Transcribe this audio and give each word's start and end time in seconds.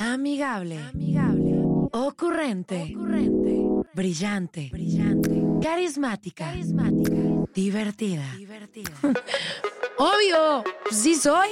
Amigable. 0.00 0.78
Amigable. 0.78 1.88
Ocurrente. 1.92 2.94
Brillante. 3.94 4.70
Carismática. 5.62 6.52
Divertida. 7.54 8.24
Obvio, 9.98 10.64
sí 10.90 11.14
soy. 11.14 11.48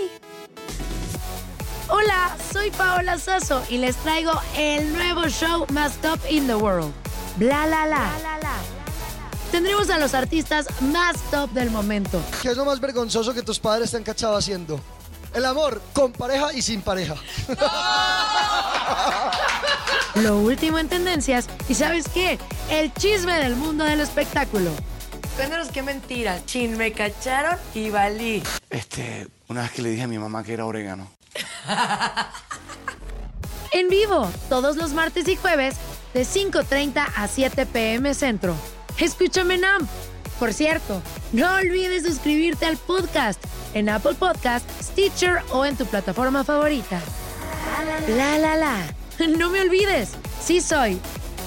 Hola, 1.90 2.36
soy 2.52 2.70
Paola 2.70 3.18
Sasso 3.18 3.62
y 3.68 3.78
les 3.78 3.96
traigo 3.96 4.32
el 4.56 4.92
nuevo 4.92 5.28
show 5.28 5.66
más 5.72 5.96
top 6.00 6.18
in 6.30 6.46
the 6.46 6.54
world. 6.54 6.92
Bla 7.36 7.66
la 7.66 7.86
la. 7.86 8.10
Tendremos 9.50 9.88
a 9.88 9.98
los 9.98 10.12
artistas 10.14 10.66
más 10.82 11.16
top 11.30 11.50
del 11.52 11.70
momento. 11.70 12.22
¿Qué 12.42 12.50
es 12.50 12.56
lo 12.56 12.64
más 12.66 12.80
vergonzoso 12.80 13.32
que 13.32 13.42
tus 13.42 13.58
padres 13.58 13.90
te 13.90 13.96
han 13.96 14.02
cachado 14.02 14.36
haciendo? 14.36 14.78
El 15.38 15.46
amor 15.46 15.80
con 15.92 16.10
pareja 16.10 16.52
y 16.52 16.62
sin 16.62 16.82
pareja. 16.82 17.14
Lo 20.16 20.40
último 20.40 20.80
en 20.80 20.88
tendencias 20.88 21.46
y 21.68 21.76
¿sabes 21.76 22.06
qué? 22.12 22.40
El 22.68 22.92
chisme 22.92 23.38
del 23.38 23.54
mundo 23.54 23.84
del 23.84 24.00
espectáculo. 24.00 24.72
Cuéntanos 25.36 25.68
qué 25.68 25.82
mentira. 25.82 26.44
Chin, 26.44 26.76
me 26.76 26.90
cacharon 26.90 27.56
y 27.72 27.88
valí. 27.88 28.42
Este, 28.68 29.28
una 29.46 29.62
vez 29.62 29.70
que 29.70 29.82
le 29.82 29.90
dije 29.90 30.02
a 30.02 30.08
mi 30.08 30.18
mamá 30.18 30.42
que 30.42 30.54
era 30.54 30.66
orégano. 30.66 31.08
En 33.70 33.88
vivo, 33.88 34.28
todos 34.48 34.76
los 34.76 34.92
martes 34.92 35.28
y 35.28 35.36
jueves, 35.36 35.76
de 36.14 36.22
5.30 36.22 37.06
a 37.14 37.28
7 37.28 37.66
pm 37.66 38.14
centro. 38.14 38.56
Escúchame 38.96 39.58
Nam. 39.58 39.86
Por 40.40 40.54
cierto, 40.54 41.02
no 41.32 41.54
olvides 41.54 42.04
suscribirte 42.04 42.64
al 42.64 42.78
podcast 42.78 43.38
en 43.74 43.88
Apple 43.88 44.14
Podcast, 44.14 44.68
Stitcher 44.82 45.40
o 45.52 45.64
en 45.64 45.76
tu 45.76 45.86
plataforma 45.86 46.44
favorita. 46.44 47.00
La 48.08 48.38
la 48.38 48.56
la. 48.56 48.76
No 49.36 49.50
me 49.50 49.60
olvides, 49.60 50.12
sí 50.40 50.60
soy 50.60 51.00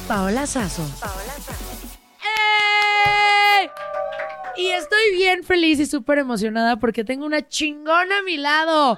Paola 0.08 0.46
Sazo. 0.46 0.84
¡Ey! 2.22 3.70
Y 4.58 4.68
estoy 4.72 5.16
bien 5.16 5.44
feliz 5.44 5.80
y 5.80 5.86
súper 5.86 6.18
emocionada 6.20 6.78
porque 6.78 7.04
tengo 7.04 7.26
una 7.26 7.48
chingona 7.48 8.20
a 8.20 8.24
mi 8.24 8.38
lado. 8.38 8.98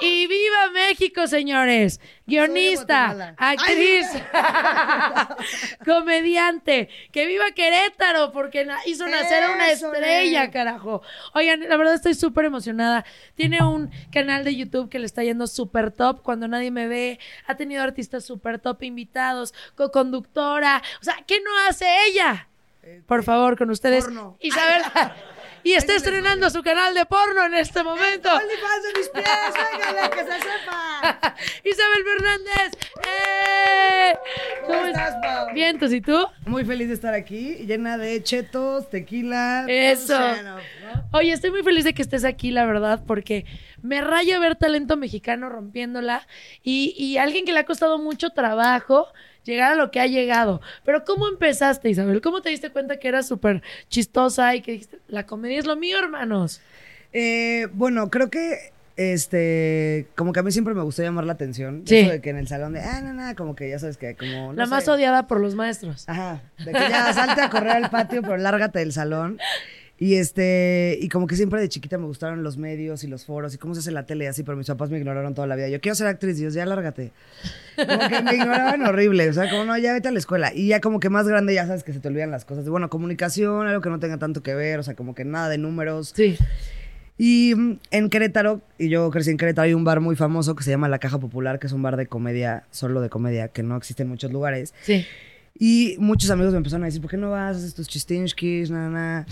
¡Y 0.00 0.26
viva 0.26 0.70
México, 0.72 1.26
señores! 1.26 2.00
Guionista, 2.26 3.34
actriz, 3.36 4.06
comediante. 5.84 6.88
¡Que 7.12 7.26
viva 7.26 7.50
Querétaro! 7.54 8.32
Porque 8.32 8.66
hizo 8.86 9.06
nacer 9.06 9.42
a 9.42 9.50
una 9.52 9.70
estrella, 9.70 10.44
eh. 10.44 10.50
carajo. 10.50 11.02
Oigan, 11.34 11.68
la 11.68 11.76
verdad 11.76 11.94
estoy 11.94 12.14
súper 12.14 12.46
emocionada. 12.46 13.04
Tiene 13.34 13.62
un 13.62 13.90
canal 14.12 14.44
de 14.44 14.54
YouTube 14.54 14.88
que 14.88 14.98
le 14.98 15.06
está 15.06 15.22
yendo 15.22 15.46
súper 15.46 15.90
top 15.90 16.22
cuando 16.22 16.48
nadie 16.48 16.70
me 16.70 16.86
ve. 16.86 17.18
Ha 17.46 17.56
tenido 17.56 17.82
artistas 17.82 18.24
súper 18.24 18.58
top 18.58 18.82
invitados, 18.82 19.52
co-conductora. 19.74 20.82
O 21.00 21.04
sea, 21.04 21.16
¿qué 21.26 21.40
no 21.40 21.50
hace 21.68 21.86
ella? 22.08 22.46
Por 23.06 23.22
favor, 23.24 23.58
con 23.58 23.70
ustedes. 23.70 24.04
porno. 24.04 24.36
Isabel. 24.40 24.82
Y 25.62 25.72
está 25.72 25.94
estrenando 25.94 26.48
su 26.50 26.62
canal 26.62 26.94
de 26.94 27.04
porno 27.06 27.44
en 27.44 27.54
este 27.54 27.82
momento. 27.82 28.30
OnlyFans 28.32 28.82
de 28.82 28.98
mis 28.98 29.08
pies, 29.08 29.26
véngale, 29.72 30.10
que 30.10 30.24
se 30.24 30.38
sepa. 30.38 31.36
Isabel 31.64 32.04
Fernández. 32.04 32.78
¡Eh! 33.06 34.18
¿Cómo 34.66 34.86
estás, 34.86 35.14
Pau? 35.22 35.54
Vientos, 35.54 35.92
¿y 35.92 36.00
tú? 36.00 36.16
Muy 36.46 36.64
feliz 36.64 36.88
de 36.88 36.94
estar 36.94 37.14
aquí, 37.14 37.56
llena 37.66 37.98
de 37.98 38.22
chetos, 38.22 38.88
tequila. 38.88 39.66
Eso. 39.68 40.18
¿no? 40.18 40.56
Oye, 41.12 41.32
estoy 41.32 41.50
muy 41.50 41.62
feliz 41.62 41.84
de 41.84 41.92
que 41.92 42.02
estés 42.02 42.24
aquí, 42.24 42.50
la 42.50 42.64
verdad, 42.64 43.02
porque 43.06 43.44
me 43.82 44.00
raya 44.00 44.38
ver 44.38 44.56
talento 44.56 44.96
mexicano 44.96 45.48
rompiéndola 45.48 46.26
y, 46.62 46.94
y 46.96 47.18
alguien 47.18 47.44
que 47.44 47.52
le 47.52 47.60
ha 47.60 47.66
costado 47.66 47.98
mucho 47.98 48.30
trabajo 48.30 49.08
llegar 49.44 49.72
a 49.72 49.76
lo 49.76 49.90
que 49.90 50.00
ha 50.00 50.06
llegado. 50.06 50.60
Pero 50.84 51.04
¿cómo 51.04 51.28
empezaste, 51.28 51.90
Isabel? 51.90 52.20
¿Cómo 52.20 52.42
te 52.42 52.50
diste 52.50 52.70
cuenta 52.70 52.98
que 52.98 53.08
eras 53.08 53.26
súper 53.26 53.62
chistosa 53.88 54.54
y 54.54 54.62
que 54.62 54.72
dijiste, 54.72 54.98
la 55.08 55.26
comedia 55.26 55.58
es 55.58 55.66
lo 55.66 55.76
mío, 55.76 55.98
hermanos? 55.98 56.60
Eh, 57.12 57.68
bueno, 57.72 58.10
creo 58.10 58.30
que 58.30 58.72
este, 58.96 60.08
como 60.14 60.34
que 60.34 60.40
a 60.40 60.42
mí 60.42 60.52
siempre 60.52 60.74
me 60.74 60.82
gustó 60.82 61.02
llamar 61.02 61.24
la 61.24 61.32
atención. 61.32 61.84
Sí. 61.86 62.00
Eso 62.00 62.10
de 62.10 62.20
que 62.20 62.30
en 62.30 62.36
el 62.36 62.48
salón 62.48 62.74
de, 62.74 62.80
ah, 62.80 63.00
no, 63.00 63.14
no, 63.14 63.34
como 63.34 63.56
que 63.56 63.70
ya 63.70 63.78
sabes 63.78 63.96
que 63.96 64.14
como. 64.14 64.52
no 64.52 64.52
la 64.52 64.66
sé. 64.66 64.70
más 64.70 64.88
odiada 64.88 65.26
por 65.26 65.40
los 65.40 65.54
maestros. 65.54 66.06
Ajá, 66.06 66.42
de 66.58 66.72
que 66.72 66.78
ya 66.78 67.12
salte 67.14 67.40
a 67.40 67.48
correr 67.48 67.70
al 67.70 67.88
patio, 67.90 68.20
pero 68.20 68.36
lárgate 68.36 68.80
del 68.80 68.92
salón. 68.92 69.38
Y 70.02 70.14
este, 70.14 70.98
y 70.98 71.10
como 71.10 71.26
que 71.26 71.36
siempre 71.36 71.60
de 71.60 71.68
chiquita 71.68 71.98
me 71.98 72.06
gustaron 72.06 72.42
los 72.42 72.56
medios 72.56 73.04
y 73.04 73.06
los 73.06 73.26
foros 73.26 73.54
y 73.54 73.58
cómo 73.58 73.74
se 73.74 73.80
hace 73.80 73.90
la 73.90 74.06
tele 74.06 74.24
y 74.24 74.28
así, 74.28 74.42
pero 74.42 74.56
mis 74.56 74.66
papás 74.66 74.88
me 74.88 74.96
ignoraron 74.96 75.34
toda 75.34 75.46
la 75.46 75.56
vida. 75.56 75.68
Yo 75.68 75.78
quiero 75.82 75.94
ser 75.94 76.06
actriz, 76.06 76.38
Dios, 76.38 76.54
ya 76.54 76.64
lárgate. 76.64 77.12
Como 77.76 78.08
que 78.08 78.22
me 78.22 78.34
ignoraban 78.34 78.80
horrible, 78.80 79.28
o 79.28 79.32
sea, 79.34 79.50
como 79.50 79.66
no, 79.66 79.76
ya 79.76 79.92
vete 79.92 80.08
a 80.08 80.10
la 80.10 80.18
escuela. 80.18 80.54
Y 80.54 80.68
ya 80.68 80.80
como 80.80 81.00
que 81.00 81.10
más 81.10 81.28
grande 81.28 81.52
ya 81.52 81.66
sabes 81.66 81.84
que 81.84 81.92
se 81.92 82.00
te 82.00 82.08
olvidan 82.08 82.30
las 82.30 82.46
cosas. 82.46 82.66
Bueno, 82.66 82.88
comunicación, 82.88 83.66
algo 83.66 83.82
que 83.82 83.90
no 83.90 84.00
tenga 84.00 84.16
tanto 84.16 84.42
que 84.42 84.54
ver, 84.54 84.78
o 84.78 84.82
sea, 84.82 84.94
como 84.94 85.14
que 85.14 85.26
nada 85.26 85.50
de 85.50 85.58
números. 85.58 86.14
Sí. 86.16 86.38
Y 87.18 87.52
mm, 87.54 87.80
en 87.90 88.08
Querétaro, 88.08 88.62
y 88.78 88.88
yo 88.88 89.10
crecí 89.10 89.28
en 89.28 89.36
Querétaro, 89.36 89.66
hay 89.66 89.74
un 89.74 89.84
bar 89.84 90.00
muy 90.00 90.16
famoso 90.16 90.56
que 90.56 90.64
se 90.64 90.70
llama 90.70 90.88
La 90.88 90.98
Caja 90.98 91.20
Popular, 91.20 91.58
que 91.58 91.66
es 91.66 91.74
un 91.74 91.82
bar 91.82 91.98
de 91.98 92.06
comedia, 92.06 92.64
solo 92.70 93.02
de 93.02 93.10
comedia, 93.10 93.48
que 93.48 93.62
no 93.62 93.76
existe 93.76 94.04
en 94.04 94.08
muchos 94.08 94.32
lugares. 94.32 94.72
Sí. 94.80 95.04
Y 95.62 95.96
muchos 95.98 96.30
amigos 96.30 96.52
me 96.52 96.56
empezaron 96.56 96.84
a 96.84 96.86
decir, 96.86 97.02
¿por 97.02 97.10
qué 97.10 97.18
no 97.18 97.30
vas? 97.32 97.58
Haces 97.58 97.74
tus 97.74 97.86
chistinskis, 97.86 98.70
nada, 98.70 98.88
nada. 98.88 99.26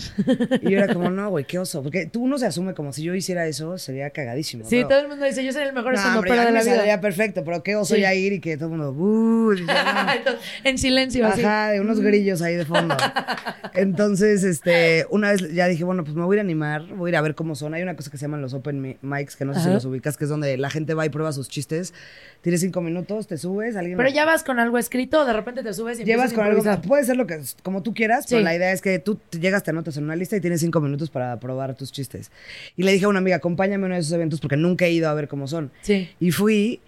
Y 0.60 0.70
yo 0.70 0.78
era 0.78 0.92
como, 0.92 1.08
no, 1.08 1.30
güey, 1.30 1.46
qué 1.46 1.58
oso. 1.58 1.82
Porque 1.82 2.04
tú 2.04 2.22
uno 2.24 2.36
se 2.36 2.44
asume 2.44 2.74
como 2.74 2.92
si 2.92 3.02
yo 3.02 3.14
hiciera 3.14 3.46
eso, 3.46 3.78
sería 3.78 4.10
cagadísimo. 4.10 4.66
Sí, 4.66 4.82
todo 4.86 4.98
el 5.00 5.08
mundo 5.08 5.24
dice, 5.24 5.42
yo 5.42 5.52
soy 5.54 5.62
el 5.62 5.72
mejor 5.72 5.94
No, 5.94 6.00
a 6.00 6.20
de 6.20 6.28
la 6.28 6.50
vida. 6.50 6.62
saldría 6.62 7.00
perfecto, 7.00 7.44
pero 7.44 7.62
qué 7.62 7.76
oso 7.76 7.94
Sí. 7.94 8.02
ya 8.02 8.12
ir 8.12 8.34
y 8.34 8.40
que 8.40 8.58
todo 8.58 8.66
el 8.70 8.76
mundo, 8.78 8.92
"Uh". 8.92 9.52
Entonces, 9.52 10.42
en 10.64 10.76
silencio, 10.76 11.26
así. 11.26 11.40
Ajá, 11.42 11.70
de 11.70 11.80
unos 11.80 11.98
grillos 12.00 12.42
ahí 12.42 12.56
de 12.56 12.66
fondo. 12.66 12.94
Entonces, 13.74 14.44
este, 14.44 15.06
una 15.10 15.30
vez 15.32 15.52
ya 15.54 15.66
dije, 15.66 15.84
bueno, 15.84 16.04
pues 16.04 16.14
me 16.14 16.24
voy 16.24 16.34
a 16.34 16.36
ir 16.36 16.40
a 16.40 16.42
animar, 16.42 16.86
voy 16.94 17.08
a 17.08 17.12
ir 17.12 17.16
a 17.16 17.20
ver 17.22 17.34
cómo 17.36 17.54
son. 17.54 17.72
Hay 17.72 17.82
una 17.82 17.96
cosa 17.96 18.10
que 18.10 18.18
se 18.18 18.26
llaman 18.26 18.42
los 18.42 18.52
open 18.52 18.82
mi- 18.82 18.98
mics, 19.00 19.34
que 19.34 19.44
no 19.46 19.54
sé 19.54 19.60
si 19.60 19.66
Ajá. 19.66 19.74
los 19.76 19.84
ubicas, 19.86 20.18
que 20.18 20.24
es 20.24 20.30
donde 20.30 20.58
la 20.58 20.68
gente 20.68 20.92
va 20.94 21.06
y 21.06 21.08
prueba 21.08 21.32
sus 21.32 21.48
chistes. 21.48 21.94
Tienes 22.42 22.60
cinco 22.60 22.80
minutos, 22.80 23.26
te 23.26 23.36
subes, 23.38 23.76
alguien... 23.76 23.96
Pero 23.96 24.10
ya 24.10 24.24
vas 24.24 24.44
con 24.44 24.58
algo 24.60 24.78
escrito, 24.78 25.24
de 25.24 25.32
repente 25.32 25.62
te 25.62 25.72
subes 25.72 25.98
y 26.00 26.04
Llevas 26.18 26.32
con 26.32 26.44
algo, 26.44 26.82
puede 26.82 27.04
ser 27.04 27.16
lo 27.16 27.26
que, 27.26 27.40
como 27.62 27.82
tú 27.82 27.94
quieras, 27.94 28.26
pero 28.28 28.40
Sí. 28.40 28.44
la 28.44 28.54
idea 28.54 28.72
es 28.72 28.80
que 28.82 28.98
tú 28.98 29.16
te 29.16 29.38
llegas, 29.38 29.62
te 29.62 29.70
anotas 29.70 29.96
en 29.96 30.04
una 30.04 30.16
lista 30.16 30.36
y 30.36 30.40
tienes 30.40 30.60
cinco 30.60 30.80
minutos 30.80 31.10
para 31.10 31.38
probar 31.40 31.74
tus 31.74 31.92
chistes. 31.92 32.30
Y 32.76 32.82
le 32.82 32.92
dije 32.92 33.04
a 33.04 33.08
una 33.08 33.18
amiga, 33.18 33.36
acompáñame 33.36 33.84
a 33.84 33.86
uno 33.86 33.94
de 33.94 34.00
esos 34.00 34.12
eventos 34.12 34.40
porque 34.40 34.56
nunca 34.56 34.84
he 34.86 34.92
ido 34.92 35.08
a 35.08 35.14
ver 35.14 35.28
cómo 35.28 35.46
son. 35.48 35.70
Sí. 35.82 36.08
Y 36.20 36.30
fui 36.32 36.80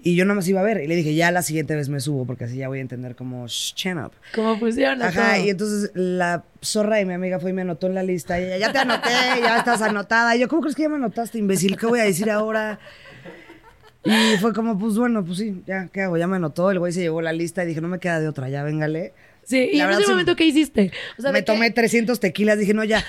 y 0.00 0.14
yo 0.14 0.24
no 0.24 0.34
más 0.36 0.46
iba 0.46 0.60
a 0.60 0.62
ver. 0.62 0.80
Y 0.82 0.86
le 0.86 0.94
dije, 0.94 1.14
ya 1.14 1.32
la 1.32 1.42
siguiente 1.42 1.74
vez 1.74 1.88
me 1.88 1.98
subo 2.00 2.24
porque 2.24 2.44
así 2.44 2.56
ya 2.56 2.68
voy 2.68 2.78
a 2.78 2.82
entender 2.82 3.16
shh, 3.16 3.74
chin 3.74 3.98
up. 3.98 4.12
¿Cómo 4.34 4.56
funciona 4.58 5.08
Ajá, 5.08 5.34
todo? 5.34 5.44
y 5.44 5.50
entonces 5.50 5.90
la 5.94 6.44
zorra 6.62 6.96
de 6.96 7.04
mi 7.04 7.14
amiga 7.14 7.40
fue 7.40 7.50
y 7.50 7.52
me 7.52 7.62
anotó 7.62 7.88
en 7.88 7.94
la 7.94 8.02
lista. 8.04 8.40
Y 8.40 8.44
ella, 8.44 8.58
ya 8.58 8.72
te 8.72 8.78
anoté, 8.78 9.10
ya 9.42 9.58
estás 9.58 9.82
anotada. 9.82 10.36
Y 10.36 10.40
yo, 10.40 10.48
¿cómo 10.48 10.62
crees 10.62 10.76
que 10.76 10.82
ya 10.82 10.88
me 10.88 10.96
anotaste, 10.96 11.38
imbécil? 11.38 11.76
¿Qué 11.76 11.86
voy 11.86 11.98
a 12.00 12.04
decir 12.04 12.30
ahora? 12.30 12.78
Y 14.08 14.36
fue 14.38 14.52
como, 14.52 14.78
pues 14.78 14.96
bueno, 14.96 15.24
pues 15.24 15.38
sí, 15.38 15.62
ya, 15.66 15.88
¿qué 15.92 16.02
hago? 16.02 16.16
Ya 16.16 16.26
me 16.26 16.36
anotó, 16.36 16.70
el 16.70 16.78
güey 16.78 16.92
se 16.92 17.00
llevó 17.00 17.20
la 17.22 17.32
lista 17.32 17.64
y 17.64 17.66
dije, 17.68 17.80
no 17.80 17.88
me 17.88 17.98
queda 17.98 18.20
de 18.20 18.28
otra, 18.28 18.48
ya 18.48 18.62
véngale. 18.62 19.12
Sí, 19.44 19.70
y 19.72 19.76
La 19.78 19.84
en 19.84 19.88
verdad, 19.88 20.02
ese 20.02 20.10
momento, 20.10 20.36
¿qué 20.36 20.44
hiciste? 20.44 20.92
O 21.18 21.22
sea, 21.22 21.32
me 21.32 21.40
tomé 21.40 21.70
300 21.70 22.20
tequilas, 22.20 22.58
dije, 22.58 22.74
no, 22.74 22.84
ya. 22.84 23.02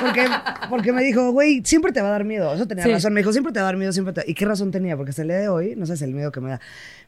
Porque, 0.00 0.26
porque 0.68 0.92
me 0.92 1.04
dijo, 1.04 1.30
güey, 1.30 1.62
siempre 1.64 1.92
te 1.92 2.00
va 2.02 2.08
a 2.08 2.10
dar 2.10 2.24
miedo. 2.24 2.52
Eso 2.52 2.66
tenía 2.66 2.82
Sí. 2.82 2.90
razón. 2.90 3.12
Me 3.12 3.20
dijo, 3.20 3.30
siempre 3.32 3.52
te 3.52 3.60
va 3.60 3.66
a 3.66 3.66
dar 3.66 3.76
miedo, 3.76 3.92
siempre 3.92 4.12
te... 4.12 4.24
¿Y 4.28 4.34
qué 4.34 4.44
razón 4.44 4.72
tenía? 4.72 4.96
Porque 4.96 5.10
hasta 5.10 5.22
el 5.22 5.28
día 5.28 5.38
de 5.38 5.48
hoy, 5.48 5.74
no 5.76 5.86
sabes 5.86 6.02
el 6.02 6.14
miedo 6.14 6.32
que 6.32 6.40
me 6.40 6.50
da. 6.50 6.60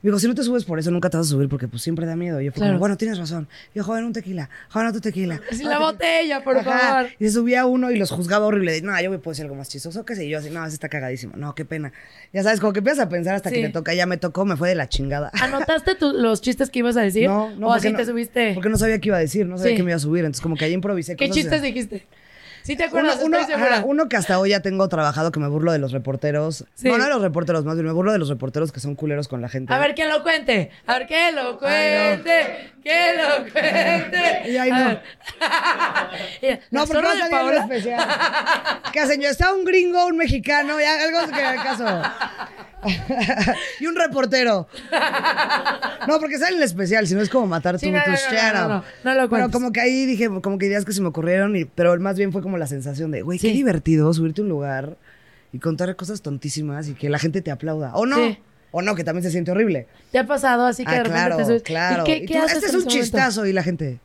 Me 0.03 0.09
dijo, 0.09 0.19
si 0.19 0.27
no 0.29 0.35
te 0.35 0.43
subes 0.43 0.65
por 0.65 0.79
eso, 0.79 0.91
nunca 0.91 1.11
te 1.11 1.19
vas 1.19 1.27
a 1.27 1.31
subir 1.31 1.49
porque 1.49 1.69
pues 1.69 1.83
siempre 1.83 2.07
da 2.07 2.17
miedo. 2.17 2.41
Y 2.41 2.47
yo 2.47 2.53
fue 2.53 2.57
Claro. 2.61 2.73
como, 2.73 2.79
bueno, 2.81 2.97
tienes 2.97 3.19
razón. 3.19 3.49
Y 3.75 3.79
yo, 3.79 3.85
joven, 3.85 4.05
un 4.05 4.13
tequila. 4.15 4.49
Joven, 4.71 4.87
otro 4.89 5.01
tequila. 5.03 5.37
Joven, 5.39 5.47
la 5.51 5.51
tequila". 5.51 5.79
botella, 5.79 6.45
por 6.45 6.57
Ajá. 6.57 6.79
favor. 6.79 7.11
Y 7.19 7.25
se 7.27 7.33
subía 7.33 7.67
uno 7.67 7.91
y 7.91 7.99
los 7.99 8.11
juzgaba 8.11 8.47
horrible. 8.47 8.81
No, 8.81 8.99
yo 9.01 9.11
me 9.11 9.19
puedo 9.19 9.33
decir 9.33 9.45
algo 9.45 9.57
más 9.57 9.69
chistoso. 9.69 10.05
¿Qué 10.07 10.17
sé 10.17 10.27
yo? 10.29 10.39
Así, 10.39 10.49
no, 10.49 10.65
ese 10.65 10.73
está 10.75 10.89
cagadísimo. 10.89 11.35
No, 11.37 11.55
qué 11.55 11.65
pena. 11.67 11.93
Ya 12.33 12.43
sabes, 12.43 12.61
como 12.61 12.73
que 12.73 12.79
empiezas 12.79 13.05
a 13.05 13.09
pensar 13.11 13.35
hasta 13.35 13.51
Sí. 13.51 13.57
que 13.57 13.63
te 13.67 13.69
toca. 13.75 13.93
Ya 13.93 14.07
me 14.07 14.17
tocó, 14.17 14.45
me 14.47 14.57
fue 14.57 14.71
de 14.71 14.75
la 14.75 14.89
chingada. 14.89 15.31
¿Anotaste 15.41 15.95
tu- 15.97 16.13
los 16.15 16.41
chistes 16.41 16.71
que 16.71 16.79
ibas 16.79 16.97
a 16.97 17.03
decir? 17.03 17.29
No, 17.29 17.51
no. 17.57 17.69
¿O 17.69 17.73
así 17.75 17.91
no- 17.93 17.99
te 17.99 18.07
subiste? 18.07 18.53
Porque 18.55 18.71
no 18.71 18.79
sabía 18.79 18.99
qué 19.01 19.09
iba 19.11 19.19
a 19.19 19.21
decir, 19.21 19.47
no 19.47 19.59
sabía 19.59 19.73
Sí. 19.73 19.77
qué 19.77 19.83
me 19.83 19.91
iba 19.91 19.97
a 19.97 20.01
subir. 20.01 20.21
Entonces, 20.25 20.41
como 20.41 20.57
que 20.57 20.65
ahí 20.65 20.73
improvisé 20.73 21.15
¿Qué 21.17 21.29
cosas 21.29 21.37
de- 21.37 21.43
chistes 21.43 21.63
dijiste? 21.63 22.07
¿Sí 22.63 22.77
te 22.77 22.85
acuerdas? 22.85 23.19
uno- 23.23 23.39
ajá, 23.39 23.85
que 24.09 24.17
hasta 24.17 24.39
hoy 24.39 24.51
ya 24.51 24.61
tengo 24.61 24.89
trabajado, 24.89 25.33
que 25.33 25.41
me 25.41 25.49
burlo 25.49 25.73
de 25.73 25.79
los 25.79 25.93
reporteros. 25.93 26.65
Sí. 26.75 26.89
No, 26.89 26.99
no 26.99 27.05
de 27.05 27.11
los 27.11 27.23
reporteros, 27.23 27.65
más 27.65 27.75
bien 27.77 27.87
me 27.87 27.93
burlo 27.93 28.13
de 28.13 28.19
los 28.19 28.29
reporteros 28.29 28.73
que 28.73 28.81
son 28.81 28.95
culeros 28.95 29.29
con 29.29 29.41
la 29.41 29.49
gente. 29.49 29.73
A 29.73 29.79
ver, 29.79 29.95
¿quién 29.95 30.09
lo 30.09 30.23
cuente? 30.23 30.71
A 30.87 30.99
ver, 30.99 31.07
¿quién 31.07 31.35
lo 31.37 31.43
Ay, 31.43 31.53
no. 31.53 31.59
cuente? 31.59 32.71
¿Quién 32.83 33.17
lo 33.19 33.53
cuente? 33.53 34.51
Y 34.51 34.57
ahí 34.57 34.71
no. 34.71 34.99
Mira, 36.43 36.61
No, 36.71 36.87
va 36.87 37.11
a 37.11 37.15
de 37.25 37.31
Paola. 37.31 37.61
especial. 37.63 38.09
¿Qué 38.93 39.01
hacen? 39.01 39.21
Yo, 39.21 39.29
está 39.29 39.53
un 39.53 39.65
gringo, 39.65 40.07
un 40.07 40.17
mexicano, 40.17 40.79
ya 40.81 40.95
algo 41.05 41.33
que 41.33 41.43
haga 41.43 41.63
caso. 41.63 42.03
y 43.81 43.87
un 43.87 43.95
reportero. 43.97 44.67
No, 46.09 46.19
porque 46.19 46.39
sale 46.39 46.57
el 46.57 46.63
especial, 46.63 47.07
si 47.07 47.15
no 47.15 47.21
es 47.21 47.29
como 47.29 47.47
matar 47.47 47.79
Sí, 47.79 47.87
tu, 47.87 47.93
no, 47.93 48.03
tu 48.03 48.11
no, 48.11 48.17
no, 48.17 48.23
no, 48.33 48.53
no, 48.53 48.69
no, 48.69 48.85
no 49.05 49.15
lo 49.15 49.19
Pero 49.21 49.29
cuentes. 49.29 49.53
como 49.53 49.73
que 49.73 49.81
ahí 49.81 50.07
dije, 50.07 50.29
como 50.41 50.57
que 50.59 50.67
ideas 50.67 50.85
que 50.87 50.93
se 50.93 51.03
me 51.03 51.09
ocurrieron, 51.09 51.55
y, 51.57 51.67
pero 51.67 51.99
más 52.01 52.17
bien 52.17 52.33
fue 52.33 52.41
como 52.43 52.50
la 52.59 52.67
sensación 52.67 53.11
de, 53.11 53.23
güey, 53.23 53.39
qué 53.39 53.53
divertido 53.53 54.13
subirte 54.15 54.41
a 54.41 54.45
un 54.45 54.51
lugar 54.51 54.97
y 55.53 55.59
contar 55.59 55.95
cosas 55.97 56.23
tontísimas 56.23 56.89
y 56.89 56.95
que 56.95 57.09
la 57.11 57.19
gente 57.19 57.41
te 57.43 57.51
aplauda. 57.51 57.93
O 57.95 58.07
no. 58.07 58.17
Sí. 58.17 58.39
O 58.73 58.83
no, 58.83 58.95
que 58.95 59.03
también 59.03 59.25
se 59.25 59.31
siente 59.33 59.51
horrible. 59.51 59.89
¿Te 60.13 60.19
ha 60.21 60.27
pasado 60.27 60.65
así 60.67 60.85
que 60.85 60.91
de 60.93 60.97
Ah, 60.99 61.03
repente 61.03 61.19
claro, 61.21 61.37
te 61.39 61.45
subes? 61.45 61.63
claro. 61.63 62.03
¿Y 62.05 62.07
qué, 62.07 62.17
Y 62.19 62.27
qué 62.27 62.35
tú, 62.35 62.41
haces 62.45 62.55
este 62.59 62.67
es 62.69 62.73
un 62.75 62.79
ese 62.81 62.87
momento? 62.89 63.03
chistazo 63.05 63.47
y 63.47 63.53
la 63.53 63.63
gente. 63.65 63.99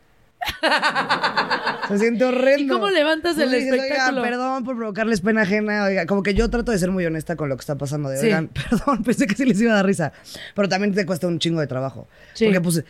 Se 1.87 1.99
siente 1.99 2.25
horrendo. 2.25 2.63
¿Y 2.63 2.67
cómo 2.67 2.89
levantas 2.89 3.37
el 3.37 3.51
dices, 3.51 3.71
espectáculo? 3.73 4.21
Oigan, 4.21 4.23
perdón 4.31 4.63
por 4.63 4.75
provocarles 4.75 5.21
pena 5.21 5.41
ajena. 5.43 5.83
Oiga, 5.85 6.05
como 6.07 6.23
que 6.23 6.33
yo 6.33 6.49
trato 6.49 6.71
de 6.71 6.79
ser 6.79 6.89
muy 6.91 7.05
honesta 7.05 7.35
con 7.35 7.47
lo 7.49 7.55
que 7.57 7.61
está 7.61 7.75
pasando. 7.77 8.09
De, 8.09 8.17
Sí. 8.17 8.25
oigan, 8.25 8.47
perdón, 8.69 9.03
pensé 9.03 9.27
que 9.27 9.35
sí 9.35 9.45
les 9.45 9.59
iba 9.61 9.71
a 9.73 9.75
dar 9.75 9.85
risa. 9.85 10.11
Pero 10.55 10.67
también 10.67 10.93
te 10.95 11.05
cuesta 11.05 11.27
un 11.27 11.37
chingo 11.39 11.59
de 11.59 11.67
trabajo. 11.67 12.07
Sí. 12.33 12.45
Porque, 12.45 12.61
pues, 12.61 12.83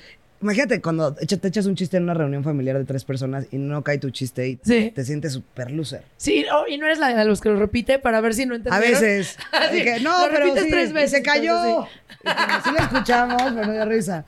imagínate 0.45 0.81
cuando 0.81 1.13
te 1.13 1.47
echas 1.47 1.65
un 1.65 1.75
chiste 1.75 1.97
en 1.97 2.03
una 2.03 2.13
reunión 2.13 2.43
familiar 2.43 2.77
de 2.77 2.85
tres 2.85 3.03
personas 3.03 3.47
y 3.51 3.57
no 3.57 3.81
cae 3.83 3.97
tu 3.97 4.09
chiste 4.11 4.47
y 4.47 4.59
Sí. 4.63 4.91
te 4.93 5.03
sientes 5.03 5.33
súper 5.33 5.71
loser. 5.71 6.03
Sí, 6.17 6.45
oh, 6.53 6.65
y 6.67 6.77
no 6.77 6.85
eres 6.85 6.99
la 6.99 7.15
de 7.15 7.25
los 7.25 7.41
que 7.41 7.49
lo 7.49 7.57
repite 7.57 7.99
para 7.99 8.21
ver 8.21 8.33
si 8.33 8.45
no 8.45 8.53
A 8.53 8.57
entendieron. 8.57 8.91
veces. 9.01 9.37
Sí, 9.71 9.77
de 9.77 9.83
que, 9.83 9.99
no, 10.01 10.25
lo 10.27 10.31
pero 10.33 10.45
repites 10.45 10.63
sí, 10.65 10.69
tres 10.71 10.93
veces, 10.93 11.11
se 11.11 11.21
cayó. 11.23 11.87
entonces 12.23 12.63
Sí 12.63 12.69
lo 12.71 12.77
escuchamos, 12.79 13.41
pero 13.53 13.65
no 13.73 13.85
risa. 13.85 14.25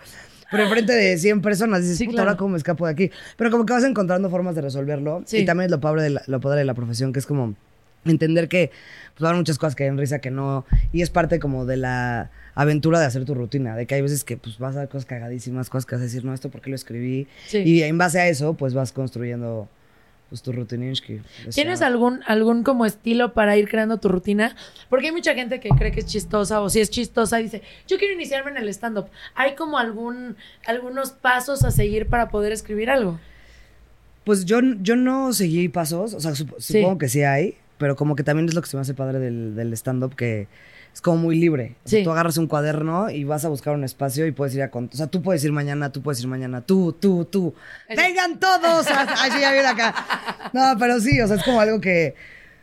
Pero 0.49 0.63
enfrente 0.63 0.93
de 0.93 1.17
100 1.17 1.41
personas 1.41 1.81
dices, 1.81 1.97
Sí, 1.97 2.05
puta, 2.05 2.15
claro. 2.17 2.29
ahora 2.29 2.37
cómo 2.37 2.51
me 2.51 2.57
escapo 2.57 2.85
de 2.85 2.91
aquí. 2.93 3.11
Pero 3.35 3.51
como 3.51 3.65
que 3.65 3.73
vas 3.73 3.83
encontrando 3.83 4.29
formas 4.29 4.55
de 4.55 4.61
resolverlo. 4.61 5.23
Sí. 5.25 5.39
Y 5.39 5.45
también 5.45 5.65
es 5.65 5.71
lo 5.71 5.79
padre, 5.81 6.03
de 6.03 6.09
la, 6.11 6.21
lo 6.27 6.39
padre 6.39 6.59
de 6.59 6.65
la 6.65 6.73
profesión, 6.73 7.11
que 7.13 7.19
es 7.19 7.25
como 7.25 7.53
entender 8.05 8.47
que 8.47 8.71
pues, 9.17 9.23
va 9.25 9.29
a 9.29 9.31
haber 9.31 9.39
muchas 9.41 9.57
cosas 9.57 9.75
que 9.75 9.83
den 9.85 9.97
risa 9.97 10.19
que 10.19 10.29
no. 10.31 10.65
Y 10.93 11.01
es 11.01 11.09
parte 11.09 11.39
como 11.39 11.65
de 11.65 11.77
la 11.77 12.29
aventura 12.53 12.99
de 12.99 13.05
hacer 13.07 13.25
tu 13.25 13.33
rutina. 13.33 13.75
De 13.75 13.87
que 13.87 13.95
hay 13.95 14.01
veces 14.01 14.23
que 14.23 14.37
pues 14.37 14.59
vas 14.59 14.75
a 14.75 14.79
ver 14.81 14.89
cosas 14.89 15.05
cagadísimas, 15.05 15.69
cosas 15.69 15.85
que 15.85 15.95
vas 15.95 16.01
a 16.01 16.05
decir, 16.05 16.23
no, 16.23 16.33
esto 16.33 16.49
por 16.49 16.61
qué 16.61 16.69
lo 16.69 16.75
escribí. 16.75 17.27
Sí. 17.47 17.59
Y 17.59 17.81
en 17.83 17.97
base 17.97 18.19
a 18.19 18.27
eso, 18.27 18.53
pues 18.53 18.73
vas 18.75 18.91
construyendo 18.91 19.67
pues, 20.29 20.41
tu 20.41 20.51
rutininski. 20.51 21.21
¿Tienes 21.53 21.81
algún, 21.81 22.19
algún 22.27 22.63
como 22.63 22.85
estilo 22.85 23.33
para 23.33 23.55
ir 23.57 23.67
creando 23.69 23.97
tu 23.97 24.09
rutina? 24.09 24.55
Porque 24.89 25.07
hay 25.07 25.11
mucha 25.13 25.33
gente 25.33 25.59
que 25.59 25.69
cree 25.69 25.91
que 25.91 26.01
es 26.01 26.05
chistosa 26.05 26.61
o 26.61 26.69
si 26.69 26.79
es 26.81 26.89
chistosa 26.89 27.37
dice, 27.37 27.61
yo 27.87 27.97
quiero 27.97 28.13
iniciarme 28.13 28.51
en 28.51 28.57
el 28.57 28.67
stand-up. 28.69 29.05
¿Hay 29.35 29.55
como 29.55 29.77
algún, 29.79 30.35
algunos 30.67 31.11
pasos 31.11 31.63
a 31.63 31.71
seguir 31.71 32.07
para 32.07 32.27
poder 32.29 32.51
escribir 32.51 32.89
algo? 32.89 33.19
Pues 34.25 34.43
yo, 34.43 34.59
yo 34.81 34.97
no 34.97 35.31
seguí 35.31 35.69
pasos, 35.69 36.13
o 36.13 36.19
sea, 36.19 36.31
sup- 36.31 36.55
Sí. 36.59 36.73
supongo 36.81 36.97
que 36.97 37.07
sí 37.07 37.23
hay, 37.23 37.55
pero 37.77 37.95
como 37.95 38.15
que 38.15 38.23
también 38.23 38.47
es 38.49 38.53
lo 38.55 38.61
que 38.61 38.67
se 38.69 38.77
me 38.77 38.81
hace 38.81 38.93
padre 38.93 39.19
del, 39.19 39.55
del 39.55 39.73
stand-up, 39.73 40.15
que 40.15 40.47
es 40.93 41.01
como 41.01 41.17
muy 41.17 41.37
libre. 41.37 41.75
O 41.85 41.89
sea, 41.89 41.99
Sí. 41.99 42.03
tú 42.03 42.11
agarras 42.11 42.37
un 42.37 42.47
cuaderno 42.47 43.09
y 43.09 43.23
vas 43.23 43.45
a 43.45 43.49
buscar 43.49 43.73
un 43.75 43.83
espacio 43.83 44.25
y 44.25 44.31
puedes 44.31 44.55
ir 44.55 44.63
a 44.63 44.71
contar. 44.71 44.95
O 44.95 44.97
sea, 44.97 45.07
tú 45.07 45.21
puedes 45.21 45.43
ir 45.43 45.51
mañana, 45.51 45.91
tú 45.91 46.01
puedes 46.01 46.19
ir 46.21 46.27
mañana, 46.27 46.61
tú, 46.61 46.93
tú, 46.93 47.25
tú. 47.25 47.53
¡Vengan 47.95 48.39
todos! 48.39 48.87
a- 48.87 49.05
Ay, 49.23 49.31
sí, 49.31 49.39
ya 49.41 49.51
viene 49.51 49.67
acá. 49.67 49.93
No, 50.53 50.75
pero 50.79 50.99
sí, 50.99 51.19
o 51.21 51.27
sea, 51.27 51.35
es 51.35 51.43
como 51.43 51.61
algo 51.61 51.79
que 51.79 52.15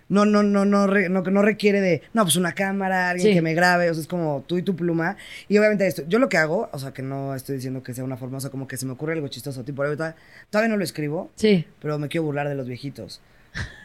no, 0.08 0.26
no, 0.26 0.42
no, 0.42 0.64
no, 0.64 0.86
no, 0.86 1.22
no 1.22 1.42
requiere 1.42 1.80
de, 1.80 2.02
no, 2.12 2.24
pues 2.24 2.36
una 2.36 2.52
cámara, 2.52 3.10
alguien 3.10 3.28
Sí. 3.28 3.34
que 3.34 3.40
me 3.42 3.54
grabe, 3.54 3.88
o 3.90 3.94
sea, 3.94 4.00
es 4.02 4.06
como 4.08 4.44
tú 4.46 4.58
y 4.58 4.62
tu 4.62 4.74
pluma. 4.76 5.16
Y 5.48 5.56
obviamente 5.58 5.86
esto, 5.86 6.02
yo 6.08 6.18
lo 6.18 6.28
que 6.28 6.36
hago, 6.36 6.68
o 6.72 6.78
sea, 6.78 6.92
que 6.92 7.02
no 7.02 7.34
estoy 7.34 7.54
diciendo 7.56 7.82
que 7.82 7.94
sea 7.94 8.04
una 8.04 8.16
forma, 8.16 8.38
o 8.38 8.40
sea, 8.40 8.50
como 8.50 8.66
que 8.68 8.76
se 8.76 8.84
me 8.84 8.92
ocurre 8.92 9.12
algo 9.14 9.28
chistoso, 9.28 9.62
tipo, 9.64 9.82
todavía 9.84 10.68
no 10.68 10.76
lo 10.76 10.84
escribo, 10.84 11.30
Sí. 11.36 11.64
pero 11.80 11.98
me 11.98 12.08
quiero 12.08 12.24
burlar 12.24 12.48
de 12.48 12.54
los 12.54 12.66
viejitos. 12.66 13.20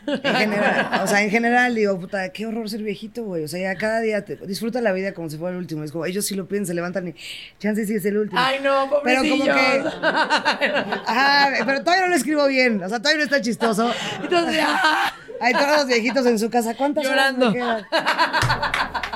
En 0.08 0.24
general, 0.36 1.02
o 1.04 1.08
sea, 1.08 1.22
en 1.22 1.30
general 1.30 1.76
digo, 1.76 2.00
puta, 2.00 2.30
qué 2.30 2.48
horror 2.48 2.68
ser 2.68 2.82
viejito, 2.82 3.26
güey. 3.26 3.44
O 3.44 3.48
sea, 3.48 3.60
ya 3.60 3.76
cada 3.78 4.00
día 4.00 4.26
te- 4.26 4.38
disfruta 4.38 4.82
la 4.82 4.92
vida 4.92 5.14
como 5.14 5.30
si 5.30 5.38
fuera 5.38 5.52
el 5.56 5.60
último. 5.60 5.84
Es 5.84 5.92
como, 5.92 6.06
ellos 6.08 6.26
sí 6.26 6.34
lo 6.34 6.48
piensan, 6.48 6.68
se 6.68 6.74
levantan 6.74 7.10
y 7.10 7.16
chance 7.60 7.86
sí 7.86 7.94
es 7.94 8.06
el 8.06 8.18
último. 8.18 8.42
Ay, 8.44 8.58
no, 8.64 8.90
Pero 9.04 9.22
como 9.22 9.38
pobrecillos. 9.46 9.94
que. 9.94 10.70
Ajá, 11.06 11.50
pero 11.66 11.80
todavía 11.84 12.06
no 12.06 12.10
lo 12.10 12.16
escribo 12.16 12.48
bien. 12.48 12.82
O 12.84 12.90
sea, 12.90 12.98
todavía 12.98 13.20
no 13.20 13.24
está 13.26 13.40
chistoso. 13.42 13.92
Entonces, 14.24 14.64
ah, 14.66 15.14
Hay 15.42 15.54
todos 15.54 15.68
los 15.78 15.88
viejitos 15.88 16.26
en 16.26 16.38
su 16.40 16.50
casa. 16.50 16.76
¿Cuántas 16.76 17.06
horas 17.06 17.34
me 17.38 17.46
Llorando. 17.46 17.54
quedan? 17.54 17.86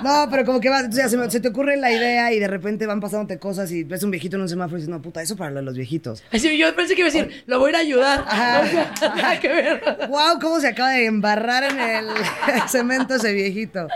No, 0.03 0.27
pero 0.29 0.45
como 0.45 0.59
que 0.59 0.69
va, 0.69 0.77
entonces 0.79 1.03
ya 1.03 1.09
se, 1.09 1.17
me- 1.17 1.29
se 1.29 1.39
te 1.39 1.47
ocurre 1.50 1.75
la 1.77 1.91
idea 1.91 2.31
y 2.33 2.39
de 2.39 2.47
repente 2.47 2.85
van 2.85 3.00
pasándote 3.00 3.39
cosas 3.39 3.71
y 3.71 3.83
ves 3.83 4.03
un 4.03 4.11
viejito 4.11 4.35
en 4.35 4.41
un 4.44 4.50
semáforo 4.50 4.77
y 4.77 4.81
dices, 4.81 4.89
no, 4.89 5.01
puta, 5.01 5.21
eso 5.21 5.35
para 5.35 5.61
los 5.61 5.75
viejitos. 5.75 6.23
así, 6.31 6.57
yo 6.57 6.73
pensé 6.75 6.94
que 6.95 7.01
iba 7.01 7.09
a 7.09 7.11
decir, 7.11 7.44
lo 7.45 7.59
voy 7.59 7.67
a 7.67 7.69
ir 7.71 7.75
a 7.75 7.79
ayudar. 7.79 8.23
Ajá. 8.27 8.61
O 8.63 8.67
sea, 8.67 9.15
nada 9.15 9.39
que 9.39 9.47
ver. 9.50 9.81
¡Wow! 10.09 10.39
¿Cómo 10.43 10.59
se 10.59 10.67
acaba 10.67 10.91
de 10.91 11.05
embarrar 11.05 11.63
en 11.63 11.79
el 11.79 12.05
cemento 12.69 13.15
ese 13.15 13.33
viejito? 13.33 13.87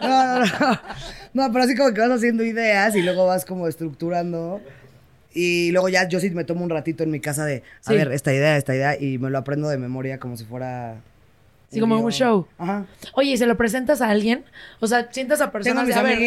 No, 0.00 0.38
no, 0.38 0.44
no. 0.46 0.80
No, 1.34 1.52
pero 1.52 1.64
así 1.64 1.76
como 1.76 1.92
que 1.92 2.00
vas 2.00 2.10
haciendo 2.10 2.42
ideas 2.44 2.94
y 2.96 3.02
luego 3.02 3.26
vas 3.26 3.44
como 3.44 3.68
estructurando. 3.68 4.60
Y 5.34 5.70
luego 5.72 5.88
ya 5.88 6.08
yo 6.08 6.18
sí 6.20 6.30
me 6.30 6.44
tomo 6.44 6.64
un 6.64 6.70
ratito 6.70 7.04
en 7.04 7.10
mi 7.10 7.20
casa 7.20 7.44
de, 7.44 7.62
a 7.84 7.90
Sí. 7.90 7.94
ver, 7.94 8.10
esta 8.12 8.32
idea, 8.32 8.56
esta 8.56 8.74
idea, 8.74 8.96
y 9.00 9.18
me 9.18 9.30
lo 9.30 9.38
aprendo 9.38 9.68
de 9.68 9.78
memoria 9.78 10.18
como 10.18 10.36
si 10.36 10.44
fuera... 10.44 10.96
Sí, 11.70 11.78
como 11.78 11.98
un 12.00 12.10
show. 12.10 12.48
Ajá. 12.58 12.86
Oye, 13.14 13.30
¿y 13.32 13.36
se 13.36 13.46
lo 13.46 13.56
presentas 13.56 14.00
a 14.00 14.08
alguien? 14.08 14.44
O 14.80 14.88
sea, 14.88 15.06
sientas 15.12 15.40
a 15.40 15.44
Tengo 15.44 15.50
a 15.50 15.52
personas 15.52 15.86
mis 15.86 15.94
de, 15.94 16.00
a 16.00 16.02
ver, 16.02 16.18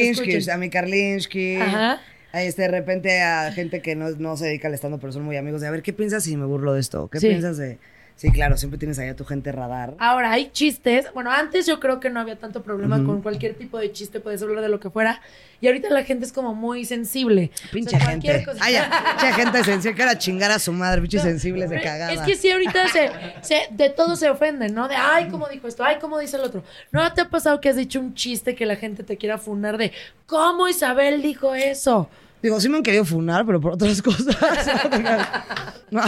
mi 0.60 0.69
Karlinski. 0.69 1.58
Ajá. 1.58 2.00
Este, 2.32 2.62
de 2.62 2.67
repente 2.70 3.22
a 3.22 3.51
gente 3.51 3.82
que 3.82 3.96
no, 3.96 4.10
no 4.12 4.38
se 4.38 4.46
dedica 4.46 4.70
al 4.70 4.74
estando, 4.74 5.00
pero 5.00 5.12
son 5.12 5.24
muy 5.24 5.36
amigos. 5.36 5.60
De, 5.60 5.67
a 5.67 5.72
ver, 5.72 5.82
¿qué 5.84 5.91
piensas 5.91 6.24
si 6.24 6.38
me 6.38 6.46
burlo 6.46 6.74
de 6.74 6.79
esto? 6.79 7.10
¿Qué 7.10 7.20
Sí. 7.20 7.27
piensas 7.27 7.58
de...? 7.58 7.77
Sí, 8.15 8.32
claro, 8.32 8.55
siempre 8.55 8.77
tienes 8.77 8.98
ahí 9.00 9.10
a 9.10 9.15
tu 9.15 9.25
gente 9.25 9.51
radar. 9.51 9.96
Ahora, 10.00 10.32
hay 10.32 10.50
chistes. 10.51 11.08
Bueno, 11.13 11.32
antes 11.32 11.65
yo 11.65 11.79
creo 11.82 12.00
que 12.00 12.10
no 12.10 12.20
había 12.22 12.38
tanto 12.38 12.63
problema 12.63 13.03
con 13.03 13.22
cualquier 13.22 13.55
tipo 13.55 13.77
de 13.77 13.91
chiste, 13.91 14.20
puedes 14.22 14.41
hablar 14.41 14.62
de 14.62 14.70
lo 14.70 14.79
que 14.79 14.89
fuera. 14.89 15.20
Y 15.60 15.67
ahorita 15.67 15.89
la 15.89 16.03
gente 16.03 16.25
es 16.25 16.32
como 16.32 16.53
muy 16.53 16.86
sensible. 16.86 17.51
Pinche 17.72 17.96
O 17.98 18.00
sea, 18.00 18.10
gente. 18.12 18.46
cosa- 18.46 18.60
Ay, 18.62 18.74
ya, 18.74 18.89
pinche 19.20 19.34
gente 19.34 19.63
sensible, 19.63 19.96
que 19.96 20.01
era 20.03 20.17
chingar 20.17 20.51
a 20.51 20.60
su 20.60 20.72
madre, 20.72 21.01
pinche 21.01 21.20
sensibles 21.20 21.70
de 21.70 21.77
Pero 21.77 21.89
cagada. 21.89 22.13
Es 22.13 22.22
que 22.22 22.36
sí, 22.36 22.50
ahorita 22.51 22.88
se, 22.89 23.10
se- 23.41 23.67
de 23.72 23.89
todo 23.89 24.15
se 24.15 24.29
ofenden, 24.29 24.74
¿no? 24.74 24.88
De, 24.88 24.96
ay, 24.96 25.27
¿cómo 25.29 25.50
dijo 25.50 25.67
esto? 25.67 25.84
Ay, 25.84 25.98
¿cómo 26.00 26.17
dice 26.20 26.38
el 26.38 26.43
otro? 26.43 26.63
¿No 26.91 27.12
te 27.13 27.22
ha 27.22 27.29
pasado 27.29 27.60
que 27.60 27.67
has 27.70 27.75
dicho 27.75 28.00
un 28.00 28.13
chiste 28.13 28.55
que 28.55 28.65
la 28.65 28.75
gente 28.77 29.03
te 29.03 29.17
quiera 29.17 29.38
funar 29.38 29.77
de, 29.77 29.91
¿cómo 30.27 30.67
Isabel 30.70 31.22
dijo 31.22 31.55
eso? 31.55 32.10
Digo, 32.41 32.60
sí 32.62 32.70
me 32.70 32.77
han 32.77 32.84
querido 32.84 33.03
funar, 33.05 33.46
pero 33.46 33.60
por 33.60 33.74
otras 33.74 34.01
cosas. 34.01 34.36
no, 35.91 36.01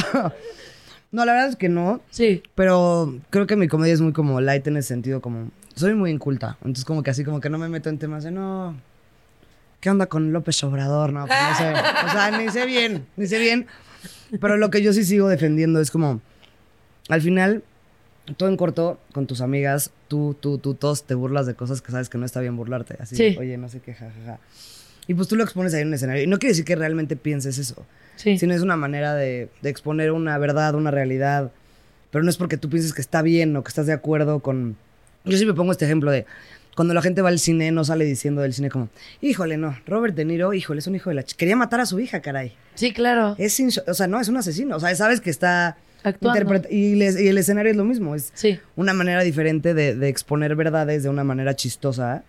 no, 1.16 1.26
la 1.26 1.32
verdad 1.34 1.50
es 1.50 1.56
que 1.56 1.70
no. 1.70 2.02
Sí. 2.12 2.44
Pero 2.56 3.18
creo 3.30 3.48
que 3.48 3.56
mi 3.56 3.68
comedia 3.68 3.94
es 3.94 4.02
muy 4.02 4.12
como 4.14 4.42
light 4.42 4.68
en 4.68 4.78
ese 4.78 4.90
sentido, 4.90 5.22
como 5.22 5.50
soy 5.76 5.94
muy 5.96 6.12
inculta. 6.12 6.58
Entonces 6.62 6.86
como 6.86 7.02
que 7.04 7.10
así 7.12 7.24
como 7.24 7.40
que 7.40 7.50
no 7.50 7.58
me 7.58 7.70
meto 7.70 7.90
en 7.90 7.98
temas 7.98 8.24
de 8.24 8.32
no. 8.32 8.76
¿Qué 9.80 9.90
onda 9.90 10.08
con 10.08 10.34
López 10.34 10.64
Obrador? 10.64 11.14
No, 11.14 11.26
pues 11.26 11.40
no 11.50 11.58
sé. 11.58 11.72
O 11.72 12.12
sea, 12.12 12.38
ni 12.38 12.50
sé 12.50 12.66
bien, 12.66 13.06
ni 13.18 13.28
sé 13.28 13.40
bien. 13.40 13.68
Pero 14.42 14.58
lo 14.58 14.70
que 14.70 14.82
yo 14.82 14.92
sí 14.94 15.04
sigo 15.04 15.28
defendiendo 15.30 15.80
es 15.80 15.90
como 15.92 16.22
al 17.10 17.22
final 17.22 17.64
todo 18.38 18.50
en 18.50 18.58
corto 18.58 19.00
con 19.14 19.28
tus 19.28 19.42
amigas, 19.42 19.92
tú, 20.08 20.36
tú, 20.40 20.58
tú, 20.58 20.74
todos 20.74 21.04
te 21.06 21.14
burlas 21.14 21.46
de 21.46 21.54
cosas 21.54 21.82
que 21.82 21.92
sabes 21.92 22.10
que 22.10 22.18
no 22.18 22.26
está 22.26 22.42
bien 22.42 22.58
burlarte. 22.58 22.98
Así, 23.00 23.16
Sí. 23.16 23.38
oye, 23.40 23.58
no 23.58 23.70
sé 23.70 23.80
qué, 23.80 23.94
jajaja. 23.94 24.40
Y 25.08 25.14
pues 25.14 25.28
tú 25.28 25.36
lo 25.36 25.44
expones 25.44 25.74
ahí 25.74 25.82
en 25.82 25.90
un 25.90 25.94
escenario. 25.94 26.24
Y 26.24 26.28
no 26.28 26.40
quiere 26.40 26.52
decir 26.52 26.66
que 26.66 26.76
realmente 26.76 27.16
pienses 27.16 27.58
eso 27.58 27.86
Sí. 28.16 28.38
sino 28.38 28.54
es 28.54 28.62
una 28.62 28.78
manera 28.78 29.14
de, 29.14 29.50
de 29.62 29.70
exponer 29.70 30.12
una 30.12 30.38
verdad, 30.38 30.74
una 30.76 30.90
realidad. 30.92 31.52
Pero 32.12 32.24
no 32.24 32.30
es 32.30 32.38
porque 32.38 32.56
tú 32.58 32.70
pienses 32.70 32.94
que 32.94 33.02
está 33.02 33.22
bien 33.22 33.56
o 33.58 33.64
que 33.64 33.68
estás 33.70 33.88
de 33.88 33.94
acuerdo 33.94 34.40
con... 34.40 34.78
Yo 35.26 35.36
siempre 35.38 35.54
pongo 35.56 35.72
este 35.74 35.84
ejemplo 35.86 36.12
de 36.12 36.26
cuando 36.76 36.94
la 36.94 37.02
gente 37.02 37.22
va 37.22 37.30
al 37.30 37.40
cine 37.40 37.72
no 37.72 37.84
sale 37.84 38.06
diciendo 38.06 38.42
del 38.42 38.54
cine 38.54 38.70
como, 38.70 38.90
híjole, 39.22 39.58
no, 39.58 39.78
Robert 39.86 40.16
De 40.16 40.24
Niro, 40.26 40.54
híjole, 40.54 40.80
es 40.80 40.88
un 40.88 40.96
hijo 40.96 41.10
de 41.10 41.16
la... 41.16 41.24
ch- 41.24 41.36
Quería 41.36 41.56
matar 41.58 41.80
a 41.82 41.86
su 41.86 42.00
hija, 42.00 42.22
caray. 42.22 42.54
Sí, 42.76 42.94
claro. 42.94 43.36
Es, 43.38 43.60
o 43.88 43.94
sea, 43.94 44.08
no, 44.08 44.20
es 44.22 44.28
un 44.30 44.38
asesino. 44.38 44.76
O 44.78 44.80
sea, 44.80 44.94
sabes 44.96 45.20
que 45.22 45.30
está 45.30 45.78
Actuando. 46.04 46.40
interpreta- 46.40 46.70
y, 46.72 46.96
les- 46.96 47.20
y 47.20 47.28
el 47.28 47.38
escenario 47.38 47.72
es 47.72 47.78
lo 47.78 47.84
mismo. 47.86 48.16
Es 48.16 48.32
Sí. 48.34 48.60
una 48.78 48.94
manera 48.94 49.22
diferente 49.24 49.74
de, 49.74 49.96
de 49.96 50.08
exponer 50.10 50.56
verdades 50.56 51.04
de 51.04 51.10
una 51.10 51.24
manera 51.26 51.56
chistosa 51.56 52.24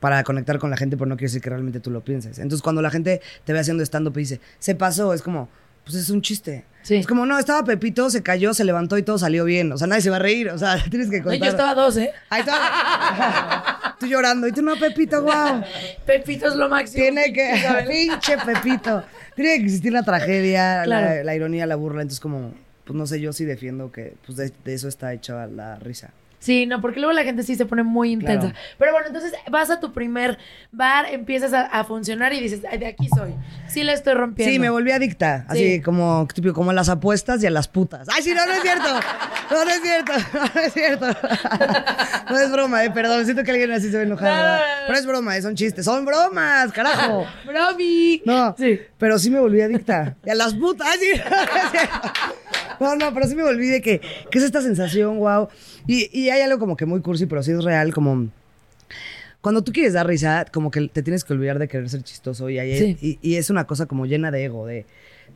para 0.00 0.22
conectar 0.24 0.58
con 0.58 0.70
la 0.70 0.76
gente, 0.76 0.96
pero 0.96 1.08
no 1.08 1.16
quiere 1.16 1.28
decir 1.28 1.42
que 1.42 1.50
realmente 1.50 1.80
tú 1.80 1.90
lo 1.90 2.02
pienses. 2.04 2.38
Entonces, 2.38 2.62
cuando 2.62 2.82
la 2.82 2.90
gente 2.90 3.20
te 3.44 3.52
ve 3.52 3.58
haciendo 3.60 3.82
stand-up 3.82 4.16
y 4.16 4.20
dice, 4.20 4.40
se 4.58 4.74
pasó, 4.74 5.14
es 5.14 5.22
como, 5.22 5.48
pues 5.84 5.96
es 5.96 6.10
un 6.10 6.20
chiste. 6.22 6.64
Sí. 6.82 6.96
Es 6.96 7.06
como, 7.06 7.26
no, 7.26 7.38
estaba 7.38 7.64
Pepito, 7.64 8.10
se 8.10 8.22
cayó, 8.22 8.54
se 8.54 8.64
levantó 8.64 8.96
y 8.98 9.02
todo 9.02 9.18
salió 9.18 9.44
bien. 9.44 9.72
O 9.72 9.78
sea, 9.78 9.86
nadie 9.88 10.02
se 10.02 10.10
va 10.10 10.16
a 10.16 10.20
reír. 10.20 10.50
O 10.50 10.58
sea, 10.58 10.76
tienes 10.90 11.10
que 11.10 11.18
No, 11.18 11.24
contar. 11.24 11.40
yo 11.40 11.46
estaba 11.50 11.74
dos, 11.74 11.96
¿eh? 11.96 12.12
Ahí 12.30 12.40
está. 12.40 13.96
tú 14.00 14.06
llorando. 14.06 14.46
Y 14.46 14.52
tú, 14.52 14.62
no, 14.62 14.76
Pepito, 14.76 15.22
wow. 15.22 15.62
Pepito 16.04 16.46
es 16.48 16.54
lo 16.56 16.68
máximo. 16.68 17.02
Tiene 17.02 17.32
que, 17.32 17.50
pinche 17.88 18.36
Pepito. 18.44 19.02
Tiene 19.34 19.56
que 19.58 19.64
existir 19.64 19.92
la 19.92 20.02
tragedia, 20.02 20.82
Claro. 20.84 21.16
la, 21.16 21.24
la 21.24 21.34
ironía, 21.34 21.66
la 21.66 21.76
burla. 21.76 22.02
Entonces, 22.02 22.20
como, 22.20 22.54
pues 22.84 22.96
no 22.96 23.06
sé, 23.06 23.20
yo 23.20 23.32
sí 23.32 23.44
defiendo 23.44 23.90
que 23.90 24.14
pues 24.24 24.36
de, 24.38 24.52
de 24.64 24.74
eso 24.74 24.86
está 24.88 25.12
hecha 25.12 25.46
la 25.46 25.76
risa. 25.80 26.10
Sí, 26.46 26.64
no, 26.66 26.80
porque 26.80 27.00
luego 27.00 27.12
la 27.12 27.24
gente 27.24 27.42
sí 27.42 27.56
se 27.56 27.66
pone 27.66 27.82
muy 27.82 28.12
intensa. 28.12 28.50
Claro. 28.50 28.56
Pero 28.78 28.92
bueno, 28.92 29.08
entonces 29.08 29.32
vas 29.50 29.68
a 29.70 29.80
tu 29.80 29.92
primer 29.92 30.38
bar, 30.70 31.06
empiezas 31.10 31.52
a, 31.52 31.62
a 31.62 31.82
funcionar 31.82 32.32
y 32.32 32.40
dices, 32.40 32.60
Ay, 32.70 32.78
de 32.78 32.86
aquí 32.86 33.08
soy. 33.08 33.34
Sí 33.68 33.82
la 33.82 33.92
estoy 33.92 34.14
rompiendo. 34.14 34.52
Sí, 34.52 34.60
me 34.60 34.70
volví 34.70 34.92
adicta. 34.92 35.44
Así 35.48 35.74
Sí. 35.76 35.82
como, 35.82 36.28
tipo, 36.32 36.52
como 36.52 36.70
a 36.70 36.74
las 36.74 36.88
apuestas 36.88 37.42
y 37.42 37.46
a 37.46 37.50
las 37.50 37.66
putas. 37.66 38.06
Ay, 38.14 38.22
sí, 38.22 38.32
no, 38.32 38.46
no 38.46 38.52
es 38.52 38.62
cierto. 38.62 38.88
No, 39.50 39.64
no 39.64 39.70
es 39.70 39.80
cierto. 39.82 40.12
No 40.54 40.60
es 40.60 40.72
cierto. 40.72 41.06
No 42.30 42.38
es 42.38 42.50
broma, 42.52 42.84
eh, 42.84 42.90
perdón. 42.90 43.24
Siento 43.24 43.42
que 43.42 43.50
alguien 43.50 43.72
así 43.72 43.88
se 43.90 43.96
va 43.96 44.02
a 44.02 44.06
enojar. 44.06 44.60
No, 44.86 44.88
no, 44.92 44.98
es 44.98 45.06
broma, 45.06 45.36
eh, 45.36 45.42
son 45.42 45.54
chistes. 45.56 45.84
Son 45.84 46.04
bromas, 46.04 46.72
carajo. 46.72 47.26
¡Bromi! 47.46 48.22
No, 48.24 48.54
Sí. 48.58 48.80
pero 48.98 49.18
sí 49.18 49.30
me 49.30 49.40
volví 49.40 49.60
adicta. 49.60 50.16
Y 50.24 50.30
a 50.30 50.34
las 50.36 50.54
putas, 50.54 50.86
ay, 50.90 50.98
sí. 51.00 51.20
No, 51.30 52.45
no, 52.80 53.14
pero 53.14 53.26
sí 53.26 53.34
me 53.34 53.42
volví 53.42 53.68
de 53.68 53.80
que, 53.82 54.00
¿qué 54.30 54.38
es 54.38 54.44
esta 54.44 54.60
sensación, 54.62 55.18
wow? 55.18 55.48
Y, 55.86 56.08
y 56.18 56.30
hay 56.30 56.40
algo 56.42 56.58
como 56.58 56.76
que 56.76 56.86
muy 56.86 57.00
cursi, 57.00 57.26
pero 57.26 57.42
sí 57.42 57.52
es 57.52 57.62
real, 57.64 57.92
como... 57.92 58.28
Cuando 59.40 59.62
tú 59.62 59.72
quieres 59.72 59.92
dar 59.92 60.06
risa, 60.06 60.44
como 60.52 60.70
que 60.72 60.88
te 60.88 61.02
tienes 61.02 61.22
que 61.22 61.32
olvidar 61.32 61.58
de 61.60 61.68
querer 61.68 61.88
ser 61.88 62.02
chistoso 62.02 62.50
y, 62.50 62.58
ahí- 62.58 62.78
Sí. 62.78 62.98
y, 63.00 63.18
y 63.22 63.36
es 63.36 63.48
una 63.50 63.64
cosa 63.66 63.86
como 63.86 64.04
llena 64.06 64.30
de 64.32 64.44
ego, 64.44 64.66
de 64.66 64.86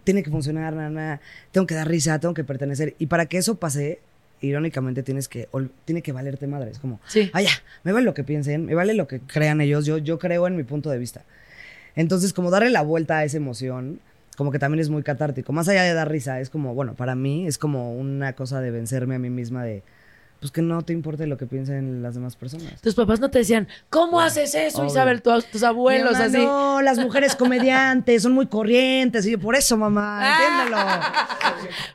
tiene 0.05 0.23
que 0.23 0.31
funcionar, 0.31 0.73
nada, 0.73 1.21
tengo 1.53 1.67
que 1.67 1.75
dar 1.75 1.87
risa, 1.87 2.19
tengo 2.19 2.35
que 2.35 2.43
pertenecer. 2.43 2.95
Y 2.99 3.07
para 3.07 3.27
que 3.27 3.39
eso 3.39 3.57
pase, 3.57 4.01
irónicamente 4.41 5.03
tienes 5.05 5.29
que, 5.29 5.49
tiene 5.85 6.03
que 6.03 6.11
valerte 6.13 6.47
madre. 6.49 6.71
Es 6.73 6.79
como, 6.81 7.01
Sí. 7.07 7.31
ah, 7.33 7.43
ya, 7.43 7.51
me 7.85 7.93
vale 7.93 8.05
lo 8.05 8.15
que 8.15 8.25
piensen, 8.25 8.65
me 8.65 8.75
vale 8.75 8.95
lo 8.95 9.07
que 9.07 9.21
crean 9.21 9.61
ellos, 9.61 9.87
yo, 9.87 9.99
yo 9.99 10.19
creo 10.19 10.47
en 10.49 10.57
mi 10.57 10.65
punto 10.65 10.91
de 10.91 10.99
vista. 10.99 11.25
Entonces, 11.95 12.33
como 12.33 12.51
darle 12.51 12.71
la 12.71 12.83
vuelta 12.83 13.19
a 13.19 13.25
esa 13.25 13.37
emoción, 13.37 14.01
como 14.41 14.51
que 14.51 14.59
también 14.59 14.81
es 14.81 14.89
muy 14.89 15.03
catártico. 15.03 15.53
Más 15.53 15.69
allá 15.69 15.83
de 15.83 15.93
dar 15.93 16.11
risa, 16.11 16.41
es 16.41 16.49
como, 16.49 16.73
bueno, 16.73 16.95
para 16.95 17.15
mí 17.15 17.47
es 17.47 17.59
como 17.59 17.93
una 17.95 18.33
cosa 18.33 18.63
de 18.63 18.71
vencerme 18.71 19.17
a 19.17 19.19
mí 19.19 19.29
misma 19.29 19.65
de, 19.65 19.83
pues 20.39 20.51
que 20.51 20.63
no 20.63 20.81
te 20.81 20.95
importe 20.95 21.27
lo 21.27 21.37
que 21.37 21.45
piensen 21.45 22.03
las 22.03 22.15
demás 22.15 22.37
personas. 22.37 22.81
Tus 22.81 22.95
papás 22.95 23.21
no 23.21 23.31
te 23.31 23.41
decían, 23.41 23.69
¿cómo 23.91 24.19
haces 24.19 24.55
eso, 24.55 24.79
obvio. 24.79 24.91
Isabel? 24.93 25.21
Tu- 25.21 25.43
tus 25.53 25.63
abuelos, 25.63 26.13
mamá, 26.15 26.25
así. 26.25 26.39
No, 26.39 26.81
las 26.81 26.97
mujeres 26.99 27.37
comediantes 27.37 28.23
son 28.23 28.33
muy 28.33 28.47
corrientes. 28.47 29.27
Y 29.27 29.33
yo, 29.33 29.39
por 29.39 29.55
eso, 29.57 29.77
mamá, 29.77 30.27
entiéndelo. 30.33 30.79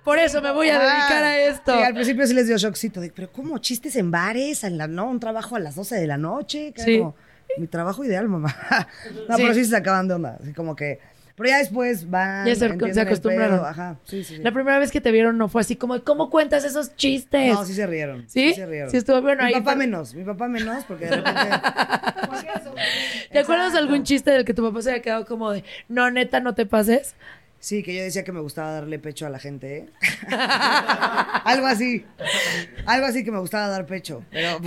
Por 0.04 0.20
eso 0.20 0.40
me 0.44 0.52
voy 0.52 0.70
a 0.70 0.74
dedicar 0.78 1.24
a 1.24 1.40
esto. 1.40 1.76
Sí, 1.76 1.82
al 1.84 1.96
principio 1.96 2.28
sí 2.28 2.36
les 2.36 2.46
dio 2.46 2.58
shockcito. 2.58 3.02
De, 3.02 3.10
pero 3.10 3.32
¿cómo? 3.32 3.58
¿Chistes 3.58 3.96
en 3.96 4.12
bares? 4.12 4.64
En 4.64 4.78
la, 4.78 4.88
no, 4.88 5.10
un 5.10 5.20
trabajo 5.20 5.56
a 5.56 5.60
las 5.60 5.74
12 5.74 5.96
de 5.96 6.06
la 6.06 6.18
noche. 6.18 6.74
Que 6.74 6.84
Sí. 6.84 7.00
como, 7.00 7.16
mi 7.58 7.66
trabajo 7.66 8.04
ideal, 8.06 8.28
mamá. 8.30 8.56
no, 9.28 9.36
Sí. 9.36 9.42
pero 9.42 9.54
sí 9.56 9.66
se 9.66 9.72
sacaban 9.72 10.08
de 10.08 10.14
onda. 10.14 10.38
Así 10.40 10.54
como 10.54 10.76
que... 10.76 11.00
Pero 11.36 11.50
ya 11.50 11.58
después 11.58 12.10
van... 12.10 12.46
Ya 12.48 12.56
se- 12.56 12.66
acostumbraron. 13.02 13.66
Ajá, 13.66 13.98
sí, 14.06 14.24
sí, 14.24 14.38
sí. 14.38 14.42
La 14.42 14.52
primera 14.54 14.80
vez 14.80 14.92
que 14.92 15.02
te 15.02 15.12
vieron 15.12 15.38
no 15.38 15.50
fue 15.50 15.62
así 15.62 15.76
como, 15.76 16.02
¿cómo 16.04 16.30
cuentas 16.30 16.64
esos 16.64 16.96
chistes? 16.96 17.54
No, 17.54 17.66
sí 17.66 17.74
se 17.74 17.86
rieron. 17.86 18.24
¿Sí? 18.30 18.54
se 18.54 18.66
rieron. 18.66 18.90
Sí 18.90 18.98
estuvo 18.98 19.22
bueno 19.22 19.42
Mi 19.44 19.50
ahí, 19.50 19.54
papá 19.56 19.66
pero- 19.72 19.78
menos, 19.80 20.14
mi 20.16 20.24
papá 20.24 20.48
menos, 20.48 20.86
porque 20.86 21.06
de 21.08 21.16
repente... 21.18 21.42
¿Te 23.32 23.40
acuerdas 23.40 23.74
de 23.74 23.80
algún 23.80 24.04
chiste 24.04 24.32
del 24.32 24.46
que 24.46 24.54
tu 24.54 24.64
papá 24.64 24.82
se 24.82 24.92
había 24.92 25.02
quedado 25.02 25.26
como 25.26 25.52
de, 25.52 25.64
no, 25.90 26.10
neta, 26.12 26.40
no 26.40 26.56
te 26.56 26.66
pases? 26.66 27.16
Sí, 27.66 27.82
que 27.82 27.96
yo 27.96 28.04
decía 28.04 28.24
que 28.24 28.32
me 28.32 28.42
gustaba 28.42 28.74
darle 28.74 29.00
pecho 29.00 29.26
a 29.26 29.30
la 29.32 29.40
gente. 29.40 29.78
¿eh? 29.78 29.90
Algo 30.30 31.66
así. 31.66 32.06
Algo 32.86 33.08
así 33.08 33.24
que 33.24 33.32
me 33.32 33.40
gustaba 33.40 33.68
dar 33.70 33.88
pecho. 33.88 34.24
Pero. 34.30 34.62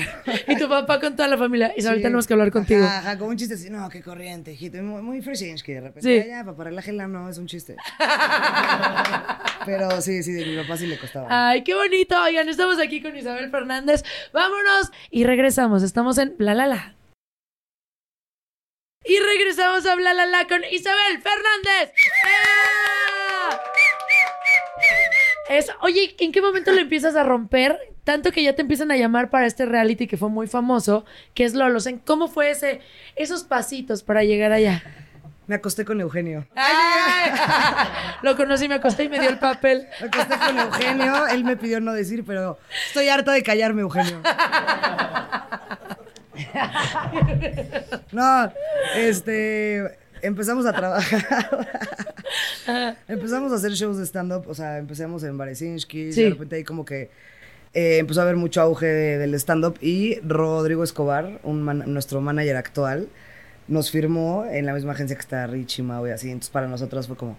Y 0.48 0.56
tu 0.56 0.68
papá 0.68 0.98
con 0.98 1.14
toda 1.14 1.28
la 1.28 1.38
familia. 1.38 1.72
Isabel, 1.76 1.98
Sí. 1.98 2.02
tenemos 2.02 2.26
que 2.26 2.32
hablar 2.32 2.50
contigo. 2.50 2.84
Ajá, 2.84 2.98
ajá, 2.98 3.18
como 3.18 3.30
un 3.30 3.36
chiste 3.36 3.54
así. 3.54 3.70
No, 3.70 3.88
qué 3.88 4.02
corriente, 4.02 4.52
hijito. 4.52 4.82
Muy, 4.82 5.00
muy 5.00 5.22
Fresinski 5.22 5.74
de 5.74 5.80
repente. 5.80 6.22
Sí. 6.22 6.28
Ya, 6.28 6.44
papá, 6.44 6.64
relájela, 6.64 7.06
no, 7.06 7.28
es 7.28 7.38
un 7.38 7.46
chiste. 7.46 7.76
Pero 9.64 10.00
sí, 10.00 10.24
sí, 10.24 10.32
de 10.32 10.44
mi 10.46 10.56
papá 10.56 10.76
sí 10.76 10.88
le 10.88 10.98
costaba. 10.98 11.28
Ay, 11.30 11.62
qué 11.62 11.74
bonito. 11.76 12.20
Oigan, 12.20 12.48
estamos 12.48 12.80
aquí 12.80 13.00
con 13.00 13.16
Isabel 13.16 13.48
Fernández. 13.52 14.02
Vámonos 14.32 14.90
y 15.12 15.22
regresamos. 15.22 15.84
Estamos 15.84 16.18
en 16.18 16.36
Bla 16.36 16.54
La 16.54 16.66
La. 16.66 16.97
Y 19.08 19.18
regresamos 19.20 19.86
a 19.86 19.94
Bla 19.94 20.12
La 20.12 20.26
La 20.26 20.46
con 20.46 20.62
Isabel 20.70 21.22
Fernández. 21.22 21.94
Es, 25.48 25.72
oye, 25.80 26.14
¿en 26.18 26.30
qué 26.30 26.42
momento 26.42 26.72
lo 26.72 26.80
empiezas 26.80 27.16
a 27.16 27.22
romper? 27.22 27.78
Tanto 28.04 28.32
que 28.32 28.42
ya 28.42 28.54
te 28.54 28.60
empiezan 28.60 28.90
a 28.90 28.96
llamar 28.96 29.30
para 29.30 29.46
este 29.46 29.64
reality 29.64 30.06
que 30.06 30.18
fue 30.18 30.28
muy 30.28 30.46
famoso, 30.46 31.06
que 31.32 31.44
es 31.44 31.54
Lolos. 31.54 31.86
¿En 31.86 31.98
cómo 31.98 32.28
fue 32.28 32.50
ese, 32.50 32.80
esos 33.16 33.44
pasitos 33.44 34.02
para 34.02 34.24
llegar 34.24 34.52
allá? 34.52 34.82
Me 35.46 35.54
acosté 35.54 35.86
con 35.86 35.98
Eugenio. 36.02 36.46
¡Ay! 36.54 37.32
Lo 38.22 38.36
conocí, 38.36 38.68
me 38.68 38.74
acosté 38.74 39.04
y 39.04 39.08
me 39.08 39.18
dio 39.18 39.30
el 39.30 39.38
papel. 39.38 39.88
Me 40.02 40.08
acosté 40.08 40.36
con 40.36 40.58
Eugenio. 40.58 41.26
Él 41.28 41.44
me 41.44 41.56
pidió 41.56 41.80
no 41.80 41.94
decir, 41.94 42.24
pero 42.26 42.58
estoy 42.88 43.08
harta 43.08 43.32
de 43.32 43.42
callarme, 43.42 43.80
Eugenio. 43.80 44.20
No, 48.12 48.52
este. 48.96 49.98
Empezamos 50.20 50.66
a 50.66 50.72
trabajar. 50.72 51.76
empezamos 53.08 53.52
a 53.52 53.54
hacer 53.56 53.72
shows 53.72 53.98
de 53.98 54.04
stand-up. 54.06 54.44
O 54.48 54.54
sea, 54.54 54.78
empezamos 54.78 55.22
en 55.22 55.38
Baresinski. 55.38 56.12
Sí. 56.12 56.24
De 56.24 56.30
repente 56.30 56.56
ahí 56.56 56.64
como 56.64 56.84
que 56.84 57.10
eh, 57.74 57.98
empezó 57.98 58.20
a 58.20 58.22
haber 58.24 58.36
mucho 58.36 58.60
auge 58.60 58.86
de- 58.86 59.18
del 59.18 59.34
stand-up. 59.34 59.76
Y 59.80 60.18
Rodrigo 60.20 60.82
Escobar, 60.82 61.38
un 61.44 61.62
man- 61.62 61.84
nuestro 61.86 62.20
manager 62.20 62.56
actual, 62.56 63.08
nos 63.68 63.90
firmó 63.92 64.44
en 64.50 64.66
la 64.66 64.72
misma 64.74 64.92
agencia 64.92 65.14
que 65.16 65.20
está 65.22 65.46
Richie 65.46 65.82
Mau 65.84 66.04
y 66.06 66.10
así. 66.10 66.28
Entonces 66.30 66.50
para 66.50 66.66
nosotras 66.66 67.06
fue 67.06 67.16
como, 67.16 67.38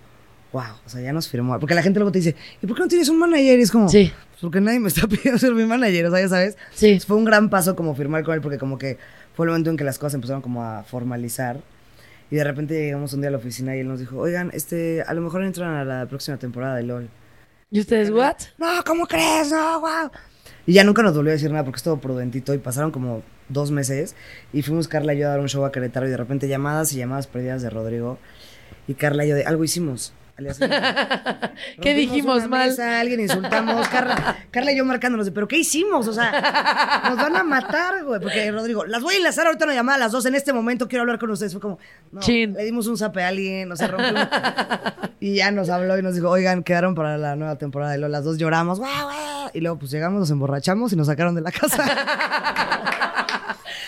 wow, 0.53 0.63
o 0.86 0.89
sea, 0.89 1.01
ya 1.01 1.12
nos 1.12 1.27
firmó. 1.27 1.60
Porque 1.60 1.75
la 1.75 1.82
gente 1.84 2.00
luego 2.00 2.13
te 2.13 2.20
dice, 2.20 2.36
¿y 2.62 2.68
por 2.68 2.77
qué 2.77 2.84
no 2.84 2.88
tienes 2.88 3.10
un 3.10 3.18
manager? 3.20 3.60
Y 3.60 3.62
es 3.63 3.72
como, 3.72 3.89
Sí. 3.89 4.13
"Pues 4.39 4.51
porque 4.51 4.62
nadie 4.62 4.79
me 4.79 4.88
está 4.88 5.08
pidiendo 5.08 5.38
ser 5.38 5.53
mi 5.53 5.65
manager, 5.65 6.05
o 6.05 6.12
sea, 6.12 6.22
ya 6.22 6.29
sabes. 6.29 6.58
Sí. 6.72 6.88
Entonces, 6.88 7.05
fue 7.05 7.17
un 7.17 7.25
gran 7.25 7.50
paso 7.50 7.75
como 7.75 7.93
firmar 7.96 8.24
con 8.24 8.36
él 8.36 8.41
porque 8.41 8.58
como 8.58 8.77
que 8.77 8.98
fue 9.36 9.46
el 9.46 9.50
momento 9.51 9.69
en 9.69 9.77
que 9.77 9.84
las 9.84 10.00
cosas 10.00 10.15
empezaron 10.15 10.41
como 10.41 10.63
a 10.63 10.84
formalizar. 10.84 11.62
Y 12.31 12.36
de 12.36 12.43
repente 12.43 12.75
llegamos 12.75 13.13
un 13.13 13.22
día 13.22 13.29
a 13.29 13.31
la 13.31 13.38
oficina 13.38 13.75
y 13.75 13.79
él 13.79 13.88
nos 13.88 14.00
dijo, 14.00 14.17
oigan, 14.17 14.51
este, 14.53 15.01
a 15.01 15.13
lo 15.13 15.22
mejor 15.22 15.43
entran 15.43 15.75
a 15.75 15.84
la 15.84 16.05
próxima 16.05 16.38
temporada 16.38 16.75
de 16.75 16.84
LOL. 16.84 17.10
¿Y 17.72 17.79
ustedes, 17.79 18.12
what? 18.12 18.38
No, 18.58 18.67
¿cómo 18.86 19.08
crees? 19.08 19.51
No, 19.51 19.81
wow. 19.81 20.12
Y 20.65 20.74
ya 20.74 20.84
nunca 20.84 21.01
nos 21.01 21.15
volvió 21.15 21.31
a 21.31 21.34
decir 21.34 21.51
nada 21.51 21.63
porque 21.63 21.77
estuvo 21.77 21.98
prudentito 22.00 22.53
y 22.53 22.60
pasaron 22.60 22.91
como 22.91 23.24
dos 23.48 23.72
meses 23.72 24.15
y 24.53 24.62
fuimos 24.62 24.88
Carla 24.88 25.13
y 25.13 25.19
yo 25.19 25.27
a 25.27 25.31
dar 25.31 25.39
un 25.39 25.50
show 25.50 25.65
a 25.65 25.72
Querétaro 25.72 26.08
y 26.08 26.12
de 26.12 26.17
repente 26.17 26.48
llamadas 26.48 26.93
y 26.93 26.98
llamadas 26.98 27.27
perdidas 27.27 27.62
de 27.63 27.69
Rodrigo 27.72 28.19
y 28.88 28.93
Carla 28.93 29.25
y 29.25 29.29
yo 29.29 29.36
de 29.36 29.43
algo 29.46 29.63
hicimos. 29.63 30.13
¿Qué 31.81 31.93
dijimos 31.93 32.48
mal? 32.48 32.75
a 32.79 33.00
alguien 33.00 33.19
insultamos, 33.19 33.88
Carla, 33.89 34.38
Carla 34.51 34.72
y 34.72 34.77
yo 34.77 34.86
marcándonos 34.86 35.25
de, 35.25 35.31
pero 35.31 35.48
¿qué 35.48 35.58
hicimos? 35.58 36.08
O 36.08 36.13
sea, 36.13 37.03
nos 37.10 37.17
van 37.17 37.36
a 37.36 37.43
matar, 37.43 38.03
güey. 38.03 38.19
Porque 38.19 38.51
Rodrigo, 38.51 38.86
las 38.86 39.01
voy 39.01 39.15
a 39.15 39.17
enlazar 39.17 39.48
ahorita 39.48 39.65
una 39.65 39.74
llamada 39.74 39.98
a 39.98 40.00
las 40.00 40.12
dos, 40.12 40.25
en 40.25 40.36
este 40.36 40.53
momento 40.53 40.88
quiero 40.88 41.01
hablar 41.01 41.19
con 41.19 41.29
ustedes. 41.31 41.53
Fue 41.53 41.62
como, 41.62 41.79
no, 42.12 42.22
Chin. 42.22 42.53
le 42.53 42.63
dimos 42.65 42.88
un 42.88 42.98
zape 42.98 43.24
a 43.24 43.29
alguien, 43.29 43.72
o 43.72 43.75
sea, 43.75 43.88
rompimos. 43.88 44.27
y 45.19 45.36
ya 45.36 45.51
nos 45.51 45.69
habló 45.69 45.98
y 45.98 46.01
nos 46.01 46.15
dijo, 46.15 46.29
oigan, 46.29 46.63
quedaron 46.63 46.96
para 46.96 47.17
la 47.17 47.36
nueva 47.36 47.58
temporada 47.58 47.91
de 47.91 47.98
LOL. 47.98 48.12
Las 48.12 48.24
dos 48.24 48.38
lloramos, 48.38 48.79
guau, 48.79 49.03
guau. 49.05 49.50
Y 49.53 49.62
luego 49.62 49.79
pues 49.79 49.91
llegamos, 49.91 50.19
nos 50.19 50.31
emborrachamos 50.31 50.93
y 50.93 50.96
nos 50.96 51.08
sacaron 51.08 51.36
de 51.36 51.41
la 51.41 51.51
casa. 51.51 51.84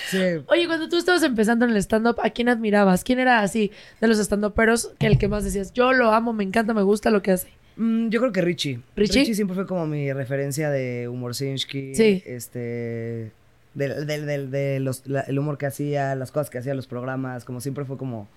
sí. 0.09 0.17
Oye, 0.47 0.67
cuando 0.67 0.89
tú 0.89 0.97
estabas 0.97 1.23
empezando 1.23 1.65
en 1.65 1.71
el 1.71 1.77
stand-up, 1.77 2.19
¿a 2.23 2.29
quién 2.29 2.49
admirabas? 2.49 3.03
¿Quién 3.03 3.19
era 3.19 3.41
así 3.41 3.71
de 3.99 4.07
los 4.07 4.19
stand-uperos 4.19 4.91
que 4.99 5.07
el 5.07 5.17
que 5.17 5.27
más 5.27 5.43
decías, 5.43 5.73
yo 5.73 5.93
lo 5.93 6.11
amo, 6.11 6.33
me 6.33 6.43
encanta, 6.43 6.73
me 6.73 6.81
gusta 6.83 7.09
lo 7.11 7.21
que 7.21 7.31
hace? 7.31 7.47
Mm, 7.77 8.09
yo 8.09 8.19
creo 8.19 8.31
que 8.31 8.41
Richie. 8.41 8.79
¿Richie? 8.95 9.33
siempre 9.33 9.55
fue 9.55 9.65
como 9.65 9.87
mi 9.87 10.11
referencia 10.13 10.69
de 10.69 11.07
humor 11.07 11.35
Sinski. 11.35 11.95
Sí. 11.95 12.21
Este. 12.25 13.31
Del, 13.73 14.05
del, 14.05 14.25
del- 14.25 14.51
de 14.51 14.79
los, 14.81 15.07
la- 15.07 15.21
el 15.21 15.39
humor 15.39 15.57
que 15.57 15.65
hacía, 15.65 16.13
las 16.15 16.31
cosas 16.31 16.49
que 16.49 16.57
hacía, 16.57 16.73
los 16.73 16.87
programas, 16.87 17.45
como 17.45 17.61
siempre 17.61 17.85
fue 17.85 17.97
como. 17.97 18.27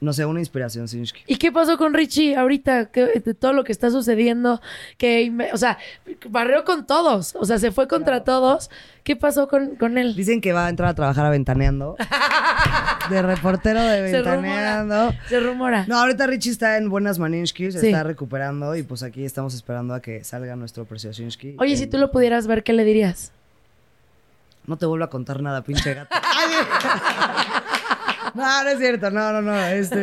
No 0.00 0.12
sé, 0.14 0.24
una 0.24 0.40
inspiración, 0.40 0.88
Sinchki. 0.88 1.20
¿Y 1.26 1.36
qué 1.36 1.52
pasó 1.52 1.76
con 1.76 1.92
Richie 1.94 2.34
ahorita? 2.36 2.86
¿Qué- 2.86 3.20
de 3.24 3.34
todo 3.34 3.52
lo 3.52 3.64
que 3.64 3.72
está 3.72 3.90
sucediendo, 3.90 4.60
que, 4.96 5.30
o 5.52 5.56
sea, 5.58 5.78
barrió 6.28 6.64
con 6.64 6.86
todos, 6.86 7.34
o 7.36 7.44
sea, 7.44 7.58
se 7.58 7.70
fue 7.70 7.86
contra 7.86 8.24
todos. 8.24 8.70
¿Qué 9.04 9.16
pasó 9.16 9.48
con, 9.48 9.76
con 9.76 9.98
él? 9.98 10.14
Dicen 10.14 10.40
que 10.40 10.52
va 10.52 10.66
a 10.66 10.68
entrar 10.68 10.88
a 10.90 10.94
trabajar 10.94 11.24
a 11.26 11.30
Ventaneando. 11.30 11.96
de 13.10 13.22
reportero 13.22 13.82
de 13.82 14.10
Se 14.10 14.18
rumora. 14.22 14.36
Ventaneando. 14.82 15.14
Se 15.28 15.40
rumora. 15.40 15.84
No, 15.88 15.98
ahorita 15.98 16.26
Richie 16.26 16.50
está 16.52 16.76
en 16.76 16.88
buenas 16.90 17.18
Maninsky, 17.18 17.72
se 17.72 17.80
Sí. 17.80 17.86
está 17.88 18.02
recuperando 18.02 18.76
y 18.76 18.82
pues 18.82 19.02
aquí 19.02 19.24
estamos 19.24 19.54
esperando 19.54 19.94
a 19.94 20.00
que 20.00 20.22
salga 20.24 20.54
nuestro 20.56 20.84
Preciosinski. 20.84 21.56
Oye, 21.58 21.76
si 21.76 21.86
tú 21.86 21.98
lo 21.98 22.10
pudieras 22.10 22.46
ver, 22.46 22.62
¿qué 22.62 22.72
le 22.72 22.84
dirías? 22.84 23.32
No 24.66 24.76
te 24.76 24.86
vuelvo 24.86 25.04
a 25.04 25.10
contar 25.10 25.42
nada, 25.42 25.62
pinche 25.62 25.94
gato. 25.94 26.14
no, 28.34 28.64
no 28.64 28.68
es 28.70 28.78
cierto, 28.78 29.10
no, 29.10 29.32
no, 29.32 29.42
no. 29.42 29.66
Este, 29.66 30.02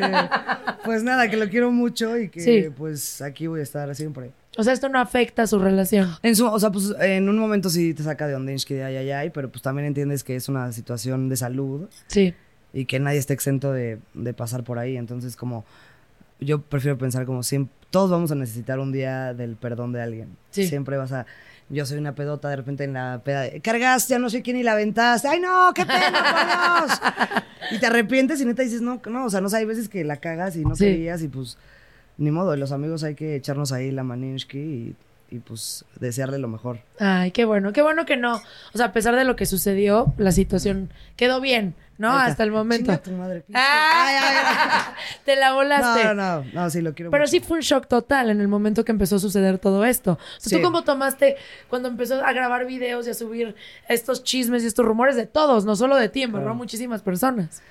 pues 0.84 1.04
nada, 1.04 1.30
que 1.30 1.38
lo 1.38 1.50
quiero 1.50 1.72
mucho 1.72 2.18
y 2.18 2.30
que 2.30 2.40
Sí. 2.42 2.70
pues 2.76 3.22
aquí 3.22 3.48
voy 3.48 3.60
a 3.60 3.64
estar 3.64 3.94
siempre. 3.96 4.32
O 4.58 4.64
sea, 4.64 4.74
esto 4.74 4.90
no 4.90 5.00
afecta 5.00 5.44
a 5.44 5.48
su 5.48 5.60
relación. 5.60 6.10
En 6.24 6.36
su, 6.36 6.46
o 6.48 6.60
sea, 6.60 6.72
pues 6.72 6.94
en 7.00 7.30
un 7.30 7.38
momento 7.38 7.70
sí 7.70 7.94
te 7.94 8.04
saca 8.04 8.28
de 8.28 8.36
Ondinsky 8.36 8.74
de 8.74 8.84
ay, 8.84 8.96
ay, 8.98 9.12
ay, 9.12 9.30
pero 9.30 9.50
pues 9.52 9.62
también 9.62 9.86
entiendes 9.88 10.24
que 10.24 10.36
es 10.36 10.50
una 10.50 10.72
situación 10.72 11.30
de 11.30 11.36
salud 11.38 11.88
Sí. 12.08 12.34
y 12.74 12.86
que 12.86 13.00
nadie 13.00 13.20
está 13.20 13.34
exento 13.34 13.72
de, 13.72 14.00
de 14.16 14.34
pasar 14.34 14.64
por 14.64 14.80
ahí. 14.80 14.98
Entonces, 14.98 15.36
como 15.36 15.64
yo 16.40 16.62
prefiero 16.62 16.98
pensar 16.98 17.26
como 17.26 17.44
siempre, 17.44 17.74
todos 17.92 18.10
vamos 18.10 18.32
a 18.32 18.36
necesitar 18.36 18.80
un 18.80 18.92
día 18.92 19.34
del 19.34 19.56
perdón 19.56 19.92
de 19.94 20.02
alguien. 20.02 20.30
Sí. 20.50 20.68
Siempre 20.68 20.98
vas 20.98 21.12
a. 21.12 21.26
Yo 21.70 21.86
soy 21.86 21.98
una 21.98 22.16
pedota 22.16 22.50
de 22.50 22.56
repente 22.56 22.84
en 22.86 22.94
la 22.94 23.22
peda. 23.24 23.42
de, 23.42 23.60
Cargaste 23.62 24.16
a 24.16 24.20
no 24.20 24.30
sé 24.30 24.42
quién 24.42 24.56
y 24.58 24.64
la 24.64 24.74
aventaste. 24.74 25.28
¡Ay, 25.28 25.40
no! 25.42 25.74
¡Qué 25.74 25.86
pena, 25.86 26.12
por 26.12 26.88
Dios! 26.88 27.00
Y 27.72 27.80
te 27.80 27.88
arrepientes 27.88 28.40
y 28.40 28.46
neta 28.46 28.64
dices, 28.64 28.80
no, 28.82 29.02
no, 29.10 29.26
o 29.26 29.30
sea, 29.30 29.42
no 29.42 29.50
sé, 29.50 29.58
hay 29.58 29.66
veces 29.66 29.90
que 29.90 30.06
la 30.06 30.18
cagas 30.18 30.56
y 30.56 30.64
no 30.64 30.74
Sí. 30.76 30.86
querías 30.86 31.22
y 31.22 31.28
pues 31.28 31.58
ni 32.18 32.32
modo. 32.32 32.56
Los 32.56 32.72
amigos 32.72 33.04
hay 33.04 33.14
que 33.16 33.36
echarnos 33.36 33.74
ahí 33.74 33.92
la 33.92 34.04
maninsky 34.04 34.58
y, 34.58 34.96
y 35.36 35.40
pues 35.40 35.84
desearle 36.00 36.38
lo 36.38 36.48
mejor. 36.48 36.80
Ay, 37.00 37.32
qué 37.32 37.44
bueno, 37.44 37.74
qué 37.74 37.82
bueno 37.82 38.06
que 38.06 38.16
no. 38.16 38.36
O 38.74 38.78
sea, 38.78 38.86
a 38.86 38.94
pesar 38.94 39.18
de 39.18 39.26
lo 39.26 39.36
que 39.36 39.46
sucedió, 39.46 40.14
la 40.18 40.32
situación 40.32 40.90
quedó 41.18 41.42
bien, 41.42 41.76
¿no? 41.98 42.12
Hasta 42.12 42.44
el 42.44 42.52
momento. 42.52 42.86
chinga 42.92 42.98
tu 43.04 43.12
madre, 43.12 43.42
pinche- 43.42 43.54
Ah, 43.62 44.94
Te 45.26 45.36
la 45.36 45.54
volaste. 45.54 46.04
No, 46.06 46.14
no, 46.14 46.44
no, 46.44 46.52
no, 46.54 46.70
sí 46.70 46.82
lo 46.82 46.94
quiero 46.94 47.12
Pero 47.12 47.24
mucho. 47.24 47.32
sí 47.32 47.40
fue 47.40 47.58
un 47.58 47.64
shock 47.64 47.88
total 47.88 48.30
en 48.30 48.40
el 48.42 48.48
momento 48.48 48.84
que 48.86 48.92
empezó 48.92 49.16
a 49.18 49.20
suceder 49.20 49.58
todo 49.60 49.86
esto. 49.86 50.14
O 50.14 50.18
sea, 50.40 50.50
Sí. 50.50 50.56
¿Tú 50.58 50.62
cómo 50.62 50.84
tomaste 50.84 51.38
cuando 51.70 51.90
empezó 51.90 52.24
a 52.24 52.32
grabar 52.34 52.66
videos 52.66 53.08
y 53.08 53.10
a 53.10 53.14
subir 53.14 53.56
estos 53.90 54.24
chismes 54.24 54.64
y 54.64 54.68
estos 54.68 54.86
rumores 54.86 55.16
de 55.16 55.26
todos, 55.26 55.66
no 55.66 55.76
solo 55.76 55.96
de 55.96 56.10
ti, 56.10 56.24
a 56.24 56.30
Claro. 56.30 56.56
muchísimas 56.56 57.02
personas? 57.02 57.62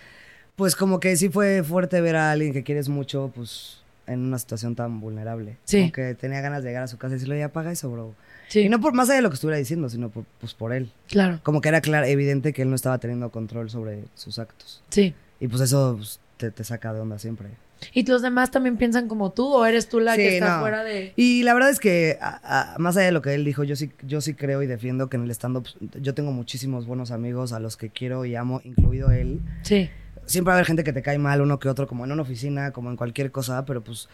Pues 0.56 0.74
como 0.74 1.00
que 1.00 1.16
sí 1.16 1.28
fue 1.28 1.62
fuerte 1.62 2.00
ver 2.00 2.16
a 2.16 2.30
alguien 2.30 2.52
que 2.52 2.62
quieres 2.64 2.88
mucho, 2.88 3.30
pues 3.34 3.82
en 4.06 4.20
una 4.20 4.38
situación 4.38 4.74
tan 4.76 5.00
vulnerable. 5.00 5.56
Sí. 5.64 5.80
Como 5.80 5.92
que 5.92 6.14
tenía 6.14 6.40
ganas 6.40 6.62
de 6.62 6.70
llegar 6.70 6.82
a 6.82 6.88
su 6.88 6.98
casa 6.98 7.12
y 7.12 7.16
decirle, 7.16 7.38
ya 7.38 7.46
apaga 7.46 7.72
eso, 7.72 7.90
bro. 7.90 8.14
Sí, 8.48 8.60
Y 8.60 8.68
no 8.68 8.80
por 8.80 8.92
más 8.92 9.08
allá 9.08 9.16
de 9.16 9.22
lo 9.22 9.30
que 9.30 9.34
estuviera 9.34 9.58
diciendo, 9.58 9.88
sino 9.88 10.08
por, 10.10 10.24
pues 10.40 10.54
por 10.54 10.72
él. 10.72 10.90
claro, 11.08 11.40
Como 11.42 11.60
que 11.60 11.68
era 11.68 11.80
claro, 11.80 12.06
evidente 12.06 12.52
que 12.52 12.62
él 12.62 12.70
no 12.70 12.76
estaba 12.76 12.98
teniendo 12.98 13.30
control 13.30 13.70
sobre 13.70 14.04
sus 14.14 14.38
actos. 14.38 14.82
sí. 14.90 15.14
Y 15.38 15.48
pues 15.48 15.60
eso 15.60 15.94
pues, 15.98 16.18
te, 16.38 16.50
te 16.50 16.64
saca 16.64 16.94
de 16.94 17.00
onda 17.00 17.18
siempre. 17.18 17.48
¿Y 17.92 18.06
los 18.06 18.22
demás 18.22 18.50
también 18.50 18.78
piensan 18.78 19.06
como 19.06 19.32
tú 19.32 19.52
o 19.52 19.66
eres 19.66 19.86
tú 19.90 20.00
la 20.00 20.12
Sí, 20.14 20.22
que 20.22 20.34
está 20.38 20.54
no. 20.56 20.60
fuera 20.62 20.82
de...? 20.82 21.12
Y 21.14 21.42
la 21.42 21.52
verdad 21.52 21.68
es 21.68 21.78
que, 21.78 22.16
a- 22.22 22.72
a- 22.74 22.78
más 22.78 22.96
allá 22.96 23.04
de 23.06 23.12
lo 23.12 23.20
que 23.20 23.34
él 23.34 23.44
dijo, 23.44 23.62
yo 23.62 23.76
sí, 23.76 23.90
yo 24.02 24.22
sí 24.22 24.32
creo 24.32 24.62
y 24.62 24.66
defiendo 24.66 25.10
que 25.10 25.18
en 25.18 25.24
el 25.24 25.30
stand-up 25.32 25.66
yo 26.00 26.14
tengo 26.14 26.32
muchísimos 26.32 26.86
buenos 26.86 27.10
amigos 27.10 27.52
a 27.52 27.60
los 27.60 27.76
que 27.76 27.90
quiero 27.90 28.24
y 28.24 28.34
amo, 28.34 28.62
incluido 28.64 29.10
él. 29.10 29.40
Sí, 29.60 29.90
siempre 30.26 30.50
va 30.50 30.54
a 30.54 30.56
haber 30.58 30.66
gente 30.66 30.84
que 30.84 30.92
te 30.92 31.02
cae 31.02 31.18
mal, 31.18 31.40
uno 31.40 31.58
que 31.58 31.68
otro, 31.68 31.86
como 31.86 32.04
en 32.04 32.12
una 32.12 32.22
oficina, 32.22 32.70
como 32.72 32.90
en 32.90 32.96
cualquier 32.96 33.30
cosa, 33.32 33.64
pero 33.64 33.82
pues 33.82 34.08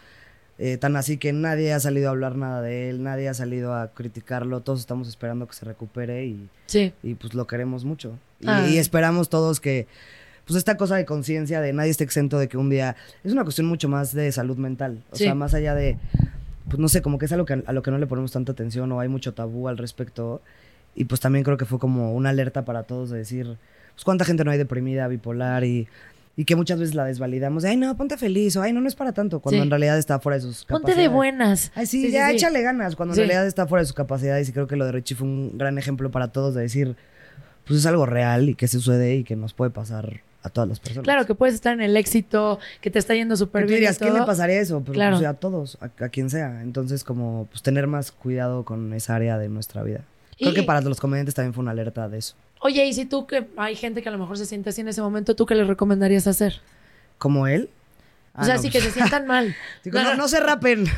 eh, 0.59 0.77
tan 0.77 0.95
así 0.95 1.17
que 1.17 1.33
nadie 1.33 1.73
ha 1.73 1.79
salido 1.79 2.07
a 2.07 2.11
hablar 2.11 2.35
nada 2.35 2.61
de 2.61 2.89
él, 2.89 3.01
nadie 3.03 3.27
ha 3.27 3.33
salido 3.33 3.73
a 3.75 3.87
criticarlo, 3.93 4.61
todos 4.61 4.79
estamos 4.79 5.07
esperando 5.07 5.47
que 5.47 5.53
se 5.55 5.65
recupere 5.65 6.25
y, 6.25 6.47
sí, 6.67 6.93
y, 7.03 7.15
pues 7.15 7.33
lo 7.33 7.47
queremos 7.47 7.83
mucho. 7.85 8.17
Y, 8.39 8.45
Ah. 8.47 8.67
y 8.69 8.77
esperamos 8.77 9.29
todos 9.29 9.59
que, 9.59 9.87
pues 10.45 10.57
esta 10.57 10.77
cosa 10.77 10.95
de 10.95 11.05
conciencia 11.05 11.59
de 11.61 11.73
nadie 11.73 11.89
esté 11.89 12.03
exento 12.03 12.37
de 12.37 12.47
que 12.47 12.57
un 12.57 12.69
día, 12.69 12.95
es 13.23 13.31
una 13.33 13.43
cuestión 13.43 13.65
mucho 13.67 13.89
más 13.89 14.13
de 14.13 14.31
salud 14.31 14.57
mental, 14.57 15.01
o 15.11 15.15
Sí. 15.15 15.23
sea, 15.23 15.33
más 15.35 15.53
allá 15.55 15.73
de, 15.73 15.97
pues 16.67 16.77
no 16.79 16.87
sé, 16.87 17.01
como 17.01 17.17
que 17.17 17.25
es 17.25 17.31
algo 17.31 17.45
que, 17.45 17.63
a 17.65 17.73
lo 17.73 17.81
que 17.81 17.89
no 17.91 17.97
le 17.97 18.05
ponemos 18.07 18.31
tanta 18.31 18.51
atención 18.51 18.91
o 18.91 18.99
hay 18.99 19.07
mucho 19.09 19.33
tabú 19.33 19.67
al 19.67 19.77
respecto. 19.77 20.41
Y 20.95 21.05
pues 21.05 21.19
también 21.19 21.43
creo 21.43 21.57
que 21.57 21.65
fue 21.65 21.79
como 21.79 22.13
una 22.13 22.29
alerta 22.29 22.63
para 22.65 22.83
todos 22.83 23.09
de 23.09 23.17
decir, 23.17 23.57
pues 23.95 24.03
cuánta 24.03 24.25
gente 24.25 24.43
no 24.43 24.51
hay 24.51 24.57
deprimida, 24.57 25.07
bipolar 25.07 25.63
y, 25.63 25.87
y 26.35 26.45
que 26.45 26.55
muchas 26.55 26.79
veces 26.79 26.95
la 26.95 27.05
desvalidamos. 27.05 27.63
de, 27.63 27.69
Ay, 27.69 27.77
no, 27.77 27.95
ponte 27.95 28.17
feliz 28.17 28.55
o 28.57 28.61
ay, 28.61 28.73
no, 28.73 28.81
no 28.81 28.87
es 28.87 28.95
para 28.95 29.11
tanto, 29.13 29.39
cuando 29.39 29.59
Sí. 29.61 29.63
en 29.63 29.69
realidad 29.69 29.97
está 29.97 30.19
fuera 30.19 30.35
de 30.37 30.41
sus 30.41 30.65
ponte 30.65 30.81
capacidades. 30.91 31.09
de 31.11 31.15
buenas. 31.15 31.71
Ay, 31.75 31.85
sí, 31.85 32.11
ya 32.11 32.31
échale 32.31 32.61
ganas, 32.61 32.95
cuando 32.95 33.13
en 33.13 33.17
realidad 33.19 33.45
está 33.45 33.67
fuera 33.67 33.81
de 33.81 33.85
sus 33.85 33.95
capacidades. 33.95 34.49
Y 34.49 34.53
creo 34.53 34.67
que 34.67 34.75
lo 34.75 34.85
de 34.85 34.91
Richie 34.93 35.15
fue 35.15 35.27
un 35.27 35.57
gran 35.57 35.77
ejemplo 35.77 36.09
para 36.11 36.29
todos 36.29 36.55
de 36.55 36.61
decir, 36.63 36.95
pues 37.65 37.79
es 37.79 37.85
algo 37.85 38.05
real 38.05 38.49
y 38.49 38.55
que 38.55 38.67
sucede 38.67 39.15
y 39.15 39.23
que 39.23 39.35
nos 39.35 39.53
puede 39.53 39.71
pasar 39.71 40.21
a 40.41 40.49
todas 40.49 40.67
las 40.67 40.79
personas. 40.81 41.03
Claro, 41.05 41.25
que 41.25 41.35
puedes 41.35 41.55
estar 41.55 41.71
en 41.73 41.79
el 41.81 41.95
éxito, 41.95 42.59
que 42.81 42.89
te 42.91 42.99
está 42.99 43.13
yendo 43.15 43.37
súper 43.37 43.61
bien 43.63 43.71
y 43.71 43.75
dirías, 43.75 43.97
¿quién 43.97 44.13
le 44.13 44.23
pasaría 44.23 44.59
eso? 44.59 44.81
Pero 44.81 44.91
Claro. 44.93 45.15
pues, 45.17 45.25
a 45.29 45.35
todos, 45.35 45.77
a, 45.79 45.85
a 46.03 46.09
quien 46.09 46.29
sea. 46.29 46.61
Entonces, 46.63 47.05
como, 47.05 47.47
pues 47.49 47.61
tener 47.63 47.87
más 47.87 48.11
cuidado 48.11 48.65
con 48.65 48.91
esa 48.93 49.15
área 49.15 49.37
de 49.37 49.47
nuestra 49.47 49.83
vida. 49.83 50.01
Creo 50.37 50.51
Y- 50.51 50.53
que 50.55 50.63
para 50.63 50.81
los 50.81 50.99
comediantes 50.99 51.35
también 51.35 51.53
fue 51.53 51.61
una 51.61 51.71
alerta 51.71 52.09
de 52.09 52.17
eso. 52.17 52.35
Oye, 52.65 52.85
y 52.85 52.93
si 52.93 53.05
tú 53.05 53.27
que 53.27 53.45
hay 53.57 53.75
gente 53.75 54.01
que 54.01 54.09
a 54.09 54.11
lo 54.11 54.17
mejor 54.17 54.37
se 54.37 54.45
siente 54.45 54.69
así 54.69 54.81
en 54.81 54.87
ese 54.87 55.01
momento, 55.01 55.35
¿tú 55.35 55.45
qué 55.45 55.53
le 55.55 55.65
recomendarías 55.65 56.27
hacer? 56.27 56.61
¿Como 57.17 57.45
él? 57.47 57.69
o 58.35 58.41
Ah, 58.41 58.45
sea, 58.45 58.55
no, 58.55 58.61
sí 58.61 58.71
que 58.71 58.81
se 58.81 58.89
sientan 58.89 59.27
mal. 59.27 59.53
digo, 59.83 59.99
no, 60.01 60.15
no 60.15 60.27
se 60.27 60.39
rapen. 60.39 60.85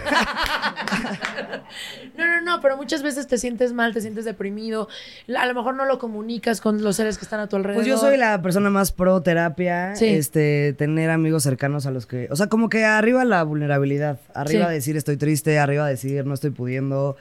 No, 2.17 2.25
no, 2.25 2.41
no, 2.41 2.61
pero 2.61 2.77
muchas 2.77 3.03
veces 3.03 3.27
te 3.27 3.37
sientes 3.37 3.73
mal, 3.73 3.93
te 3.93 3.99
sientes 3.99 4.23
deprimido. 4.23 4.87
A 5.37 5.45
lo 5.47 5.53
mejor 5.53 5.75
no 5.75 5.83
lo 5.85 5.99
comunicas 5.99 6.61
con 6.61 6.81
los 6.81 6.95
seres 6.95 7.17
que 7.17 7.25
están 7.25 7.41
a 7.41 7.47
tu 7.47 7.57
alrededor. 7.57 7.83
Pues 7.83 7.87
yo 7.87 7.97
soy 7.97 8.15
la 8.17 8.41
persona 8.41 8.69
más 8.69 8.93
pro 8.93 9.21
terapia, 9.21 9.95
Sí. 9.95 10.05
este, 10.07 10.73
tener 10.77 11.09
amigos 11.09 11.43
cercanos 11.43 11.85
a 11.85 11.91
los 11.91 12.05
que, 12.05 12.29
o 12.31 12.35
sea, 12.37 12.47
como 12.47 12.69
que 12.69 12.85
arriba 12.85 13.25
la 13.25 13.43
vulnerabilidad, 13.43 14.19
arriba 14.33 14.67
Sí. 14.69 14.73
decir 14.73 14.95
estoy 14.95 15.17
triste, 15.17 15.59
arriba 15.59 15.85
decir 15.87 16.25
no 16.25 16.33
estoy 16.33 16.51
pudiendo, 16.51 17.17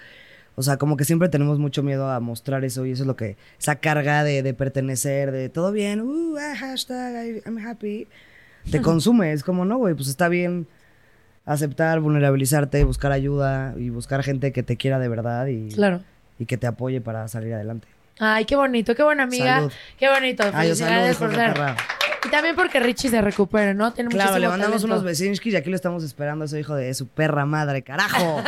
o 0.56 0.62
sea, 0.62 0.76
como 0.76 0.96
que 0.96 1.04
siempre 1.04 1.28
tenemos 1.28 1.58
mucho 1.58 1.82
miedo 1.82 2.10
a 2.10 2.20
mostrar 2.20 2.64
eso 2.64 2.86
y 2.86 2.92
eso 2.92 3.02
es 3.02 3.06
lo 3.06 3.16
que, 3.16 3.36
esa 3.58 3.76
carga 3.76 4.22
de, 4.24 4.42
de 4.42 4.54
pertenecer, 4.54 5.32
de 5.32 5.48
todo 5.48 5.72
bien, 5.72 6.00
uh, 6.02 6.36
ah, 6.38 6.54
hashtag, 6.56 7.26
I- 7.26 7.42
I'm 7.46 7.58
happy, 7.58 8.06
te 8.70 8.80
consume, 8.80 9.32
es 9.32 9.42
como, 9.44 9.64
no, 9.64 9.78
güey, 9.78 9.94
pues 9.94 10.08
está 10.08 10.28
bien 10.28 10.66
aceptar, 11.44 12.00
vulnerabilizarte, 12.00 12.82
buscar 12.84 13.12
ayuda 13.12 13.74
y 13.76 13.90
buscar 13.90 14.22
gente 14.22 14.52
que 14.52 14.62
te 14.62 14.76
quiera 14.76 14.98
de 14.98 15.08
verdad 15.08 15.46
y, 15.46 15.68
Claro. 15.68 16.00
y 16.38 16.46
que 16.46 16.56
te 16.56 16.66
apoye 16.66 17.00
para 17.00 17.28
salir 17.28 17.52
adelante. 17.54 17.86
Ay, 18.18 18.44
qué 18.44 18.54
bonito, 18.56 18.94
qué 18.94 19.02
buena 19.02 19.24
amiga. 19.24 19.56
Salud. 19.56 19.72
Qué 19.98 20.08
bonito. 20.08 20.44
Ay, 20.44 20.68
Felicidades 20.68 21.16
salud, 21.16 21.32
por 21.34 21.40
ser. 21.40 21.54
Y 22.24 22.30
también 22.30 22.56
porque 22.56 22.80
Richie 22.80 23.10
se 23.10 23.20
recupere, 23.20 23.74
¿no? 23.74 23.92
Tiene 23.92 24.08
Claro, 24.10 24.38
le 24.38 24.48
mandamos 24.48 24.76
talento. 24.76 24.86
unos 24.86 25.04
besinskis 25.04 25.52
y 25.52 25.56
aquí 25.56 25.68
lo 25.68 25.76
estamos 25.76 26.02
esperando, 26.04 26.46
ese 26.46 26.58
hijo 26.58 26.74
de 26.74 26.92
su 26.94 27.06
perra 27.06 27.44
madre, 27.44 27.82
carajo. 27.82 28.42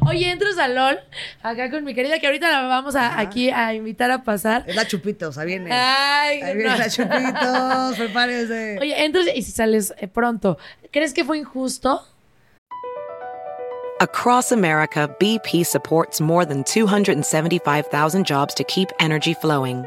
Oye, 0.08 0.30
entras 0.30 0.56
a 0.58 0.68
LOL 0.68 0.98
acá 1.42 1.70
con 1.70 1.82
mi 1.84 1.94
querida 1.94 2.18
que 2.20 2.26
ahorita 2.26 2.48
la 2.50 2.68
vamos 2.68 2.94
a, 2.94 3.18
aquí 3.18 3.50
a 3.50 3.74
invitar 3.74 4.10
a 4.12 4.22
pasar. 4.22 4.64
es 4.66 4.76
la 4.76 4.86
Chupitos, 4.86 5.38
ahí 5.38 5.46
viene. 5.46 5.70
Ay, 5.72 6.40
ahí 6.42 6.54
viene 6.56 6.70
no. 6.70 6.78
la 6.78 6.88
Chupitos, 6.88 7.96
prepárese. 7.98 8.78
Oye, 8.80 9.04
entras 9.04 9.26
y 9.34 9.42
si 9.42 9.50
sales 9.50 9.92
eh, 9.98 10.06
pronto, 10.06 10.56
¿crees 10.92 11.12
que 11.12 11.24
fue 11.24 11.38
injusto? 11.38 12.06
Across 13.98 14.52
America, 14.52 15.08
BP 15.18 15.64
supports 15.64 16.20
more 16.20 16.44
than 16.44 16.62
275,000 16.64 18.24
jobs 18.26 18.54
to 18.54 18.62
keep 18.64 18.90
energy 19.00 19.32
flowing. 19.34 19.86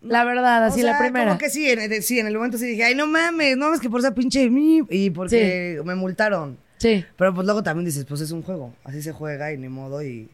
La 0.00 0.24
verdad, 0.24 0.64
así 0.64 0.80
O 0.80 0.82
sea, 0.84 0.92
la 0.92 0.98
primera. 0.98 1.26
Como 1.26 1.38
que 1.38 1.50
sí, 1.50 1.68
en, 1.68 2.02
sí, 2.02 2.18
en 2.20 2.26
el 2.28 2.34
momento 2.36 2.56
sí 2.56 2.66
dije, 2.66 2.84
ay, 2.84 2.94
no 2.94 3.06
mames, 3.06 3.56
no 3.56 3.66
mames 3.66 3.80
que 3.80 3.90
por 3.90 4.00
esa 4.00 4.14
pinche 4.14 4.48
mi 4.48 4.82
y 4.90 5.10
porque 5.10 5.80
me 5.84 5.94
multaron. 5.96 6.56
Sí. 6.76 7.04
Pero 7.16 7.34
pues 7.34 7.44
luego 7.44 7.62
también 7.64 7.84
dices, 7.84 8.04
pues 8.04 8.20
es 8.20 8.30
un 8.30 8.42
juego, 8.42 8.72
así 8.84 9.02
se 9.02 9.10
juega 9.12 9.52
y 9.52 9.58
ni 9.58 9.68
modo 9.68 10.00
y, 10.02 10.30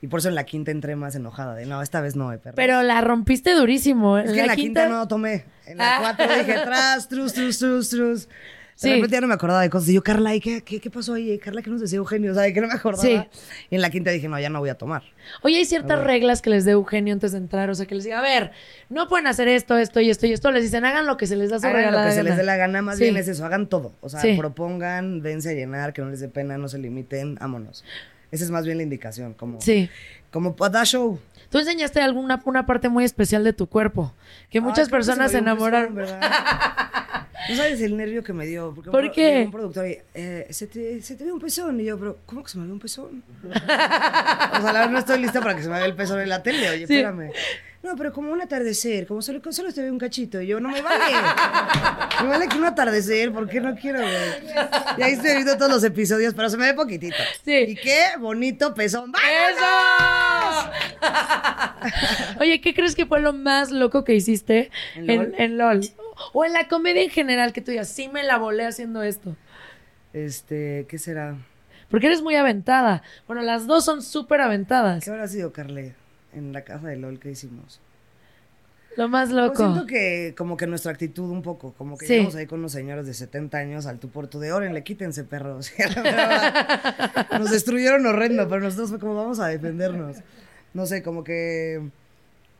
y 0.00 0.06
por 0.06 0.20
eso 0.20 0.30
en 0.30 0.34
la 0.34 0.44
quinta 0.44 0.70
entré 0.70 0.96
más 0.96 1.14
enojada 1.14 1.54
de, 1.54 1.66
no, 1.66 1.82
esta 1.82 2.00
vez 2.00 2.16
no, 2.16 2.32
eh, 2.32 2.38
perro. 2.38 2.56
Pero 2.56 2.82
la 2.82 3.02
rompiste 3.02 3.52
durísimo. 3.54 4.16
es 4.16 4.32
que 4.32 4.40
en 4.40 4.46
la 4.46 4.56
quinta, 4.56 4.88
no 4.88 5.06
tomé. 5.06 5.44
En 5.66 5.76
la 5.76 5.96
Ah. 5.96 5.98
cuatro 6.00 6.34
dije, 6.34 6.54
tras, 6.64 7.08
trus, 7.08 7.34
trus, 7.34 7.58
trus, 7.58 7.90
trus. 7.90 8.28
De 8.74 8.88
Sí. 8.88 8.94
repente 8.94 9.14
ya 9.14 9.20
no 9.20 9.28
me 9.28 9.34
acordaba 9.34 9.60
de 9.60 9.70
cosas. 9.70 9.88
Y 9.90 9.94
yo, 9.94 10.02
Carla, 10.02 10.34
¿y 10.34 10.40
qué, 10.40 10.62
qué, 10.62 10.80
qué 10.80 10.90
pasó 10.90 11.14
ahí? 11.14 11.38
Carla, 11.38 11.62
¿qué 11.62 11.70
nos 11.70 11.80
decía 11.80 11.98
Eugenio? 11.98 12.32
O 12.32 12.34
sea, 12.34 12.42
de 12.44 12.52
que 12.52 12.60
no 12.60 12.66
me 12.66 12.72
acordaba. 12.72 13.02
Sí. 13.02 13.20
Y 13.70 13.74
en 13.76 13.80
la 13.80 13.90
quinta 13.90 14.10
dije, 14.10 14.28
no, 14.28 14.40
ya 14.40 14.48
no 14.48 14.58
voy 14.60 14.70
a 14.70 14.74
tomar. 14.74 15.02
Oye, 15.42 15.56
hay 15.58 15.64
ciertas 15.66 16.02
reglas 16.02 16.42
que 16.42 16.50
les 16.50 16.64
dé 16.64 16.72
Eugenio 16.72 17.12
antes 17.14 17.32
de 17.32 17.38
entrar. 17.38 17.70
O 17.70 17.74
sea, 17.74 17.86
que 17.86 17.94
les 17.94 18.04
diga, 18.04 18.18
a 18.18 18.22
ver, 18.22 18.50
no 18.88 19.08
pueden 19.08 19.26
hacer 19.26 19.46
esto, 19.48 19.76
esto 19.78 20.00
y 20.00 20.10
esto 20.10 20.26
y 20.26 20.32
esto. 20.32 20.50
Les 20.50 20.62
dicen, 20.62 20.84
hagan 20.84 21.06
lo 21.06 21.16
que 21.16 21.26
se 21.26 21.36
les 21.36 21.50
da 21.50 21.60
su 21.60 21.66
Hagan 21.66 21.92
lo 21.92 21.98
que 22.02 22.10
se 22.10 22.16
gana. 22.16 22.28
les 22.30 22.36
dé 22.38 22.42
la 22.44 22.56
gana, 22.56 22.82
más 22.82 22.96
Sí. 22.98 23.04
bien 23.04 23.16
es 23.18 23.28
eso, 23.28 23.44
hagan 23.44 23.68
todo. 23.68 23.92
O 24.00 24.08
sea, 24.08 24.20
Sí. 24.20 24.34
propongan, 24.36 25.22
dense 25.22 25.50
a 25.50 25.52
llenar, 25.52 25.92
que 25.92 26.02
no 26.02 26.10
les 26.10 26.20
dé 26.20 26.28
pena, 26.28 26.58
no 26.58 26.68
se 26.68 26.78
limiten, 26.78 27.36
vámonos. 27.36 27.84
Esa 28.30 28.44
es 28.44 28.50
más 28.50 28.64
bien 28.64 28.78
la 28.78 28.82
indicación, 28.84 29.34
como, 29.34 29.60
Sí. 29.60 29.90
como 30.30 30.56
para 30.56 30.70
dar 30.72 30.86
show. 30.86 31.20
Tú 31.52 31.58
enseñaste 31.58 32.00
alguna 32.00 32.40
una 32.46 32.66
parte 32.66 32.88
muy 32.88 33.04
especial 33.04 33.44
de 33.44 33.52
tu 33.52 33.68
cuerpo. 33.68 34.12
Que 34.50 34.60
muchas 34.60 34.88
que 34.88 34.92
personas 34.92 35.30
se 35.30 35.36
un 35.38 35.44
enamoraron. 35.44 35.96
No 37.48 37.56
sabes 37.56 37.80
el 37.80 37.96
nervio 37.96 38.22
que 38.22 38.32
me 38.32 38.46
dio. 38.46 38.72
Porque 38.72 38.88
un 38.88 38.92
¿Por 38.92 39.02
pro- 39.02 39.12
qué? 39.12 39.42
Un 39.46 39.50
productor 39.50 39.84
eh, 39.86 40.46
se, 40.50 40.68
te, 40.68 41.02
se 41.02 41.16
te 41.16 41.24
ve 41.24 41.32
un 41.32 41.40
pezón. 41.40 41.80
Y 41.80 41.84
yo, 41.84 41.98
pero, 41.98 42.18
¿cómo 42.24 42.44
que 42.44 42.48
se 42.48 42.56
me 42.56 42.66
ve 42.66 42.72
un 42.72 42.78
pezón? 42.78 43.24
o 43.44 43.52
sea, 43.52 44.60
la 44.60 44.72
verdad 44.72 44.90
no 44.90 44.98
estoy 45.00 45.18
lista 45.20 45.40
para 45.40 45.56
que 45.56 45.62
se 45.62 45.68
me 45.68 45.74
vea 45.76 45.86
el 45.86 45.94
pezón 45.96 46.20
en 46.20 46.28
la 46.28 46.40
tele. 46.44 46.70
Oye, 46.70 46.86
Sí. 46.86 46.94
espérame. 46.94 47.32
No, 47.82 47.96
pero 47.96 48.12
como 48.12 48.32
un 48.32 48.40
atardecer, 48.40 49.08
como 49.08 49.22
solo, 49.22 49.40
solo 49.50 49.72
te 49.72 49.82
ve 49.82 49.90
un 49.90 49.98
cachito. 49.98 50.40
Y 50.40 50.46
yo, 50.46 50.60
no 50.60 50.68
me 50.68 50.80
vale. 50.82 51.04
me 52.22 52.28
vale 52.28 52.46
que 52.48 52.56
un 52.56 52.64
atardecer, 52.64 53.32
¿por 53.32 53.48
qué 53.48 53.60
no 53.60 53.74
quiero, 53.74 53.98
güey? 53.98 54.12
Y 54.98 55.02
ahí 55.02 55.12
estoy 55.14 55.32
viendo 55.32 55.56
todos 55.56 55.70
los 55.70 55.82
episodios, 55.82 56.32
pero 56.34 56.48
se 56.48 56.56
me 56.56 56.66
ve 56.66 56.74
poquitito. 56.74 57.16
Sí. 57.44 57.56
Y 57.68 57.74
qué 57.74 58.04
bonito 58.20 58.72
pezón. 58.72 59.10
¡Vámonos! 59.10 60.70
¡Eso! 61.02 62.40
Oye, 62.40 62.60
¿qué 62.60 62.72
crees 62.72 62.94
que 62.94 63.06
fue 63.06 63.20
lo 63.20 63.32
más 63.32 63.72
loco 63.72 64.04
que 64.04 64.14
hiciste 64.14 64.70
¿En 64.94 65.10
en, 65.10 65.18
LOL? 65.18 65.34
en 65.38 65.58
LOL? 65.58 65.80
O 66.32 66.44
en 66.44 66.52
la 66.52 66.68
comedia 66.68 67.02
en 67.02 67.10
general, 67.10 67.52
que 67.52 67.62
tú 67.62 67.72
digas, 67.72 67.88
sí 67.88 68.08
me 68.08 68.22
la 68.22 68.38
volé 68.38 68.64
haciendo 68.64 69.02
esto. 69.02 69.34
Este, 70.12 70.86
¿qué 70.88 70.98
será? 70.98 71.36
Porque 71.90 72.06
eres 72.06 72.22
muy 72.22 72.36
aventada. 72.36 73.02
Bueno, 73.26 73.42
las 73.42 73.66
dos 73.66 73.84
son 73.84 74.02
súper 74.02 74.40
aventadas. 74.40 75.04
¿Qué 75.04 75.10
habrá 75.10 75.26
sido, 75.26 75.52
Carle? 75.52 75.94
En 76.32 76.52
la 76.52 76.62
casa 76.62 76.88
de 76.88 76.96
LOL 76.96 77.18
que 77.18 77.30
hicimos. 77.30 77.80
Lo 78.96 79.08
más 79.08 79.30
Pues 79.30 79.36
loco. 79.42 79.56
siento 79.56 79.86
que 79.86 80.34
como 80.36 80.56
que 80.58 80.66
nuestra 80.66 80.92
actitud 80.92 81.30
un 81.30 81.40
poco, 81.42 81.72
como 81.78 81.96
que 81.96 82.06
Sí. 82.06 82.12
llegamos 82.12 82.34
ahí 82.34 82.46
con 82.46 82.58
unos 82.58 82.72
señores 82.72 83.06
de 83.06 83.14
70 83.14 83.56
años 83.58 83.86
al 83.86 83.98
tú 83.98 84.10
por 84.10 84.26
tú 84.26 84.38
de 84.38 84.52
Oren, 84.52 84.74
le 84.74 84.82
quítense 84.84 85.24
perros. 85.24 85.70
O 85.72 85.76
sea, 85.76 85.88
la 85.88 86.02
verdad, 86.02 87.38
Nos 87.38 87.50
destruyeron 87.50 88.04
horrendo, 88.04 88.46
pero 88.48 88.60
nosotros 88.60 88.90
fue 88.90 88.98
como 88.98 89.14
vamos 89.14 89.38
a 89.40 89.48
defendernos. 89.48 90.18
No 90.74 90.84
sé, 90.86 91.02
como 91.02 91.24
que 91.24 91.80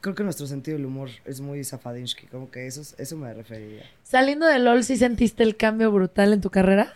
creo 0.00 0.14
que 0.14 0.24
nuestro 0.24 0.46
sentido 0.46 0.76
del 0.78 0.86
humor 0.86 1.10
es 1.26 1.40
muy 1.40 1.62
zafadinsky, 1.64 2.26
como 2.26 2.50
que 2.50 2.66
eso, 2.66 2.80
es- 2.80 2.94
eso 2.98 3.16
me 3.16 3.32
referiría. 3.34 3.84
Saliendo 4.02 4.46
de 4.46 4.58
LOL, 4.58 4.84
¿sí 4.84 4.96
sentiste 4.96 5.42
el 5.42 5.56
cambio 5.56 5.92
brutal 5.92 6.32
en 6.32 6.40
tu 6.40 6.48
carrera? 6.50 6.94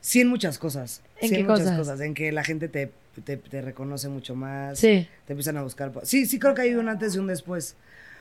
Sí, 0.00 0.22
en 0.22 0.28
muchas 0.28 0.58
cosas. 0.58 1.02
¿En 1.20 1.28
sí, 1.28 1.34
qué 1.36 1.40
en 1.42 1.46
muchas 1.46 1.60
cosas? 1.64 1.78
cosas. 1.78 2.00
En 2.00 2.14
que 2.14 2.32
la 2.32 2.42
gente 2.44 2.68
te, 2.68 2.90
te, 3.20 3.36
te 3.36 3.60
reconoce 3.60 4.08
mucho 4.08 4.34
más. 4.34 4.78
Sí. 4.78 5.06
Te 5.26 5.32
empiezan 5.34 5.56
a 5.58 5.62
buscar. 5.62 5.92
Sí, 6.04 6.26
sí 6.26 6.38
creo 6.38 6.54
que 6.54 6.62
hay 6.62 6.74
un 6.74 6.88
antes 6.88 7.14
y 7.14 7.18
un 7.18 7.26
después. 7.26 7.76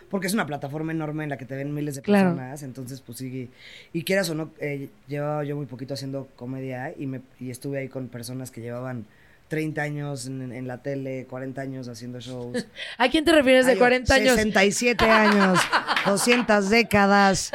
Porque 0.09 0.27
es 0.27 0.33
una 0.33 0.45
plataforma 0.45 0.91
enorme 0.91 1.23
en 1.23 1.29
la 1.29 1.37
que 1.37 1.45
te 1.45 1.55
ven 1.55 1.73
miles 1.73 1.95
de 1.95 2.01
Claro. 2.01 2.31
personas. 2.31 2.63
Entonces, 2.63 2.99
pues 2.99 3.17
sí. 3.19 3.49
Y 3.93 4.03
quieras 4.03 4.29
o 4.29 4.35
no, 4.35 4.51
eh, 4.59 4.89
llevaba 5.07 5.43
yo 5.45 5.55
muy 5.55 5.67
poquito 5.67 5.93
haciendo 5.93 6.27
comedia 6.35 6.93
y, 6.97 7.05
me, 7.07 7.21
y 7.39 7.49
estuve 7.49 7.79
ahí 7.79 7.87
con 7.87 8.09
personas 8.09 8.51
que 8.51 8.59
llevaban 8.59 9.05
30 9.51 9.81
años 9.81 10.27
en, 10.27 10.53
en 10.53 10.65
la 10.65 10.81
tele, 10.81 11.27
40 11.29 11.61
años 11.61 11.89
haciendo 11.89 12.21
shows. 12.21 12.65
¿A 12.97 13.09
quién 13.09 13.25
te 13.25 13.33
refieres 13.33 13.65
de 13.65 13.73
Ay, 13.73 13.77
40 13.77 14.13
años? 14.15 14.35
67 14.35 15.03
años, 15.03 15.59
200 16.05 16.69
décadas. 16.69 17.51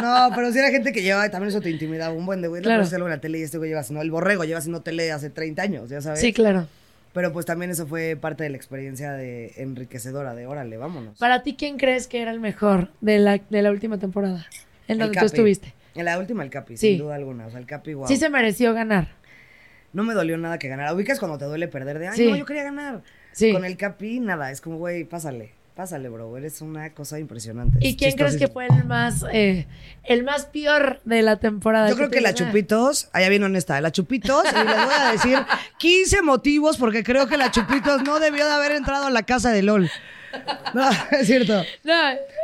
No, 0.00 0.30
pero 0.34 0.50
si 0.50 0.58
era 0.58 0.70
gente 0.70 0.92
que 0.92 1.02
llevaba, 1.02 1.28
también 1.30 1.50
eso 1.50 1.60
te 1.60 1.68
intimidaba 1.68 2.14
un 2.14 2.24
buen 2.24 2.40
de 2.40 2.48
güey. 2.48 2.62
Claro. 2.62 2.82
No 2.82 2.88
algo 2.96 3.06
en 3.06 3.10
la 3.12 3.20
tele 3.20 3.38
y 3.38 3.42
este 3.42 3.58
güey 3.58 3.68
lleva 3.68 3.82
haciendo, 3.82 4.00
el 4.02 4.10
borrego 4.10 4.44
lleva 4.44 4.58
haciendo 4.60 4.80
tele 4.80 5.12
hace 5.12 5.28
30 5.28 5.60
años, 5.62 5.90
ya 5.90 6.00
sabes. 6.00 6.20
Sí, 6.20 6.32
claro. 6.32 6.66
Pero 7.12 7.32
pues 7.34 7.44
también 7.44 7.70
eso 7.70 7.86
fue 7.86 8.16
parte 8.18 8.44
de 8.44 8.50
la 8.50 8.56
experiencia 8.56 9.12
de 9.12 9.52
enriquecedora, 9.56 10.34
de 10.34 10.46
órale, 10.46 10.78
vámonos. 10.78 11.18
Para 11.18 11.42
ti, 11.42 11.54
¿quién 11.54 11.76
crees 11.76 12.06
que 12.06 12.22
era 12.22 12.30
el 12.30 12.40
mejor 12.40 12.88
de 13.02 13.18
la, 13.18 13.38
de 13.50 13.62
la 13.62 13.70
última 13.70 13.98
temporada? 13.98 14.46
En 14.88 14.96
donde 14.98 15.18
tú 15.18 15.26
estuviste. 15.26 15.74
En 15.94 16.04
la 16.04 16.18
última 16.18 16.44
el 16.44 16.50
Capi, 16.50 16.76
Sí. 16.76 16.90
sin 16.90 16.98
duda 16.98 17.16
alguna. 17.16 17.46
O 17.46 17.50
sea, 17.50 17.58
el 17.58 17.66
Capi, 17.66 17.94
wow. 17.94 18.06
Sí 18.06 18.16
se 18.16 18.30
mereció 18.30 18.72
ganar. 18.74 19.08
No 19.92 20.04
me 20.04 20.14
dolió 20.14 20.36
nada 20.38 20.58
que 20.58 20.68
ganara. 20.68 20.94
Ubicas 20.94 21.18
cuando 21.18 21.38
te 21.38 21.44
duele 21.46 21.68
perder 21.68 21.98
de, 21.98 22.08
ay, 22.08 22.16
Sí. 22.16 22.30
no, 22.30 22.36
yo 22.36 22.44
quería 22.46 22.62
ganar. 22.64 23.02
Sí. 23.32 23.52
Con 23.52 23.64
el 23.64 23.76
Capi, 23.76 24.20
nada, 24.20 24.50
es 24.50 24.60
como, 24.60 24.76
güey, 24.78 25.04
pásale, 25.04 25.52
pásale, 25.76 26.08
bro. 26.08 26.36
Eres 26.36 26.60
una 26.60 26.90
cosa 26.90 27.18
impresionante. 27.18 27.78
¿Y 27.80 27.96
quién 27.96 28.16
crees 28.16 28.36
que 28.36 28.48
fue 28.48 28.66
el 28.66 28.84
más, 28.84 29.24
eh, 29.32 29.66
el 30.04 30.24
más 30.24 30.46
peor 30.46 31.00
de 31.04 31.22
la 31.22 31.36
temporada? 31.40 31.88
Yo 31.88 31.96
creo 31.96 32.10
que 32.10 32.20
la? 32.20 32.34
Chupitos, 32.34 33.08
allá 33.12 33.28
bien 33.28 33.42
honesta, 33.44 33.80
la 33.80 33.90
Chupitos, 33.92 34.44
y 34.44 34.56
les 34.56 34.64
voy 34.84 34.94
a 34.98 35.12
decir 35.12 35.38
15 35.78 36.22
motivos 36.22 36.76
porque 36.76 37.02
creo 37.04 37.26
que 37.28 37.36
la 37.36 37.50
Chupitos 37.50 38.02
no 38.02 38.18
debió 38.20 38.44
de 38.46 38.52
haber 38.52 38.72
entrado 38.72 39.06
a 39.06 39.10
la 39.10 39.22
casa 39.22 39.50
de 39.52 39.62
LOL. 39.62 39.90
No, 40.74 40.88
es 41.12 41.26
cierto. 41.26 41.64
No, 41.84 41.94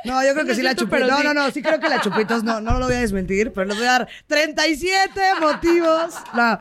No, 0.05 0.23
yo 0.25 0.33
creo 0.33 0.43
No 0.43 0.47
que 0.47 0.55
sí 0.57 0.63
la 0.63 0.75
Chupitos. 0.75 1.09
No, 1.09 1.19
sí. 1.19 1.25
no, 1.25 1.35
no, 1.35 1.51
sí 1.51 1.63
creo 1.63 1.79
que 1.79 1.89
la 1.89 2.01
Chupitos, 2.01 2.43
no, 2.43 2.61
no 2.61 2.79
lo 2.81 2.87
voy 2.87 2.97
a 2.97 3.01
desmentir, 3.01 3.53
pero 3.53 3.67
les 3.67 3.77
voy 3.77 3.87
a 3.87 3.91
dar 3.93 4.09
37 4.27 5.21
motivos. 5.41 6.15
No, 6.35 6.61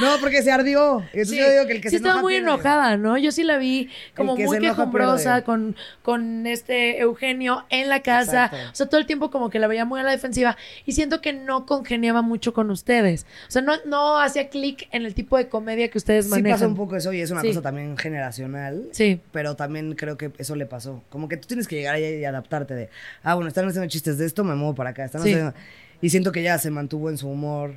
no 0.00 0.16
porque 0.20 0.42
se 0.42 0.50
ardió. 0.52 1.00
Entonces 1.00 1.28
Sí, 1.30 1.36
yo 1.38 1.50
digo 1.50 1.66
que 1.66 1.72
el 1.72 1.80
que 1.80 1.88
sí 1.88 1.92
se 1.92 1.96
estaba 1.96 2.14
enoja 2.14 2.22
muy 2.22 2.34
enojada, 2.36 2.96
¿no? 2.96 3.16
Yo 3.18 3.32
sí 3.32 3.42
la 3.44 3.58
vi 3.58 3.90
como 4.16 4.36
que 4.36 4.44
muy 4.46 4.58
quejumbrosa 4.58 5.30
pierde. 5.34 5.42
con, 5.44 5.76
con 6.02 6.46
este 6.46 6.98
Eugenio 7.00 7.64
en 7.70 7.88
la 7.88 8.00
casa. 8.02 8.46
Exacto. 8.46 8.70
O 8.72 8.74
sea, 8.74 8.86
todo 8.86 9.00
el 9.00 9.06
tiempo 9.06 9.30
como 9.30 9.50
que 9.50 9.58
la 9.58 9.66
veía 9.66 9.84
muy 9.84 10.00
a 10.00 10.02
la 10.02 10.10
defensiva. 10.12 10.56
Y 10.86 10.92
siento 10.92 11.20
que 11.20 11.32
no 11.32 11.66
congeniaba 11.66 12.22
mucho 12.22 12.52
con 12.54 12.70
ustedes. 12.70 13.26
O 13.48 13.50
sea, 13.50 13.62
no, 13.62 13.72
no 13.86 14.18
hacía 14.20 14.48
clic 14.48 14.88
en 14.92 15.04
el 15.06 15.14
tipo 15.14 15.36
de 15.36 15.48
comedia 15.48 15.88
que 15.88 15.98
ustedes 15.98 16.24
Sí 16.26 16.30
manejan. 16.30 16.52
pasa 16.52 16.66
un 16.68 16.76
poco 16.76 16.96
eso 16.96 17.12
y 17.12 17.20
es 17.20 17.30
una 17.30 17.40
Sí. 17.40 17.48
cosa 17.48 17.62
también 17.62 17.96
generacional. 17.96 18.84
Sí. 18.92 19.20
Pero 19.32 19.54
también 19.56 19.94
creo 19.94 20.16
que 20.16 20.30
eso 20.38 20.56
le 20.56 20.66
pasó. 20.66 21.02
Como 21.10 21.28
que 21.28 21.36
tú 21.36 21.46
tienes 21.48 21.68
que 21.68 21.76
llegar 21.76 21.94
allá 21.94 22.10
y 22.10 22.24
adaptarte 22.24 22.74
de, 22.74 22.88
ah, 23.22 23.34
bueno, 23.34 23.48
están 23.48 23.68
haciendo 23.68 23.88
chistes 23.88 24.18
de 24.18 24.26
esto, 24.26 24.44
me 24.44 24.54
muevo 24.54 24.74
para 24.74 24.90
acá. 24.90 25.04
Están 25.04 25.22
Sí. 25.22 25.30
haciendo- 25.32 25.54
Y 26.00 26.10
siento 26.10 26.32
que 26.32 26.42
ya 26.42 26.58
se 26.58 26.70
mantuvo 26.70 27.08
en 27.10 27.16
su 27.18 27.28
humor. 27.28 27.76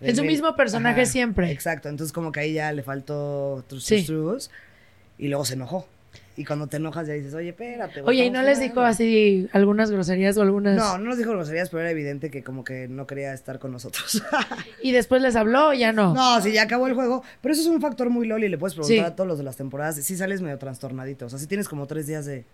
En 0.00 0.16
su 0.16 0.24
mismo 0.24 0.56
personaje 0.56 1.04
siempre. 1.06 1.50
Exacto, 1.50 1.88
entonces 1.88 2.12
como 2.12 2.32
que 2.32 2.40
ahí 2.40 2.52
ya 2.54 2.72
le 2.72 2.82
faltó 2.82 3.64
trus, 3.68 3.84
Sí. 3.84 4.04
trus, 4.04 4.50
y 5.18 5.28
luego 5.28 5.44
se 5.44 5.54
enojó. 5.54 5.86
Y 6.36 6.44
cuando 6.46 6.68
te 6.68 6.78
enojas 6.78 7.06
ya 7.06 7.12
dices, 7.12 7.34
oye, 7.34 7.50
espérate. 7.50 8.00
Oye, 8.00 8.24
¿y 8.24 8.30
no 8.30 8.40
les 8.40 8.56
jugando". 8.58 8.74
dijo 8.74 8.80
así 8.86 9.48
algunas 9.52 9.90
groserías 9.90 10.38
o 10.38 10.42
algunas? 10.42 10.74
No, 10.76 10.96
no 10.96 11.04
nos 11.10 11.18
dijo 11.18 11.32
groserías, 11.32 11.68
pero 11.68 11.82
era 11.82 11.90
evidente 11.90 12.30
que 12.30 12.42
como 12.42 12.64
que 12.64 12.88
no 12.88 13.06
quería 13.06 13.34
estar 13.34 13.58
con 13.58 13.72
nosotros. 13.72 14.22
¿Y 14.82 14.92
después 14.92 15.20
les 15.20 15.36
habló 15.36 15.68
o 15.68 15.72
ya 15.74 15.92
no? 15.92 16.14
no, 16.14 16.40
sí, 16.40 16.52
ya 16.52 16.62
acabó 16.62 16.86
el 16.86 16.94
juego. 16.94 17.22
Pero 17.42 17.52
eso 17.52 17.60
es 17.60 17.68
un 17.68 17.80
factor 17.82 18.08
muy 18.08 18.26
loli, 18.26 18.48
le 18.48 18.56
puedes 18.56 18.74
preguntar 18.74 18.96
Sí. 19.06 19.12
a 19.12 19.14
todos 19.16 19.28
los 19.28 19.36
de 19.38 19.44
las 19.44 19.56
temporadas. 19.56 19.96
Sí 19.96 20.16
sales 20.16 20.40
medio 20.40 20.56
trastornadito. 20.56 21.26
O 21.26 21.28
sea, 21.28 21.38
sí 21.38 21.46
tienes 21.46 21.68
como 21.68 21.86
tres 21.86 22.06
días 22.06 22.24
de, 22.24 22.46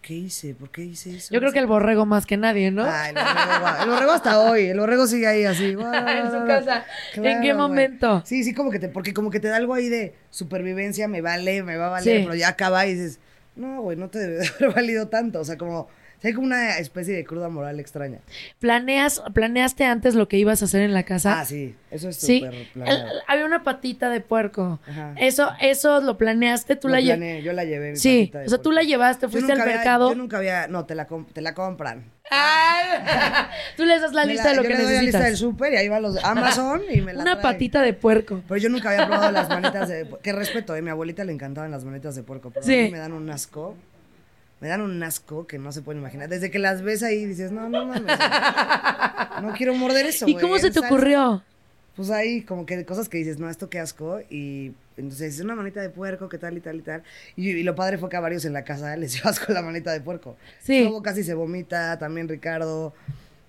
¿qué 0.00 0.14
hice? 0.14 0.54
¿Por 0.54 0.70
qué 0.70 0.82
hice 0.84 1.16
eso? 1.16 1.32
Yo 1.34 1.40
creo 1.40 1.52
que 1.52 1.58
el 1.58 1.66
borrego 1.66 2.06
más 2.06 2.24
que 2.26 2.36
nadie, 2.36 2.70
¿no? 2.70 2.84
Ay, 2.84 3.10
el 3.10 3.14
borrego, 3.16 3.60
guau. 3.60 3.82
el 3.82 3.90
borrego 3.90 4.12
hasta 4.12 4.38
hoy. 4.40 4.66
El 4.66 4.80
borrego 4.80 5.06
sigue 5.06 5.26
ahí 5.26 5.44
así. 5.44 5.64
En 5.76 6.30
su 6.30 6.46
casa. 6.46 6.84
¿En 7.14 7.40
qué 7.42 7.54
momento? 7.54 8.22
Sí, 8.24 8.42
sí, 8.44 8.54
como 8.54 8.70
que 8.70 8.78
te, 8.78 8.88
porque 8.88 9.12
como 9.12 9.30
que 9.30 9.40
te 9.40 9.48
da 9.48 9.56
algo 9.56 9.74
ahí 9.74 9.88
de 9.88 10.14
supervivencia, 10.30 11.08
me 11.08 11.20
vale, 11.20 11.62
me 11.62 11.76
va 11.76 11.86
a 11.86 11.90
valer, 11.90 12.18
Sí. 12.18 12.22
pero 12.24 12.34
ya 12.34 12.48
acaba 12.48 12.86
y 12.86 12.94
dices, 12.94 13.20
no, 13.58 13.82
güey, 13.82 13.96
no 13.96 14.08
te 14.08 14.18
debe 14.18 14.38
de 14.38 14.46
haber 14.58 14.74
valido 14.74 15.08
tanto. 15.08 15.40
O 15.40 15.44
sea, 15.44 15.58
como 15.58 15.88
hay 16.20 16.32
como 16.32 16.46
una 16.48 16.78
especie 16.78 17.14
de 17.14 17.24
cruda 17.24 17.48
moral 17.48 17.78
extraña. 17.78 18.18
¿Planeas, 18.58 19.22
¿Planeaste 19.34 19.84
antes 19.84 20.16
lo 20.16 20.26
que 20.26 20.36
ibas 20.36 20.62
a 20.62 20.64
hacer 20.64 20.82
en 20.82 20.92
la 20.92 21.04
casa? 21.04 21.38
Ah, 21.40 21.44
sí, 21.44 21.76
eso 21.92 22.08
es 22.08 22.16
Sí, 22.16 22.44
planeado. 22.74 23.08
había 23.28 23.44
una 23.44 23.62
patita 23.62 24.10
de 24.10 24.20
puerco. 24.20 24.80
Ajá. 24.88 25.14
Eso, 25.18 25.50
eso 25.60 26.00
lo 26.00 26.18
planeaste, 26.18 26.74
tú 26.74 26.88
Lo 26.88 26.94
la 26.94 27.00
llevaste. 27.00 27.42
yo 27.42 27.52
la 27.52 27.64
llevé. 27.64 27.90
mi 27.92 27.96
Sí, 27.96 28.22
patita 28.22 28.38
de 28.40 28.46
o 28.46 28.48
sea, 28.48 28.58
tú 28.58 28.62
puerco. 28.64 28.80
la 28.80 28.82
llevaste, 28.82 29.28
fuiste 29.28 29.52
al 29.52 29.60
había- 29.60 29.76
mercado. 29.76 30.08
Yo 30.08 30.16
nunca 30.16 30.38
había, 30.38 30.66
no, 30.66 30.86
te 30.86 30.96
la, 30.96 31.06
te 31.32 31.40
la 31.40 31.54
compran. 31.54 32.10
Ah, 32.30 33.50
tú 33.76 33.84
le 33.84 33.98
das 34.00 34.12
la 34.12 34.24
Me 34.26 34.32
lista 34.32 34.50
de 34.50 34.56
lo 34.56 34.62
yo 34.62 34.68
que 34.68 34.74
le 34.74 34.82
doy 34.84 34.94
la 34.94 35.02
lista 35.02 35.18
del 35.18 35.26
necesitas. 35.32 35.38
súper 35.50 35.72
y 35.72 35.76
ahí 35.76 35.88
va 35.88 36.00
los 36.00 36.22
Amazon 36.24 36.82
y 36.90 37.00
me 37.00 37.12
la 37.14 37.22
Una 37.22 37.40
patita 37.40 37.82
de 37.82 37.94
puerco. 37.94 38.42
Pero 38.48 38.58
yo 38.58 38.68
nunca 38.68 38.90
había 38.90 39.06
probado 39.06 39.30
las 39.32 39.48
manitas 39.48 39.88
de 39.88 40.08
pu- 40.08 40.18
Que 40.18 40.32
respeto, 40.32 40.74
eh. 40.76 40.82
Mi 40.82 40.90
abuelita 40.90 41.24
le 41.24 41.32
encantaban 41.32 41.70
las 41.70 41.84
manitas 41.84 42.14
de 42.16 42.22
puerco. 42.22 42.50
Pero 42.50 42.64
Sí. 42.66 42.78
a 42.78 42.82
mí 42.84 42.90
me 42.90 42.98
dan 42.98 43.12
un 43.12 43.28
asco. 43.30 43.74
Me 44.60 44.68
dan 44.68 44.80
un 44.80 45.00
asco 45.02 45.46
que 45.46 45.58
no 45.58 45.70
se 45.72 45.82
pueden 45.82 46.00
imaginar. 46.00 46.28
Desde 46.28 46.50
que 46.50 46.58
las 46.58 46.82
ves 46.82 47.02
ahí 47.04 47.24
dices, 47.26 47.52
no, 47.52 47.68
no 47.68 47.86
mames. 47.86 48.18
No 49.42 49.52
quiero 49.52 49.74
morder 49.74 50.06
eso. 50.06 50.26
¿Y 50.28 50.34
cómo 50.34 50.58
se 50.58 50.70
te 50.70 50.80
ocurrió? 50.80 51.42
Pues 51.96 52.10
ahí, 52.10 52.42
como 52.42 52.66
que 52.66 52.84
cosas 52.84 53.08
que 53.08 53.18
dices, 53.18 53.38
no, 53.38 53.48
esto 53.48 53.70
qué 53.70 53.78
asco. 53.80 54.20
Y 54.30 54.72
entonces 54.98 55.34
es 55.36 55.40
una 55.40 55.54
manita 55.54 55.80
de 55.80 55.90
puerco, 55.90 56.28
que 56.28 56.38
tal 56.38 56.56
y 56.56 56.60
tal 56.60 56.76
y 56.76 56.82
tal. 56.82 57.02
Y, 57.36 57.50
y 57.50 57.62
lo 57.62 57.74
padre 57.74 57.98
fue 57.98 58.08
que 58.08 58.16
a 58.16 58.20
varios 58.20 58.44
en 58.44 58.52
la 58.52 58.64
casa 58.64 58.96
les 58.98 59.12
dio 59.14 59.22
asco 59.24 59.52
la 59.52 59.62
manita 59.62 59.92
de 59.92 60.00
puerco. 60.00 60.36
Sí. 60.60 60.80
Luego 60.82 61.02
casi 61.02 61.22
se 61.24 61.34
vomita, 61.34 61.98
también 61.98 62.28
Ricardo. 62.28 62.94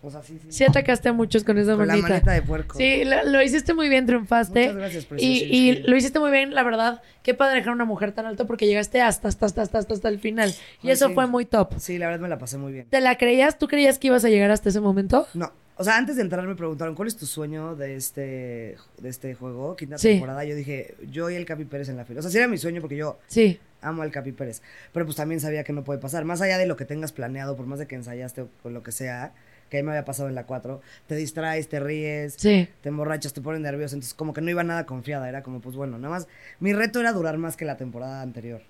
O 0.01 0.09
sea, 0.09 0.23
sí, 0.23 0.39
sí. 0.41 0.47
Sí 0.49 0.63
atacaste 0.63 1.09
a 1.09 1.13
muchos 1.13 1.43
con 1.43 1.57
esa 1.57 1.75
Con 1.75 1.85
la 1.85 1.93
manita. 1.95 2.07
manita 2.07 2.31
de 2.31 2.41
puerco. 2.41 2.77
Sí, 2.77 3.03
lo, 3.03 3.21
lo 3.25 3.41
hiciste 3.43 3.73
muy 3.73 3.89
bien, 3.89 4.05
triunfaste. 4.05 4.67
Muchas 4.71 4.77
gracias, 4.77 5.07
y, 5.17 5.43
y 5.43 5.83
lo 5.83 5.97
hiciste 5.97 6.19
muy 6.19 6.31
bien, 6.31 6.55
la 6.55 6.63
verdad. 6.63 7.01
Qué 7.21 7.33
padre 7.33 7.55
dejar 7.57 7.73
una 7.73 7.83
mujer 7.83 8.13
tan 8.13 8.25
alto 8.25 8.47
porque 8.47 8.65
llegaste 8.65 9.01
hasta, 9.01 9.27
hasta, 9.27 9.45
hasta, 9.47 9.61
hasta, 9.63 9.77
hasta, 9.79 9.93
hasta 9.93 10.07
el 10.07 10.19
final. 10.19 10.53
Y 10.83 10.87
Ay, 10.87 10.93
eso 10.93 11.09
sí. 11.09 11.13
fue 11.15 11.27
muy 11.27 11.43
top. 11.43 11.73
Sí, 11.79 11.97
la 11.97 12.05
verdad 12.07 12.21
me 12.21 12.29
la 12.29 12.37
pasé 12.37 12.57
muy 12.57 12.71
bien. 12.71 12.85
¿Te 12.89 13.01
la 13.01 13.17
creías? 13.17 13.57
¿Tú 13.59 13.67
creías 13.67 13.99
que 13.99 14.07
ibas 14.07 14.23
a 14.23 14.29
llegar 14.29 14.51
hasta 14.51 14.69
ese 14.69 14.79
momento? 14.79 15.27
No. 15.33 15.51
O 15.81 15.83
sea, 15.85 15.95
antes 15.95 16.17
de 16.17 16.23
entrar 16.23 16.45
me 16.45 16.55
preguntaron, 16.55 16.93
¿cuál 16.93 17.07
es 17.07 17.15
tu 17.15 17.25
sueño 17.25 17.73
de 17.77 17.95
este, 17.95 18.75
de 18.97 19.07
este 19.09 19.33
juego? 19.33 19.77
Quinta 19.77 19.97
Sí. 19.97 20.09
temporada. 20.09 20.43
Yo 20.43 20.53
dije, 20.53 20.95
yo 21.09 21.29
y 21.29 21.35
el 21.35 21.45
Capi 21.45 21.63
Pérez 21.63 21.87
en 21.87 21.95
la 21.95 22.03
fila. 22.03 22.19
O 22.19 22.21
sea, 22.21 22.29
sí 22.29 22.37
era 22.37 22.49
mi 22.49 22.57
sueño 22.57 22.81
porque 22.81 22.97
yo 22.97 23.17
Sí. 23.27 23.61
amo 23.81 24.01
al 24.01 24.11
Capi 24.11 24.33
Pérez. 24.33 24.61
Pero 24.91 25.05
pues 25.05 25.15
también 25.15 25.39
sabía 25.39 25.63
que 25.63 25.71
no 25.71 25.85
puede 25.85 25.99
pasar. 26.01 26.25
Más 26.25 26.41
allá 26.41 26.57
de 26.57 26.65
lo 26.65 26.75
que 26.75 26.83
tengas 26.83 27.13
planeado, 27.13 27.55
por 27.55 27.65
más 27.65 27.79
de 27.79 27.87
que 27.87 27.95
ensayaste 27.95 28.41
o 28.41 28.49
con 28.61 28.73
lo 28.73 28.83
que 28.83 28.91
sea, 28.91 29.31
que 29.69 29.77
a 29.77 29.81
mí 29.81 29.85
me 29.85 29.93
había 29.93 30.03
pasado 30.03 30.27
en 30.27 30.35
la 30.35 30.45
4, 30.45 30.81
te 31.07 31.15
distraes, 31.15 31.69
te 31.69 31.79
ríes, 31.79 32.33
Sí. 32.37 32.67
te 32.81 32.89
emborrachas, 32.89 33.31
te 33.33 33.39
pones 33.39 33.61
nervioso. 33.61 33.95
Entonces, 33.95 34.13
como 34.15 34.33
que 34.33 34.41
no 34.41 34.49
iba 34.49 34.65
nada 34.65 34.85
confiada. 34.85 35.29
Era 35.29 35.43
como, 35.43 35.61
pues 35.61 35.77
bueno, 35.77 35.97
nada 35.97 36.13
más. 36.13 36.27
Mi 36.59 36.73
reto 36.73 36.99
era 36.99 37.13
durar 37.13 37.37
más 37.37 37.55
que 37.55 37.63
la 37.63 37.77
temporada 37.77 38.21
anterior. 38.21 38.61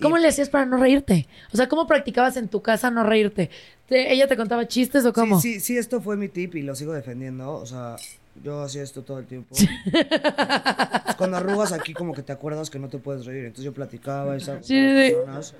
¿Cómo 0.00 0.16
Y- 0.18 0.20
le 0.20 0.28
hacías 0.28 0.48
para 0.50 0.66
no 0.66 0.76
reírte? 0.76 1.26
O 1.52 1.56
sea, 1.56 1.68
¿cómo 1.68 1.86
practicabas 1.86 2.36
en 2.36 2.48
tu 2.48 2.62
casa 2.62 2.90
no 2.90 3.02
reírte? 3.04 3.50
¿Te- 3.88 4.12
¿Ella 4.12 4.26
te 4.28 4.36
contaba 4.36 4.66
chistes 4.68 5.04
o 5.06 5.12
cómo? 5.12 5.40
Sí, 5.40 5.54
sí, 5.54 5.60
sí, 5.60 5.76
esto 5.78 6.00
fue 6.00 6.16
mi 6.16 6.28
tip 6.28 6.54
y 6.56 6.62
lo 6.62 6.74
sigo 6.74 6.92
defendiendo. 6.92 7.52
O 7.54 7.66
sea, 7.66 7.96
yo 8.44 8.62
hacía 8.62 8.82
esto 8.82 9.02
todo 9.02 9.18
el 9.18 9.26
tiempo. 9.26 9.56
Pues 9.56 11.16
cuando 11.16 11.36
arrugas 11.38 11.72
aquí, 11.72 11.94
como 11.94 12.14
que 12.14 12.22
te 12.22 12.32
acuerdas 12.32 12.70
que 12.70 12.78
no 12.78 12.88
te 12.88 12.98
puedes 12.98 13.24
reír. 13.26 13.44
Entonces 13.46 13.64
yo 13.64 13.72
platicaba 13.72 14.36
y 14.36 14.44
con 14.44 14.62
Sí, 14.62 14.74
personas. 15.10 15.54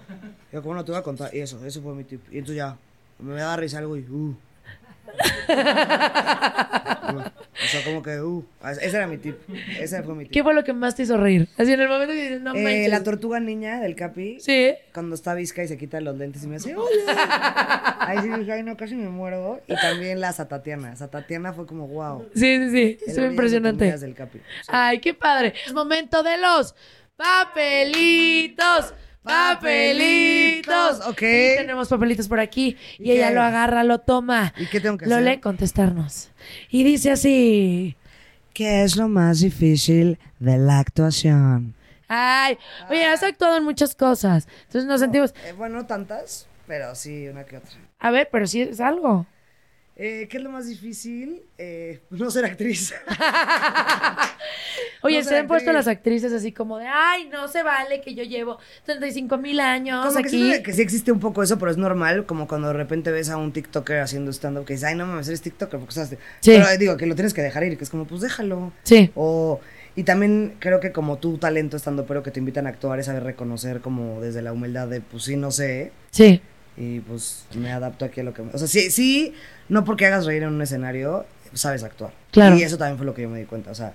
Yo, 0.53 0.62
como 0.62 0.74
no 0.74 0.85
te 0.85 0.92
voy 0.92 1.01
a 1.01 1.03
contar? 1.03 1.35
Y 1.35 1.40
eso, 1.40 1.64
ese 1.64 1.81
fue 1.81 1.94
mi 1.94 2.05
tip. 2.05 2.20
Y 2.31 2.38
entonces 2.38 2.57
ya, 2.57 2.77
me 3.18 3.35
daba 3.35 3.57
risa 3.57 3.79
algo 3.79 3.96
y, 3.96 4.01
uh. 4.09 4.37
o 7.64 7.66
sea, 7.68 7.82
como 7.84 8.02
que, 8.02 8.20
uh. 8.20 8.44
Ese 8.80 8.96
era 8.96 9.06
mi 9.06 9.18
tip. 9.18 9.36
Ese 9.80 10.02
fue 10.02 10.14
mi 10.14 10.24
tip. 10.24 10.32
¿Qué 10.32 10.42
fue 10.42 10.54
lo 10.54 10.62
que 10.64 10.72
más 10.72 10.94
te 10.94 11.02
hizo 11.02 11.16
reír? 11.16 11.48
Así 11.58 11.72
en 11.72 11.80
el 11.80 11.88
momento 11.88 12.12
que 12.14 12.22
dices, 12.22 12.40
no 12.40 12.54
Eh, 12.54 12.62
manches. 12.62 12.88
la 12.90 13.02
tortuga 13.02 13.40
niña 13.40 13.80
del 13.80 13.94
Capi. 13.96 14.38
Sí. 14.40 14.74
Cuando 14.94 15.14
está 15.14 15.34
visca 15.34 15.62
y 15.64 15.68
se 15.68 15.76
quita 15.76 16.00
los 16.00 16.16
lentes 16.16 16.44
y 16.44 16.46
me 16.46 16.56
hace, 16.56 16.74
¡Hola! 16.76 17.96
Ahí 18.00 18.18
sí 18.22 18.28
dije, 18.30 18.52
ay, 18.52 18.62
no, 18.62 18.76
casi 18.76 18.94
me 18.94 19.08
muero. 19.08 19.60
Y 19.66 19.74
también 19.76 20.20
la 20.20 20.32
Satatiana. 20.32 20.94
Satatiana 20.96 21.52
fue 21.52 21.66
como, 21.66 21.88
wow. 21.88 22.28
Sí, 22.34 22.58
sí, 22.58 22.70
sí. 22.70 22.98
Estuvo 23.06 23.26
impresionante. 23.26 23.96
Del 23.98 24.14
Capi. 24.14 24.38
Sí. 24.38 24.44
Ay, 24.68 25.00
qué 25.00 25.14
padre. 25.14 25.54
Es 25.66 25.72
momento 25.72 26.22
de 26.22 26.36
los 26.38 26.74
papelitos. 27.16 28.94
Papelitos. 29.28 31.06
Ok. 31.06 31.22
Y 31.22 31.56
tenemos 31.56 31.88
papelitos 31.88 32.28
por 32.28 32.40
aquí. 32.40 32.76
Y, 32.98 33.08
¿Y 33.08 33.12
ella 33.12 33.30
lo 33.30 33.42
agarra, 33.42 33.84
lo 33.84 33.98
toma. 34.00 34.52
¿Y 34.56 34.66
qué 34.66 34.80
tengo 34.80 34.98
que 34.98 35.06
lo 35.06 35.16
hacer? 35.16 35.26
lee, 35.28 35.40
contestarnos. 35.40 36.30
Y 36.70 36.84
dice 36.84 37.10
así. 37.12 37.96
¿Qué 38.54 38.82
es 38.82 38.96
lo 38.96 39.08
más 39.08 39.40
difícil 39.40 40.18
de 40.40 40.58
la 40.58 40.80
actuación? 40.80 41.74
Ay, 42.08 42.58
oye, 42.90 43.04
has 43.04 43.22
actuado 43.22 43.56
en 43.56 43.64
muchas 43.64 43.94
cosas. 43.94 44.48
Entonces 44.64 44.86
nos 44.86 45.00
sentimos. 45.00 45.32
Eh, 45.46 45.52
bueno, 45.56 45.76
no 45.76 45.86
tantas, 45.86 46.46
pero 46.66 46.94
sí, 46.94 47.28
una 47.28 47.44
que 47.44 47.58
otra. 47.58 47.70
A 48.00 48.10
ver, 48.10 48.28
pero 48.32 48.46
sí 48.46 48.62
es 48.62 48.80
algo. 48.80 49.26
Eh, 50.00 50.28
¿Qué 50.30 50.37
es 50.37 50.42
lo 50.44 50.50
más 50.50 50.68
difícil? 50.68 51.42
Eh, 51.58 52.00
no 52.11 52.30
ser 52.30 52.44
actriz. 52.44 52.94
Oye, 55.02 55.18
No 55.18 55.24
se 55.28 55.37
han 55.38 55.46
puesto 55.48 55.72
las 55.72 55.88
actrices 55.88 56.32
así 56.32 56.52
como 56.52 56.78
de, 56.78 56.87
ay, 56.87 57.28
no 57.32 57.48
se 57.48 57.64
vale 57.64 58.00
que 58.00 58.14
yo 58.14 58.22
llevo 58.22 58.58
35 58.84 59.37
mil 59.38 59.58
años 59.58 60.06
Como 60.06 60.20
que, 60.22 60.28
aquí. 60.28 60.62
que 60.62 60.72
sí 60.72 60.82
existe 60.82 61.11
un 61.11 61.18
poco 61.20 61.42
eso, 61.42 61.58
pero 61.58 61.70
es 61.72 61.76
normal, 61.76 62.26
como 62.26 62.46
cuando 62.46 62.68
de 62.68 62.74
repente 62.74 63.11
ves 63.11 63.28
a 63.28 63.37
un 63.37 63.52
TikToker 63.52 63.98
haciendo 64.00 64.30
stand-up 64.32 64.64
que 64.64 64.74
dices, 64.74 64.88
ay, 64.88 64.94
no 64.94 65.06
mames, 65.06 65.26
eres 65.28 65.42
TikToker, 65.42 65.80
porque 65.80 65.94
sabes. 65.94 66.11
Sí. 66.11 66.16
Pero 66.56 66.66
digo 66.78 66.96
que 66.96 67.06
lo 67.06 67.14
tienes 67.16 67.34
que 67.34 67.42
dejar 67.42 67.64
ir, 67.64 67.76
que 67.76 67.82
es 67.84 67.90
como, 67.90 68.06
pues 68.06 68.20
déjalo. 68.20 68.72
Sí. 68.84 69.11
O, 69.16 69.61
y 69.96 70.04
también 70.04 70.54
creo 70.61 70.78
que 70.78 70.92
como 70.92 71.18
tu 71.18 71.38
talento 71.38 71.76
estando, 71.76 72.06
pero 72.06 72.22
que 72.22 72.30
te 72.30 72.38
invitan 72.38 72.66
a 72.66 72.70
actuar 72.70 73.00
es 73.00 73.06
saber 73.06 73.24
reconocer 73.24 73.80
como 73.80 74.20
desde 74.20 74.42
la 74.42 74.52
humildad 74.52 74.87
de, 74.88 75.00
pues 75.00 75.24
sí, 75.24 75.37
no 75.37 75.50
sé, 75.50 75.90
Sí. 76.12 76.40
Y 76.78 77.00
pues 77.00 77.44
me 77.54 77.72
adapto 77.72 78.04
aquí 78.04 78.20
a 78.20 78.24
lo 78.24 78.32
que 78.32 78.42
me... 78.42 78.52
O 78.52 78.58
sea, 78.58 78.68
sí, 78.68 78.90
sí, 78.90 79.34
no 79.68 79.84
porque 79.84 80.06
hagas 80.06 80.24
reír 80.26 80.44
en 80.44 80.50
un 80.50 80.62
escenario, 80.62 81.26
sabes 81.52 81.82
actuar. 81.82 82.12
Claro. 82.30 82.56
Y 82.56 82.62
eso 82.62 82.78
también 82.78 82.96
fue 82.96 83.04
lo 83.06 83.14
que 83.14 83.22
yo 83.22 83.28
me 83.28 83.38
di 83.38 83.44
cuenta, 83.46 83.70
o 83.70 83.74
sea, 83.74 83.94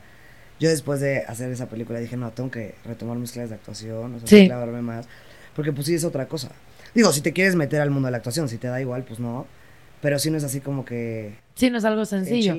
yo 0.59 0.69
después 0.69 0.99
de 0.99 1.19
hacer 1.27 1.51
esa 1.51 1.67
película 1.67 1.99
dije, 1.99 2.17
no, 2.17 2.31
tengo 2.31 2.51
que 2.51 2.75
retomar 2.85 3.17
mis 3.17 3.31
clases 3.31 3.49
de 3.51 3.55
actuación, 3.55 4.15
o 4.15 4.19
sea, 4.19 4.27
Sí. 4.27 4.47
clavarme 4.47 4.81
más, 4.81 5.07
porque 5.55 5.71
pues 5.71 5.87
sí 5.87 5.95
es 5.95 6.03
otra 6.03 6.27
cosa. 6.27 6.49
Digo, 6.93 7.11
si 7.13 7.21
te 7.21 7.33
quieres 7.33 7.55
meter 7.55 7.81
al 7.81 7.89
mundo 7.89 8.07
de 8.07 8.11
la 8.11 8.17
actuación, 8.17 8.49
si 8.49 8.57
te 8.57 8.67
da 8.67 8.79
igual, 8.81 9.03
pues 9.03 9.19
no, 9.19 9.47
pero 10.01 10.19
sí 10.19 10.29
no 10.29 10.37
es 10.37 10.43
así 10.43 10.59
como 10.59 10.83
que... 10.85 11.33
Sí, 11.55 11.69
no 11.69 11.77
es 11.77 11.85
algo 11.85 12.03
sencillo. 12.05 12.55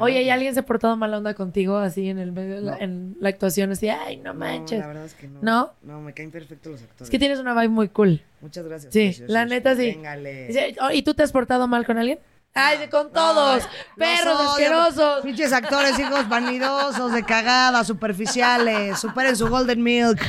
Oye, 0.00 0.22
¿y 0.22 0.30
alguien 0.30 0.52
se 0.52 0.60
ha 0.60 0.66
portado 0.66 0.96
mala 0.96 1.16
onda 1.18 1.32
contigo 1.34 1.78
así 1.78 2.10
en 2.10 2.18
el 2.18 2.32
medio 2.32 2.56
de 2.56 2.60
la, 2.60 2.72
No. 2.72 2.80
en 2.80 3.16
la 3.20 3.28
actuación? 3.30 3.70
Así, 3.72 3.88
ay, 3.88 4.18
no 4.18 4.34
manches. 4.34 4.78
No, 4.78 4.82
la 4.82 4.88
verdad 4.88 5.04
es 5.06 5.14
que 5.14 5.28
no. 5.28 5.38
¿No? 5.40 5.72
No, 5.82 6.00
me 6.02 6.12
caen 6.12 6.30
perfectos 6.30 6.72
los 6.72 6.82
actores. 6.82 7.02
es 7.02 7.10
que 7.10 7.18
tienes 7.18 7.38
una 7.38 7.54
vibe 7.54 7.68
muy 7.70 7.88
cool. 7.88 8.22
Muchas 8.42 8.66
gracias. 8.66 8.92
Sí, 8.92 9.00
preciosos. 9.06 9.32
la 9.32 9.46
neta 9.46 9.74
sí. 9.74 9.92
Véngale. 9.92 10.76
Oh, 10.82 10.90
¿Y 10.90 11.02
tú 11.02 11.14
te 11.14 11.22
has 11.22 11.32
portado 11.32 11.66
mal 11.68 11.86
con 11.86 11.96
alguien? 11.96 12.18
Ay, 12.54 12.88
con 12.88 13.12
todos. 13.12 13.62
Perros 13.96 14.40
odio. 14.40 14.50
asquerosos. 14.50 15.20
Pinches 15.22 15.52
actores, 15.52 15.98
hijos 15.98 16.28
vanidosos, 16.28 17.12
de 17.12 17.22
cagada, 17.22 17.84
superficiales. 17.84 18.98
Superen 18.98 19.36
su 19.36 19.48
Golden 19.48 19.82
Milk. 19.82 20.20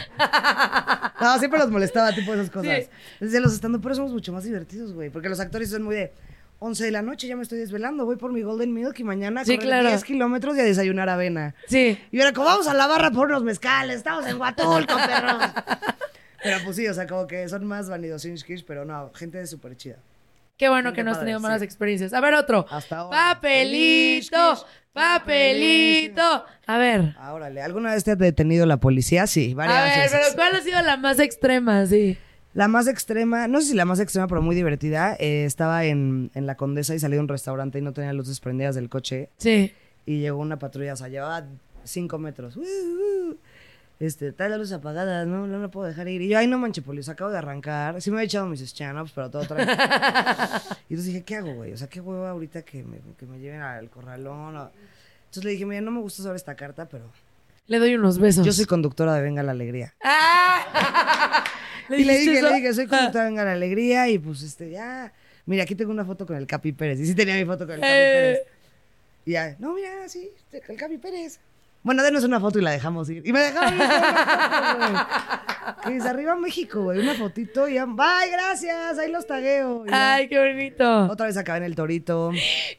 No, 1.21 1.37
siempre 1.39 1.59
los 1.59 1.69
molestaba, 1.71 2.13
tipo 2.13 2.33
esas 2.33 2.49
cosas. 2.49 2.83
Sí. 2.85 2.89
Desde 3.19 3.39
los 3.39 3.53
estando, 3.53 3.81
pero 3.81 3.95
somos 3.95 4.11
mucho 4.11 4.31
más 4.31 4.43
divertidos, 4.43 4.93
güey. 4.93 5.09
Porque 5.09 5.27
los 5.29 5.39
actores 5.39 5.69
son 5.69 5.83
muy 5.83 5.95
de 5.95 6.13
11 6.59 6.83
de 6.85 6.91
la 6.91 7.01
noche, 7.01 7.27
ya 7.27 7.35
me 7.35 7.43
estoy 7.43 7.57
desvelando. 7.59 8.05
Voy 8.05 8.17
por 8.17 8.31
mi 8.33 8.41
Golden 8.41 8.73
Milk 8.73 8.99
y 8.99 9.03
mañana 9.03 9.45
Sí, 9.45 9.55
correr 9.55 9.67
claro. 9.69 9.87
10 9.89 10.03
kilómetros 10.03 10.57
y 10.57 10.59
a 10.59 10.63
desayunar 10.63 11.07
avena. 11.09 11.55
Sí. 11.67 11.97
Y 12.11 12.19
ahora, 12.19 12.33
como 12.33 12.47
vamos 12.47 12.67
a 12.67 12.73
la 12.73 12.85
barra 12.87 13.11
por 13.11 13.27
unos 13.27 13.43
mezcales, 13.43 13.97
estamos 13.97 14.25
en 14.27 14.39
Huatulco, 14.39 14.95
perros. 14.95 15.43
Pero 16.43 16.57
pues 16.63 16.75
sí, 16.77 16.87
o 16.87 16.93
sea, 16.93 17.05
como 17.07 17.27
que 17.27 17.47
son 17.49 17.65
más 17.65 17.89
vanidosinskis, 17.89 18.63
pero 18.63 18.85
no, 18.85 19.11
gente 19.13 19.45
súper 19.45 19.75
chida. 19.75 19.97
Qué 20.57 20.69
bueno 20.69 20.91
Qué 20.91 20.97
que 20.97 21.03
no 21.03 21.11
has 21.11 21.19
tenido 21.19 21.39
sí. 21.39 21.43
malas 21.43 21.61
experiencias. 21.61 22.13
A 22.13 22.21
ver, 22.21 22.33
otro. 22.33 22.65
Hasta 22.69 22.97
ahora. 22.99 23.17
Papelito. 23.35 24.65
Papelito. 24.93 26.45
A 26.65 26.77
ver. 26.77 27.13
Ah, 27.17 27.33
órale, 27.33 27.61
¿alguna 27.61 27.93
vez 27.93 28.03
te 28.03 28.11
ha 28.11 28.15
detenido 28.15 28.65
la 28.65 28.77
policía? 28.77 29.27
Sí, 29.27 29.53
varias 29.53 29.77
A 29.77 29.83
ver, 29.83 29.99
veces. 29.99 30.19
pero 30.21 30.35
¿cuál 30.35 30.55
ha 30.55 30.61
sido 30.61 30.81
la 30.81 30.97
más 30.97 31.19
extrema? 31.19 31.85
Sí. 31.85 32.17
La 32.53 32.67
más 32.67 32.87
extrema, 32.87 33.47
no 33.47 33.61
sé 33.61 33.67
si 33.67 33.73
la 33.75 33.85
más 33.85 33.99
extrema, 33.99 34.27
pero 34.27 34.41
muy 34.41 34.55
divertida. 34.55 35.15
eh, 35.19 35.45
estaba 35.45 35.85
en, 35.85 36.31
en 36.33 36.45
la 36.47 36.55
Condesa 36.55 36.95
y 36.95 36.99
salí 36.99 37.13
de 37.15 37.19
un 37.21 37.27
restaurante 37.27 37.77
y 37.79 37.81
no 37.81 37.93
tenía 37.93 38.11
luces 38.13 38.39
prendidas 38.39 38.75
del 38.75 38.89
coche. 38.89 39.29
Sí. 39.37 39.71
Y 40.05 40.19
llegó 40.19 40.39
una 40.39 40.57
patrulla, 40.57 40.93
o 40.93 40.95
sea, 40.97 41.07
llevaba 41.09 41.45
cinco 41.83 42.17
metros. 42.17 42.57
Uh, 42.57 42.61
uh. 42.61 43.37
Este, 43.99 44.31
trae 44.31 44.49
las 44.49 44.57
luces 44.57 44.73
apagadas, 44.77 45.27
no, 45.27 45.45
no 45.45 45.59
la 45.59 45.67
puedo 45.67 45.85
dejar 45.85 46.07
ir. 46.07 46.21
Y 46.21 46.29
yo, 46.29 46.37
ay, 46.39 46.47
no 46.47 46.57
manche, 46.57 46.81
policía, 46.81 47.13
acabo 47.13 47.29
de 47.31 47.37
arrancar. 47.37 48.01
Sí 48.01 48.09
me 48.09 48.17
había 48.17 48.25
echado 48.25 48.47
mis 48.47 48.61
stand-ups, 48.61 49.11
pero 49.13 49.29
todo 49.29 49.43
tranquilo. 49.43 49.73
y 50.89 50.93
entonces 50.93 51.05
dije, 51.05 51.23
¿qué 51.23 51.35
hago, 51.35 51.53
güey? 51.53 51.73
O 51.73 51.77
sea, 51.77 51.87
¿qué 51.89 51.99
huevo 52.01 52.25
ahorita 52.25 52.61
que 52.63 52.81
me, 52.83 52.97
que 53.17 53.25
me 53.25 53.39
lleven 53.39 53.61
al 53.61 53.89
corralón? 53.89 54.55
o- 54.55 54.71
Entonces 55.25 55.43
le 55.43 55.51
dije, 55.51 55.65
mira, 55.65 55.81
no 55.81 55.91
me 55.91 55.99
gusta 55.99 56.21
usar 56.23 56.35
esta 56.35 56.55
carta, 56.55 56.87
pero 56.87 57.03
Le 57.67 57.77
doy 57.77 57.93
unos 57.95 58.17
besos. 58.19 58.45
yo 58.45 58.53
soy 58.53 58.65
conductora 58.65 59.13
de 59.13 59.21
Venga 59.21 59.43
la 59.43 59.51
Alegría. 59.51 59.93
¡Ah! 60.03 61.43
y 61.97 62.03
le 62.03 62.17
dije, 62.17 62.39
eso? 62.39 62.49
le 62.49 62.55
dije, 62.55 62.73
soy 62.73 62.85
de 62.85 63.09
Venga 63.13 63.43
la 63.45 63.53
Alegría 63.53 64.07
y 64.09 64.19
pues 64.19 64.41
este, 64.43 64.69
ya. 64.71 65.11
Mira, 65.45 65.63
aquí 65.63 65.75
tengo 65.75 65.91
una 65.91 66.05
foto 66.05 66.25
con 66.25 66.35
el 66.35 66.45
Capi 66.47 66.71
Pérez. 66.73 66.99
Y 66.99 67.05
sí 67.07 67.15
tenía 67.15 67.35
mi 67.35 67.45
foto 67.45 67.65
con 67.65 67.75
el 67.75 67.81
Capi 67.81 67.91
Eh. 67.91 68.13
Pérez. 68.13 68.39
Y 69.25 69.31
ya, 69.31 69.55
no, 69.59 69.73
mira, 69.73 70.07
sí, 70.07 70.29
el 70.51 70.77
Capi 70.77 70.97
Pérez. 70.97 71.39
Bueno, 71.81 72.03
denos 72.03 72.23
una 72.25 72.39
foto 72.41 72.59
y 72.59 72.61
la 72.61 72.71
dejamos 72.71 73.09
ir. 73.09 73.25
Y 73.25 73.31
me 73.31 73.39
dejaron 73.39 73.73
ir. 73.73 73.85
Que 75.83 75.91
dice, 75.91 76.09
arriba 76.09 76.35
México, 76.35 76.83
güey. 76.83 76.99
Una 76.99 77.13
fotito 77.15 77.69
y 77.69 77.75
ya. 77.75 77.85
Bye, 77.85 78.29
gracias. 78.31 78.97
Ahí 78.99 79.09
los 79.11 79.25
tagueo. 79.25 79.85
Ay, 79.89 80.27
qué 80.27 80.37
bonito. 80.39 81.05
Otra 81.05 81.27
vez 81.27 81.37
acabé 81.37 81.59
en 81.59 81.63
el 81.65 81.75
torito. 81.75 82.31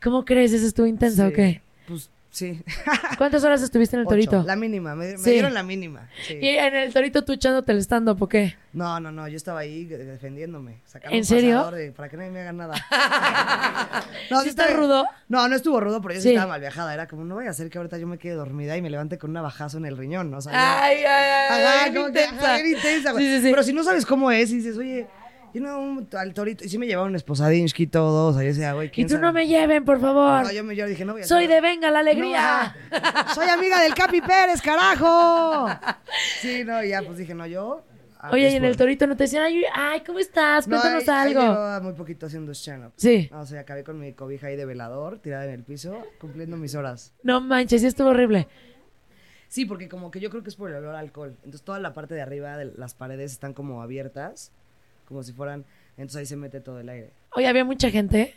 ¿Cómo 0.02 0.24
crees? 0.24 0.52
¿Eso 0.52 0.66
estuvo 0.66 0.86
intenso 0.86 1.24
o 1.24 1.28
Sí. 1.28 1.34
qué? 1.34 1.62
Pues 1.88 2.10
sí. 2.30 2.62
¿Cuántas 3.18 3.42
horas 3.44 3.62
estuviste 3.62 3.96
en 3.96 4.00
el 4.00 4.06
Ocho. 4.06 4.10
torito? 4.14 4.42
La 4.44 4.56
mínima. 4.56 4.94
Me, 4.94 5.12
me 5.12 5.18
Sí. 5.18 5.30
dieron 5.32 5.52
la 5.54 5.62
mínima. 5.62 6.08
Sí. 6.26 6.38
Y 6.40 6.48
en 6.48 6.74
el 6.74 6.92
torito 6.92 7.22
tú 7.24 7.32
echándote 7.32 7.72
el 7.72 7.78
stand-up, 7.78 8.22
¿o 8.22 8.28
qué? 8.28 8.56
No, 8.72 9.00
no, 9.00 9.10
no. 9.10 9.26
Yo 9.28 9.36
estaba 9.36 9.60
ahí 9.60 9.84
defendiéndome. 9.84 10.80
sacando 10.86 11.16
¿En 11.16 11.24
serio? 11.24 11.70
de- 11.72 11.92
para 11.92 12.08
que 12.08 12.16
nadie 12.16 12.30
me 12.30 12.40
haga 12.40 12.52
nada. 12.52 12.74
¿Sí 14.42 14.48
está 14.48 14.64
estaba- 14.64 14.72
rudo? 14.72 15.04
No, 15.28 15.48
no 15.48 15.56
estuvo 15.56 15.80
rudo, 15.80 16.00
pero 16.00 16.14
yo 16.14 16.20
sí, 16.20 16.30
estaba 16.30 16.46
mal 16.52 16.60
viajada. 16.60 16.94
Era 16.94 17.06
como, 17.08 17.24
no 17.24 17.34
voy 17.36 17.46
a 17.46 17.50
hacer 17.50 17.68
que 17.70 17.78
ahorita 17.78 17.98
yo 17.98 18.06
me 18.06 18.18
quede 18.18 18.34
dormida 18.34 18.76
y 18.76 18.82
me 18.82 18.90
levante 18.90 19.18
con 19.18 19.30
un 19.30 19.34
navajazo 19.34 19.78
en 19.78 19.86
el 19.86 19.96
riñón. 19.96 20.32
O 20.34 20.40
sea, 20.40 20.52
yo- 20.52 20.58
Ay, 20.84 20.96
ay, 20.98 21.04
ay. 21.04 21.62
Ajá, 21.64 21.82
bien 21.90 21.94
como 22.02 22.12
que, 22.12 22.22
intensa. 22.24 22.44
ajá, 22.54 22.62
bien 22.62 22.76
intensa. 22.76 23.12
Pero 23.50 23.62
si 23.62 23.72
no 23.72 23.82
sabes 23.84 24.06
cómo 24.06 24.30
es 24.30 24.50
y 24.52 24.56
dices, 24.56 24.76
oye, 24.76 25.06
yo 25.54 25.60
no, 25.60 25.78
un- 25.80 26.08
al 26.16 26.34
torito. 26.34 26.64
Y 26.64 26.68
sí 26.68 26.78
me 26.78 26.86
llevaron 26.86 27.14
esposadinsky 27.16 27.84
y 27.84 27.86
todo. 27.86 28.28
O 28.28 28.32
sea, 28.32 28.42
yo 28.42 28.48
decía, 28.48 28.72
güey, 28.74 28.88
Y 28.88 28.90
¿quién 28.90 29.06
tú 29.08 29.14
sabe? 29.14 29.26
no 29.26 29.32
me 29.32 29.46
lleven, 29.46 29.84
por 29.84 30.00
favor. 30.00 30.44
No, 30.44 30.52
yo, 30.52 30.64
me, 30.64 30.74
yo 30.76 30.86
dije, 30.86 31.04
no 31.04 31.12
voy 31.14 31.22
a 31.22 31.24
Soy 31.26 31.46
de 31.46 31.60
Venga 31.60 31.90
la 31.90 32.00
Alegría. 32.00 32.76
No. 32.90 33.34
Soy 33.34 33.48
amiga 33.48 33.80
del 33.80 33.94
Capi 33.94 34.20
Pérez, 34.20 34.60
carajo. 34.62 35.68
Sí, 36.40 36.62
no, 36.64 36.82
y 36.84 36.90
ya, 36.90 37.02
pues 37.02 37.18
dije, 37.18 37.34
no, 37.34 37.46
yo. 37.46 37.82
ah, 38.18 38.30
Oye, 38.32 38.50
y 38.50 38.54
en 38.56 38.64
el 38.64 38.76
torito 38.76 39.06
no 39.06 39.16
te 39.16 39.24
decían, 39.24 39.44
ay, 39.44 39.62
ay 39.74 40.00
¿cómo 40.06 40.18
estás? 40.18 40.68
No, 40.68 40.80
Cuéntanos 40.80 41.08
ahí- 41.08 41.28
ahí 41.28 41.28
algo. 41.34 41.40
llevaba 41.42 41.80
muy 41.80 41.92
poquito 41.94 42.26
haciendo 42.26 42.52
stand-up. 42.52 42.92
Sí. 42.96 43.28
No, 43.32 43.40
o 43.40 43.46
sea, 43.46 43.60
acabé 43.60 43.82
con 43.84 43.98
mi 43.98 44.12
cobija 44.12 44.48
ahí 44.48 44.56
de 44.56 44.64
velador, 44.66 45.18
tirada 45.18 45.44
en 45.46 45.50
el 45.52 45.62
piso, 45.64 46.02
cumpliendo 46.20 46.56
mis 46.56 46.74
horas. 46.74 47.12
No 47.22 47.40
manches, 47.40 47.80
sí 47.80 47.86
estuvo 47.86 48.08
horrible. 48.10 48.46
Sí, 49.48 49.64
porque 49.64 49.88
como 49.88 50.12
que 50.12 50.20
yo 50.20 50.30
creo 50.30 50.44
que 50.44 50.48
es 50.50 50.54
por 50.54 50.70
el 50.70 50.76
olor 50.76 50.94
a 50.94 51.00
alcohol. 51.00 51.34
Entonces 51.38 51.62
toda 51.62 51.80
la 51.80 51.92
parte 51.92 52.14
de 52.14 52.22
arriba 52.22 52.56
de 52.56 52.66
las 52.76 52.94
paredes 52.94 53.32
están 53.32 53.52
como 53.52 53.82
abiertas, 53.82 54.52
como 55.10 55.22
si 55.24 55.32
fueran... 55.32 55.64
Entonces 55.96 56.20
ahí 56.20 56.26
se 56.26 56.36
mete 56.36 56.60
todo 56.60 56.78
el 56.80 56.88
aire. 56.88 57.12
Oye, 57.34 57.46
había 57.48 57.64
mucha 57.64 57.90
gente 57.90 58.34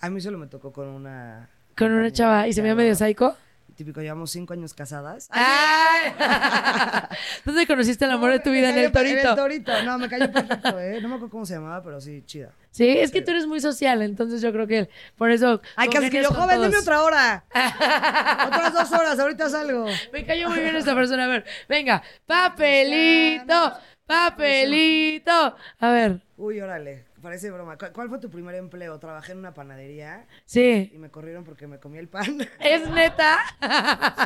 A 0.00 0.08
mí 0.08 0.20
solo 0.20 0.38
me 0.38 0.46
tocó 0.46 0.72
con 0.72 0.86
una... 0.88 1.50
con 1.76 1.92
una 1.92 2.10
chava 2.12 2.46
y 2.48 2.52
se 2.52 2.58
que 2.58 2.62
veía 2.62 2.74
medio 2.76 2.94
psycho. 2.94 3.36
Típico, 3.76 4.00
llevamos 4.00 4.30
cinco 4.30 4.52
años 4.52 4.72
casadas. 4.72 5.28
¡Ay! 5.32 6.12
¿Dónde 7.44 7.66
conociste 7.66 8.04
el 8.04 8.12
amor 8.12 8.30
de 8.30 8.38
tu 8.38 8.50
Me 8.50 8.56
vida? 8.58 8.70
En 8.70 8.78
el 8.78 8.92
per- 8.92 9.04
En 9.06 9.18
el 9.18 9.22
torito. 9.24 9.34
torito. 9.34 9.82
No, 9.82 9.98
me 9.98 10.08
cayó 10.08 10.30
perfecto, 10.30 10.78
¿eh? 10.78 11.00
No 11.02 11.08
me 11.08 11.14
acuerdo 11.16 11.30
cómo 11.30 11.44
se 11.44 11.54
llamaba, 11.54 11.82
pero 11.82 12.00
sí, 12.00 12.22
chida. 12.24 12.52
Sí, 12.70 12.86
es 12.88 13.10
que 13.10 13.20
tú 13.22 13.32
eres 13.32 13.46
muy 13.48 13.60
social, 13.60 14.02
entonces 14.02 14.40
yo 14.40 14.52
creo 14.52 14.68
que 14.68 14.88
por 15.16 15.32
eso. 15.32 15.60
Ay, 15.74 15.88
casi 15.88 16.08
que 16.08 16.22
yo, 16.22 16.28
joven, 16.30 16.62
dime 16.62 16.78
otra 16.78 17.02
hora. 17.02 17.44
Otras 18.46 18.72
dos 18.74 18.92
horas, 18.92 19.18
ahorita 19.18 19.48
salgo. 19.50 19.86
Me 20.12 20.24
cayó 20.24 20.48
muy 20.50 20.60
bien 20.60 20.76
esta 20.76 20.94
persona. 20.94 21.24
A 21.24 21.28
ver, 21.28 21.44
venga. 21.68 22.00
Papelito, 22.26 23.72
papelito. 24.06 25.56
A 25.78 25.90
ver, 25.90 26.20
Uy, 26.36 26.60
órale, 26.60 27.04
parece 27.22 27.50
broma. 27.50 27.78
¿Cu- 27.78 27.92
¿Cuál 27.92 28.08
fue 28.08 28.18
tu 28.18 28.28
primer 28.30 28.54
empleo? 28.56 28.98
Trabajé 28.98 29.32
en 29.32 29.38
una 29.38 29.54
panadería 29.54 30.26
sí. 30.44 30.90
y 30.92 30.98
me 30.98 31.10
corrieron 31.10 31.44
porque 31.44 31.66
me 31.66 31.78
comí 31.78 31.98
el 31.98 32.08
pan. 32.08 32.38
¿Es 32.60 32.88
neta? 32.90 33.38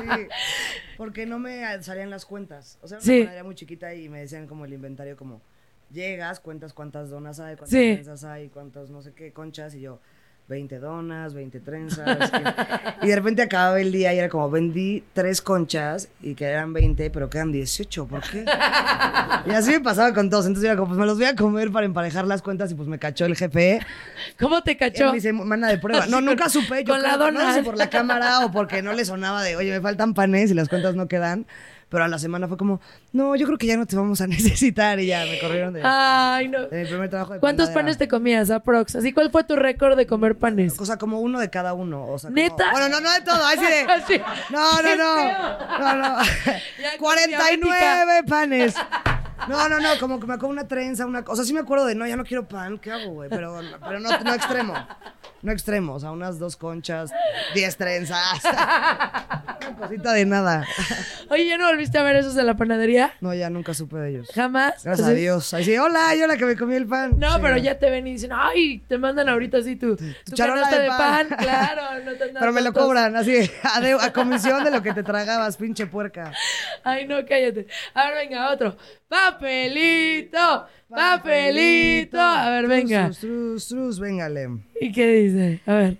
Sí, 0.00 0.26
porque 0.96 1.26
no 1.26 1.38
me 1.38 1.82
salían 1.82 2.10
las 2.10 2.24
cuentas. 2.24 2.78
O 2.82 2.88
sea, 2.88 2.96
era 2.98 3.04
una 3.04 3.12
Sí. 3.12 3.18
panadería 3.20 3.44
muy 3.44 3.54
chiquita 3.54 3.94
y 3.94 4.08
me 4.08 4.20
decían 4.20 4.46
como 4.46 4.64
el 4.64 4.72
inventario 4.72 5.16
como 5.16 5.42
llegas, 5.90 6.40
cuentas 6.40 6.72
cuántas 6.72 7.10
donas 7.10 7.40
hay, 7.40 7.56
cuántas 7.56 7.70
Sí. 7.78 7.92
trenzas 7.94 8.24
hay, 8.24 8.48
cuántas 8.48 8.90
no 8.90 9.00
sé 9.02 9.12
qué 9.14 9.32
conchas 9.32 9.74
y 9.74 9.80
yo 9.80 10.00
20 10.48 10.78
donas, 10.78 11.34
20 11.34 11.60
trenzas. 11.60 12.32
y, 13.02 13.06
y 13.06 13.08
de 13.10 13.16
repente 13.16 13.42
acababa 13.42 13.78
el 13.80 13.92
día 13.92 14.14
y 14.14 14.18
era 14.18 14.28
como 14.30 14.50
vendí 14.50 15.04
tres 15.12 15.42
conchas 15.42 16.08
y 16.22 16.34
que 16.34 16.46
eran 16.46 16.72
20, 16.72 17.10
pero 17.10 17.28
quedan 17.28 17.52
18, 17.52 18.06
¿por 18.06 18.22
qué? 18.22 18.44
y 19.46 19.50
así 19.50 19.72
me 19.72 19.80
pasaba 19.80 20.14
con 20.14 20.30
todos, 20.30 20.46
entonces 20.46 20.64
yo 20.66 20.70
era 20.72 20.76
como 20.78 20.88
pues 20.88 20.98
me 20.98 21.04
los 21.06 21.18
voy 21.18 21.26
a 21.26 21.36
comer 21.36 21.70
para 21.70 21.84
emparejar 21.84 22.26
las 22.26 22.40
cuentas 22.40 22.70
y 22.72 22.74
pues 22.74 22.88
me 22.88 22.98
cachó 22.98 23.26
el 23.26 23.36
jefe. 23.36 23.80
¿Cómo 24.38 24.62
te 24.62 24.72
Él 24.72 24.78
cachó? 24.78 25.12
me 25.12 25.20
semana 25.20 25.68
de 25.68 25.76
prueba. 25.78 26.06
No, 26.06 26.20
nunca 26.22 26.48
supe. 26.48 26.82
Yo 26.82 26.94
con 26.94 27.02
la 27.02 27.16
no 27.16 27.26
sé 27.26 27.32
dona. 27.32 27.54
si 27.54 27.62
por 27.62 27.76
la 27.76 27.90
cámara 27.90 28.46
o 28.46 28.50
porque 28.50 28.80
no 28.82 28.94
le 28.94 29.04
sonaba 29.04 29.42
de, 29.42 29.54
oye, 29.56 29.70
me 29.70 29.80
faltan 29.82 30.14
panes 30.14 30.50
y 30.50 30.54
las 30.54 30.68
cuentas 30.70 30.94
no 30.94 31.08
quedan. 31.08 31.46
Pero 31.90 32.04
a 32.04 32.08
la 32.08 32.18
semana 32.18 32.46
fue 32.48 32.58
como, 32.58 32.80
no, 33.12 33.34
yo 33.34 33.46
creo 33.46 33.56
que 33.56 33.66
ya 33.66 33.76
no 33.78 33.86
te 33.86 33.96
vamos 33.96 34.20
a 34.20 34.26
necesitar. 34.28 35.00
Y 35.00 35.06
ya 35.06 35.24
me 35.24 35.38
corrieron 35.38 35.72
de, 35.72 35.80
Ay, 35.84 36.48
no. 36.48 36.66
de 36.66 36.82
mi 36.82 36.88
primer 36.88 37.08
trabajo 37.08 37.32
de 37.34 37.40
¿Cuántos 37.40 37.68
panadera. 37.68 37.82
panes 37.84 37.98
te 37.98 38.08
comías, 38.08 38.50
aprox? 38.50 38.96
Así, 38.96 39.12
¿cuál 39.12 39.30
fue 39.30 39.44
tu 39.44 39.56
récord 39.56 39.96
de 39.96 40.06
comer 40.06 40.36
panes? 40.36 40.78
O 40.78 40.84
sea, 40.84 40.98
como 40.98 41.20
uno 41.20 41.40
de 41.40 41.48
cada 41.50 41.72
uno. 41.72 42.04
O 42.06 42.18
sea, 42.18 42.28
como- 42.30 42.42
¿Neta? 42.42 42.70
Bueno, 42.72 42.88
no, 42.90 43.00
no 43.00 43.10
de 43.12 43.20
todo. 43.22 43.44
Así 43.46 43.60
de. 43.64 43.80
Así. 43.92 44.20
No, 44.50 44.82
no, 44.82 44.96
no. 44.96 45.78
No, 45.78 45.94
no. 45.96 46.18
Ya 46.82 46.90
con 46.98 46.98
49 46.98 48.22
panes. 48.28 48.74
No, 49.48 49.68
no, 49.68 49.80
no, 49.80 49.88
como 49.98 50.20
que 50.20 50.26
me 50.26 50.34
acuerdo 50.34 50.52
una 50.52 50.68
trenza, 50.68 51.06
una 51.06 51.22
cosa. 51.22 51.32
O 51.32 51.36
sea, 51.36 51.44
sí 51.46 51.54
me 51.54 51.60
acuerdo 51.60 51.86
de, 51.86 51.94
no, 51.94 52.06
ya 52.06 52.16
no 52.16 52.24
quiero 52.24 52.46
pan, 52.46 52.78
¿qué 52.78 52.92
hago, 52.92 53.12
güey? 53.12 53.30
Pero, 53.30 53.58
pero 53.86 53.98
no, 54.00 54.10
no 54.20 54.34
extremo. 54.34 54.74
No 55.42 55.52
extremo, 55.52 55.94
o 55.94 56.00
sea, 56.00 56.10
unas 56.10 56.38
dos 56.38 56.56
conchas, 56.56 57.10
10 57.54 57.76
trenzas. 57.76 58.40
Una 58.44 59.76
cosita 59.76 60.12
de 60.12 60.24
nada. 60.24 60.66
Oye, 61.30 61.46
¿ya 61.46 61.58
no 61.58 61.66
volviste 61.68 61.96
a 61.98 62.02
ver 62.02 62.16
esos 62.16 62.34
de 62.34 62.42
la 62.42 62.56
panadería? 62.56 63.12
No, 63.20 63.32
ya 63.34 63.48
nunca 63.50 63.74
supe 63.74 63.96
de 63.98 64.10
ellos. 64.10 64.28
¿Jamás? 64.34 64.82
Gracias 64.82 65.06
a 65.06 65.12
Dios. 65.12 65.54
Ahí 65.54 65.62
sí, 65.64 65.76
hola, 65.76 66.14
yo 66.16 66.26
la 66.26 66.36
que 66.36 66.44
me 66.44 66.56
comí 66.56 66.74
el 66.74 66.86
pan. 66.86 67.12
No, 67.18 67.34
Sí, 67.34 67.38
pero 67.42 67.56
ya 67.58 67.78
te 67.78 67.88
ven 67.90 68.06
y 68.06 68.12
dicen, 68.12 68.30
ay, 68.34 68.78
te 68.88 68.98
mandan 68.98 69.28
ahorita 69.28 69.58
así 69.58 69.76
tu, 69.76 69.94
tu 69.96 70.04
charola 70.34 70.68
de 70.70 70.80
de 70.80 70.88
pan. 70.88 71.28
pan. 71.28 71.38
Claro, 71.38 71.82
no 72.04 72.12
te 72.14 72.28
Pero 72.38 72.52
me 72.52 72.60
lo 72.62 72.72
cobran, 72.72 73.14
así, 73.14 73.48
a, 73.62 73.80
de- 73.80 73.92
a 73.92 74.12
comisión 74.12 74.64
de 74.64 74.70
lo 74.70 74.82
que 74.82 74.92
te 74.92 75.02
tragabas, 75.02 75.56
pinche 75.56 75.86
puerca. 75.86 76.32
Ay, 76.82 77.06
no, 77.06 77.16
cállate. 77.28 77.66
A 77.94 78.06
ver, 78.06 78.14
venga, 78.28 78.50
otro. 78.50 78.76
Papelito, 79.08 80.66
papelito. 80.88 82.20
A 82.20 82.50
ver, 82.50 82.66
venga. 82.68 83.04
Trus, 83.06 83.18
trus, 83.20 83.68
trus, 83.68 84.00
véngale. 84.00 84.48
¿Y 84.80 84.92
qué 84.92 85.06
dice? 85.08 85.60
A 85.66 85.74
ver. 85.74 85.96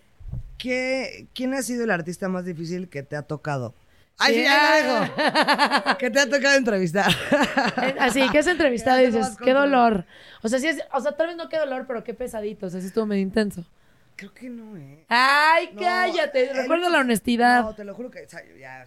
¿Qué, 0.59 1.27
¿Quién 1.35 1.55
ha 1.55 1.63
sido 1.63 1.85
el 1.85 1.91
artista 1.91 2.29
más 2.29 2.45
difícil 2.45 2.89
que 2.89 3.03
te 3.03 3.17
ha 3.17 3.23
tocado? 3.23 3.75
Ay, 4.19 4.35
Sí. 4.35 4.43
ya 4.43 4.83
lo 4.83 5.01
dejo. 5.01 5.99
que 5.99 6.11
te 6.11 6.21
ha 6.21 6.29
tocado 6.29 6.57
entrevistar. 6.59 7.11
Así 8.01 8.29
que 8.31 8.39
has 8.39 8.47
entrevistado 8.49 9.01
y 9.01 9.07
dices, 9.07 9.37
qué 9.43 9.53
dolor. 9.53 10.05
O 10.43 10.49
sea, 10.49 10.59
sí 10.59 10.67
es, 10.67 10.79
o 10.93 11.01
sea, 11.01 11.13
tal 11.13 11.29
vez 11.29 11.37
no 11.37 11.49
qué 11.49 11.57
dolor, 11.59 11.85
pero 11.87 12.03
qué 12.03 12.15
pesadito. 12.15 12.67
O 12.67 12.71
sea, 12.71 12.81
sí 12.81 12.89
estuvo 12.89 13.07
medio 13.07 13.23
intenso. 13.23 13.65
Creo 14.19 14.35
que 14.35 14.51
no, 14.51 14.77
¿eh? 14.77 15.05
Ay, 15.09 15.71
No, 15.75 15.81
cállate. 15.81 16.51
el- 16.51 16.57
Recuerda 16.57 16.89
la 16.91 16.99
honestidad. 16.99 17.63
No, 17.63 17.75
te 17.77 17.85
lo 17.85 17.95
juro 17.95 18.11
que. 18.11 18.23
o 18.25 18.29
sea, 18.29 18.43
Ya, 18.59 18.85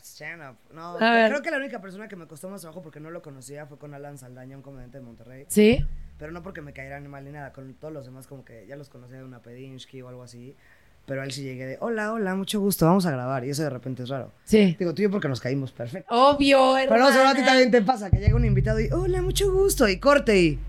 up. 0.51 0.57
No, 0.75 0.97
A 0.97 1.11
ver. 1.13 1.29
creo 1.31 1.41
que 1.41 1.51
la 1.51 1.55
única 1.57 1.79
persona 1.79 2.09
que 2.09 2.17
me 2.17 2.27
costó 2.27 2.49
más 2.49 2.59
trabajo 2.59 2.81
porque 2.81 2.99
no 2.99 3.11
lo 3.11 3.21
conocía 3.21 3.65
fue 3.65 3.77
con 3.77 3.93
Alan 3.93 4.17
Saldaña, 4.17 4.57
un 4.57 4.61
comediante 4.61 4.97
de 4.97 5.05
Monterrey. 5.05 5.45
¿Sí? 5.47 5.85
Pero 6.19 6.33
no 6.33 6.43
porque 6.43 6.61
me 6.61 6.73
cayeran 6.73 7.07
mal 7.09 7.23
ni 7.23 7.31
nada. 7.31 7.53
Con 7.53 7.73
todos 7.75 7.93
los 7.93 8.03
demás, 8.05 8.27
como 8.27 8.43
que 8.43 8.67
ya 8.67 8.75
los 8.75 8.89
conocía 8.89 9.19
de 9.19 9.23
una 9.23 9.39
Pedinsky 9.41 10.01
o 10.01 10.09
algo 10.09 10.23
así. 10.23 10.57
Pero 11.05 11.23
él 11.23 11.31
sí 11.31 11.43
llegué 11.43 11.65
de: 11.65 11.77
Hola, 11.79 12.11
hola, 12.11 12.35
mucho 12.35 12.59
gusto, 12.59 12.85
vamos 12.85 13.05
a 13.05 13.11
grabar. 13.11 13.45
Y 13.45 13.51
eso 13.51 13.63
de 13.63 13.69
repente 13.69 14.03
es 14.03 14.09
raro. 14.09 14.33
Sí. 14.43 14.75
Digo, 14.77 14.93
tú 14.93 15.01
y 15.01 15.05
yo 15.05 15.11
porque 15.11 15.29
nos 15.29 15.39
caímos 15.39 15.71
perfecto. 15.71 16.13
Obvio, 16.13 16.73
Pero 16.75 16.97
no, 16.97 17.07
seguro 17.09 17.29
a 17.29 17.33
ti 17.33 17.39
hermana. 17.39 17.45
también 17.45 17.71
te 17.71 17.81
pasa 17.81 18.11
que 18.11 18.17
llega 18.17 18.35
un 18.35 18.43
invitado 18.45 18.81
y, 18.81 18.89
hola, 18.91 19.21
mucho 19.21 19.49
gusto, 19.51 19.87
y 19.87 19.97
corte 19.97 20.37
y. 20.37 20.59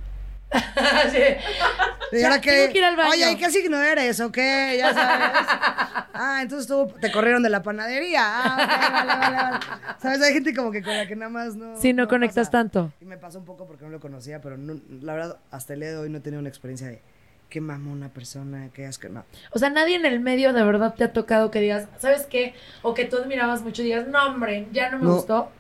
Sí. 1.12 2.18
Y 2.18 2.22
ahora 2.24 2.40
que, 2.40 2.50
tengo 2.50 2.72
que 2.72 2.78
ir 2.78 2.84
al 2.84 2.96
baño. 2.96 3.10
Oye, 3.10 3.32
¿y 3.32 3.36
qué 3.36 3.50
signo 3.50 3.80
eres? 3.80 4.20
¿O 4.20 4.30
qué? 4.30 4.76
Ya 4.78 4.92
sabes. 4.92 5.30
Ah, 6.14 6.40
entonces 6.42 6.68
tú 6.68 6.92
te 7.00 7.10
corrieron 7.10 7.42
de 7.42 7.48
la 7.48 7.62
panadería. 7.62 8.20
Ah, 8.22 9.00
vale, 9.02 9.06
vale, 9.06 9.36
vale. 9.36 9.58
Sabes, 10.00 10.20
hay 10.22 10.34
gente 10.34 10.54
como 10.54 10.70
que 10.70 10.82
con 10.82 10.94
la 10.94 11.06
que 11.06 11.16
nada 11.16 11.30
más 11.30 11.56
no. 11.56 11.80
Sí, 11.80 11.94
no 11.94 12.06
conectas 12.06 12.48
pasa. 12.48 12.50
tanto. 12.58 12.92
Y 13.00 13.06
me 13.06 13.16
pasó 13.16 13.38
un 13.38 13.46
poco 13.46 13.66
porque 13.66 13.84
no 13.86 13.90
lo 13.90 13.98
conocía, 13.98 14.40
pero 14.42 14.58
no- 14.58 14.78
la 15.00 15.14
verdad, 15.14 15.38
hasta 15.50 15.72
el 15.72 15.80
día 15.80 15.88
de 15.90 15.96
hoy 15.96 16.10
no 16.10 16.18
he 16.18 16.20
tenido 16.20 16.38
una 16.40 16.50
experiencia 16.50 16.86
de 16.86 17.00
qué 17.48 17.60
mamó 17.62 17.92
una 17.92 18.10
persona, 18.10 18.68
qué 18.74 18.86
asco. 18.86 19.08
No. 19.08 19.24
O 19.52 19.58
sea, 19.58 19.70
nadie 19.70 19.96
en 19.96 20.04
el 20.04 20.20
medio 20.20 20.52
de 20.52 20.62
verdad 20.62 20.94
te 20.94 21.04
ha 21.04 21.12
tocado 21.14 21.50
que 21.50 21.60
digas, 21.60 21.88
¿sabes 21.98 22.26
qué? 22.26 22.54
O 22.82 22.92
que 22.92 23.06
tú 23.06 23.16
admirabas 23.16 23.62
mucho 23.62 23.80
y 23.82 23.86
digas, 23.86 24.06
no, 24.06 24.22
hombre, 24.26 24.66
ya 24.70 24.90
no 24.90 24.98
me 24.98 25.04
No. 25.04 25.14
gustó. 25.14 25.50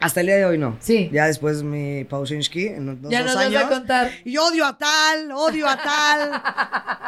Hasta 0.00 0.20
el 0.20 0.26
día 0.26 0.36
de 0.36 0.44
hoy 0.44 0.58
no. 0.58 0.76
Sí. 0.80 1.10
Ya 1.12 1.26
después 1.26 1.62
mi 1.62 2.04
Pausinski, 2.04 2.66
en 2.68 2.86
los 2.86 3.00
Ya 3.10 3.18
dos 3.22 3.26
nos 3.26 3.34
vas 3.36 3.46
años. 3.46 3.64
a 3.64 3.68
contar. 3.68 4.10
Y 4.24 4.36
odio 4.36 4.64
a 4.64 4.78
tal, 4.78 5.32
odio 5.32 5.68
a 5.68 5.76
tal. 5.76 6.42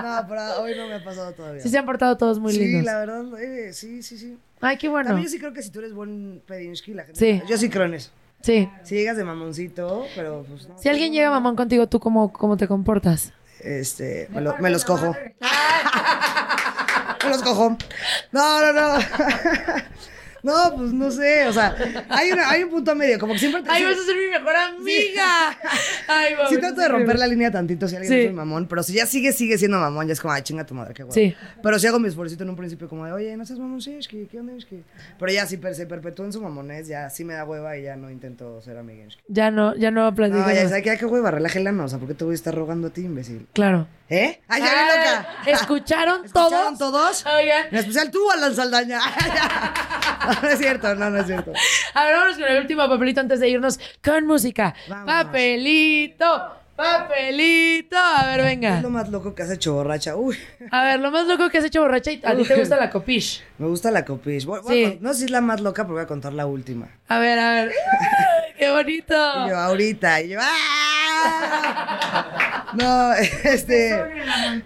No, 0.01 0.25
pero 0.29 0.63
hoy 0.63 0.75
no 0.77 0.87
me 0.89 0.95
ha 0.95 1.05
pasado 1.05 1.33
todavía. 1.33 1.61
Sí 1.63 1.69
se 1.69 1.77
han 1.77 1.85
portado 1.85 2.17
todos 2.17 2.39
muy 2.41 2.53
sí, 2.53 2.59
lindos. 2.61 2.85
la 2.85 2.99
verdad, 3.01 3.39
eh, 3.43 3.73
sí, 3.75 4.03
sí, 4.03 4.17
sí. 4.17 4.39
Ay, 4.63 4.79
qué 4.79 4.89
bueno. 4.89 5.09
También 5.09 5.27
yo 5.27 5.31
sí 5.31 5.39
creo 5.39 5.53
que 5.53 5.63
si 5.63 5.69
tú 5.71 5.81
eres 5.81 5.93
buen 5.93 6.43
Pedinsky, 6.47 6.95
la 6.95 7.05
gente. 7.05 7.19
Sí. 7.21 7.43
Yo 7.47 7.59
sí 7.59 7.69
creo 7.69 7.85
en 7.85 7.95
eso. 7.95 8.11
Sí. 8.41 8.67
Si 8.83 8.95
llegas 8.95 9.19
de 9.19 9.25
mamoncito, 9.25 10.07
pero 10.17 10.47
pues 10.49 10.67
no. 10.67 10.79
Si 10.79 10.89
alguien 10.89 11.13
llega 11.13 11.31
mamón 11.31 11.55
contigo, 11.55 11.87
¿tú 11.87 12.01
cómo, 12.01 12.33
cómo 12.33 12.57
te 12.57 12.67
comportas? 12.67 13.35
Este, 13.63 14.27
me, 14.31 14.41
lo- 14.41 14.57
me 14.57 14.71
los 14.71 14.87
cojo. 14.87 15.15
me 17.25 17.29
los 17.29 17.43
cojo. 17.43 17.77
No, 18.33 18.61
no, 18.61 18.73
no. 18.73 18.99
No, 20.43 20.75
pues 20.77 20.93
no 20.93 21.11
sé, 21.11 21.47
o 21.49 21.53
sea, 21.53 21.77
hay, 22.09 22.33
una- 22.33 22.49
hay 22.51 22.63
un 22.65 22.71
punto 22.71 22.95
medio, 22.95 23.19
como 23.19 23.33
que 23.35 23.39
siempre... 23.39 23.63
te- 23.63 23.71
Ay, 23.71 23.83
sí- 23.83 23.89
vas 23.89 23.99
a 23.99 24.05
ser 24.05 24.17
mi 24.17 24.27
mejor 24.29 24.57
amiga. 24.57 25.59
Ay, 26.09 26.35
mami, 26.35 26.49
Sí 26.49 26.59
trato 26.59 26.81
de 26.81 26.89
romper 26.89 27.19
la 27.19 27.27
línea 27.27 27.51
tantito 27.51 27.87
si 27.89 27.97
alguien 27.97 28.13
Sí. 28.13 28.21
es 28.21 28.31
un 28.31 28.37
mamón, 28.37 28.67
pero 28.67 28.83
si 28.83 28.95
ya 28.95 29.07
sigue, 29.07 29.33
sigue 29.33 29.59
siendo 29.59 29.79
mamón, 29.79 30.07
ya 30.07 30.13
es 30.15 30.21
como, 30.21 30.33
ay, 30.35 30.43
chinga 30.43 30.65
tu 30.65 30.75
madre, 30.75 30.95
qué 30.95 31.03
guay. 31.03 31.15
Sí. 31.15 31.37
Pero 31.63 31.79
si 31.79 31.87
hago 31.87 31.99
mi 31.99 32.09
esfuerzo 32.09 32.37
en 32.43 32.49
un 32.51 32.57
principio 32.57 32.89
como 32.89 33.05
de, 33.07 33.13
oye, 33.13 33.37
no 33.37 33.45
seas 33.45 33.59
mamón, 33.59 33.81
sí, 33.83 33.95
es 33.95 34.09
que, 34.09 34.27
¿qué 34.29 34.41
onda, 34.41 34.55
es 34.57 34.65
que? 34.65 34.83
Pero 35.19 35.33
ya 35.33 35.47
si 35.47 35.57
per- 35.59 35.75
se 35.75 35.87
perpetúa 35.87 36.25
en 36.27 36.33
su 36.33 36.41
mamonés, 36.41 36.89
ya 36.89 37.11
sí 37.11 37.25
me 37.25 37.35
da 37.35 37.45
hueva 37.45 37.77
y 37.77 37.83
ya 37.83 37.97
no 37.97 38.11
intento 38.11 38.61
ser 38.63 38.77
amiga. 38.79 39.05
es 39.07 39.17
que- 39.17 39.23
Ya 39.29 39.51
no, 39.51 39.75
ya 39.77 39.91
no 39.91 40.15
platico. 40.15 40.39
No, 40.39 40.49
ya 40.49 40.69
sabes 40.69 40.73
ay, 40.89 40.97
qué 40.99 41.07
hueva, 41.07 41.31
relájela, 41.31 41.73
no, 41.73 41.85
o 41.85 41.89
sea, 41.89 41.99
¿por 41.99 42.09
qué 42.09 42.15
te 42.15 42.25
voy 42.25 42.33
a 42.33 42.35
estar 42.35 42.55
rogando 42.55 42.89
a 42.89 42.91
ti, 42.91 43.03
imbécil? 43.03 43.47
Claro. 43.53 43.87
¿Eh? 44.09 44.41
¡Ay, 44.49 44.61
ya 44.63 44.69
Ah, 44.73 45.25
vi 45.45 45.47
loca! 45.47 45.53
¿Escucharon, 45.61 46.25
¿Escucharon 46.25 46.77
todos? 46.79 47.23
todos? 47.23 47.27
Oigan. 47.27 47.67
En 47.71 47.77
especial 47.77 48.11
tú, 48.11 48.29
Alan 48.31 48.55
Saldaña. 48.57 48.99
no, 50.35 50.41
no 50.43 50.49
es 50.49 50.59
cierto, 50.59 50.95
no, 50.95 51.11
no 51.11 51.19
es 51.19 51.27
cierto. 51.27 51.53
A 51.95 52.05
ver, 52.05 52.15
vámonos 52.15 52.39
con 52.39 52.49
el 52.49 52.61
último 52.61 52.89
papelito 52.89 53.21
antes 53.21 53.41
de 53.41 53.49
irnos 53.49 53.79
con 54.03 54.27
música. 54.27 54.75
Vámonos. 54.89 55.25
Papelito, 55.25 56.60
papelito. 56.83 57.97
A 57.97 58.27
ver, 58.27 58.41
Es 58.41 58.47
venga. 58.47 58.81
lo 58.81 58.91
más 58.91 59.09
loco 59.11 59.35
que 59.35 59.43
has 59.43 59.51
hecho, 59.51 59.75
borracha. 59.75 60.17
Uy, 60.17 60.37
A 60.71 60.85
ver, 60.85 61.01
lo 61.01 61.11
más 61.11 61.27
loco 61.27 61.49
que 61.51 61.59
has 61.59 61.65
hecho 61.65 61.83
borracha 61.83 62.11
y 62.13 62.21
a 62.25 62.37
ti 62.37 62.45
te 62.45 62.57
gusta 62.57 62.77
la 62.77 62.91
copish. 62.91 63.43
me 63.59 63.67
gusta 63.67 63.91
la 63.91 64.05
copish. 64.05 64.45
Voy- 64.47 64.61
voy 64.63 64.75
Sí. 64.75 64.85
a 64.85 64.89
con- 64.91 65.03
No 65.03 65.13
sé 65.13 65.19
si 65.21 65.25
es 65.27 65.31
la 65.31 65.41
más 65.41 65.61
loca, 65.61 65.85
pero 65.85 65.95
voy 65.95 66.03
a 66.03 66.07
contar 66.07 66.33
la 66.33 66.47
última. 66.47 66.89
A 67.09 67.19
ver, 67.19 67.39
a 67.39 67.51
ver. 67.53 67.69
¡Ay, 67.71 68.53
¡Qué 68.59 68.71
bonito! 68.71 69.15
Y 69.47 69.51
yo, 69.51 69.57
ahorita. 69.57 70.21
Y 70.23 70.29
yo, 70.31 70.39
¡ah! 70.43 72.67
No, 72.75 73.13
este. 73.15 73.91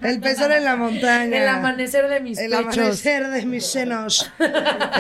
El 0.02 0.20
pezón 0.20 0.52
en 0.52 0.64
la 0.64 0.76
montaña. 0.76 1.42
El 1.42 1.48
amanecer 1.48 2.08
de 2.08 2.20
mis 2.20 2.38
El 2.38 2.50
pechos. 2.50 2.76
amanecer 2.76 3.28
de 3.28 3.46
mis 3.46 3.66
senos. 3.66 4.30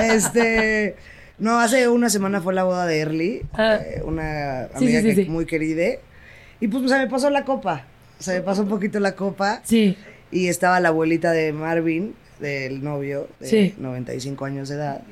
Este. 0.00 0.96
No, 1.38 1.58
hace 1.60 1.88
una 1.88 2.08
semana 2.10 2.40
fue 2.40 2.54
la 2.54 2.64
boda 2.64 2.86
de 2.86 3.00
Early, 3.00 3.42
Ah. 3.54 3.78
eh, 3.84 4.02
una 4.04 4.64
amiga 4.74 5.00
sí, 5.00 5.10
sí, 5.10 5.16
que- 5.16 5.24
sí. 5.24 5.28
muy 5.28 5.46
querida. 5.46 5.98
Y 6.60 6.68
pues 6.68 6.90
se 6.90 6.98
me 6.98 7.06
pasó 7.08 7.30
la 7.30 7.44
copa. 7.44 7.84
Se 8.18 8.34
me 8.34 8.40
pasó 8.42 8.62
un 8.62 8.68
poquito 8.68 9.00
la 9.00 9.14
copa. 9.14 9.60
Sí. 9.64 9.96
Y 10.30 10.48
estaba 10.48 10.80
la 10.80 10.88
abuelita 10.88 11.32
de 11.32 11.52
Marvin, 11.52 12.14
del 12.40 12.82
novio, 12.82 13.28
de 13.40 13.46
Sí. 13.48 13.74
95 13.78 14.44
años 14.44 14.68
de 14.68 14.76
edad. 14.76 15.02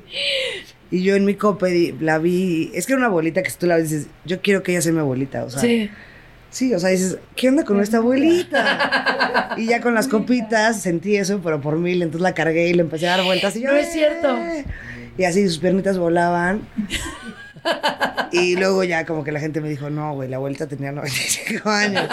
Y 0.91 1.03
yo 1.03 1.15
en 1.15 1.25
mi 1.25 1.35
copa 1.35 1.67
la 1.99 2.17
vi. 2.19 2.71
Es 2.73 2.85
que 2.85 2.93
era 2.93 2.97
una 2.99 3.07
abuelita 3.07 3.41
que 3.43 3.49
si 3.49 3.57
tú 3.57 3.65
la 3.67 3.77
ves 3.77 3.89
dices, 3.89 4.07
yo 4.25 4.41
quiero 4.41 4.63
que 4.63 4.71
ella 4.73 4.81
sea 4.81 4.91
mi 4.91 4.99
abuelita. 4.99 5.43
O 5.43 5.49
sea, 5.49 5.59
Sí. 5.61 5.89
Sí, 6.49 6.71
o 6.71 6.77
sea, 6.79 6.89
dices, 6.91 7.17
¿qué 7.35 7.49
onda 7.49 7.63
con 7.65 7.81
esta 7.81 7.97
abuelita? 7.97 9.55
Y 9.57 9.67
ya 9.67 9.81
con 9.81 9.93
las 9.95 10.07
copitas 10.07 10.81
sentí 10.81 11.15
eso, 11.15 11.39
pero 11.43 11.61
por 11.61 11.77
mil, 11.77 12.01
entonces 12.01 12.21
la 12.21 12.33
cargué 12.33 12.69
y 12.69 12.73
le 12.73 12.81
empecé 12.81 13.07
a 13.07 13.17
dar 13.17 13.25
vueltas 13.25 13.55
y 13.55 13.61
yo. 13.61 13.71
No 13.71 13.77
es 13.77 13.91
cierto. 13.91 14.35
"Eh". 14.37 14.65
Y 15.17 15.23
así 15.25 15.47
sus 15.47 15.59
piernitas 15.59 15.97
volaban. 15.97 16.61
Y 18.31 18.55
luego 18.55 18.83
ya 18.83 19.05
como 19.05 19.23
que 19.23 19.31
la 19.31 19.39
gente 19.39 19.61
me 19.61 19.69
dijo, 19.69 19.91
no, 19.91 20.15
güey, 20.15 20.27
la 20.27 20.37
abuelita 20.37 20.65
tenía 20.67 20.91
95 20.91 21.69
años. 21.69 22.03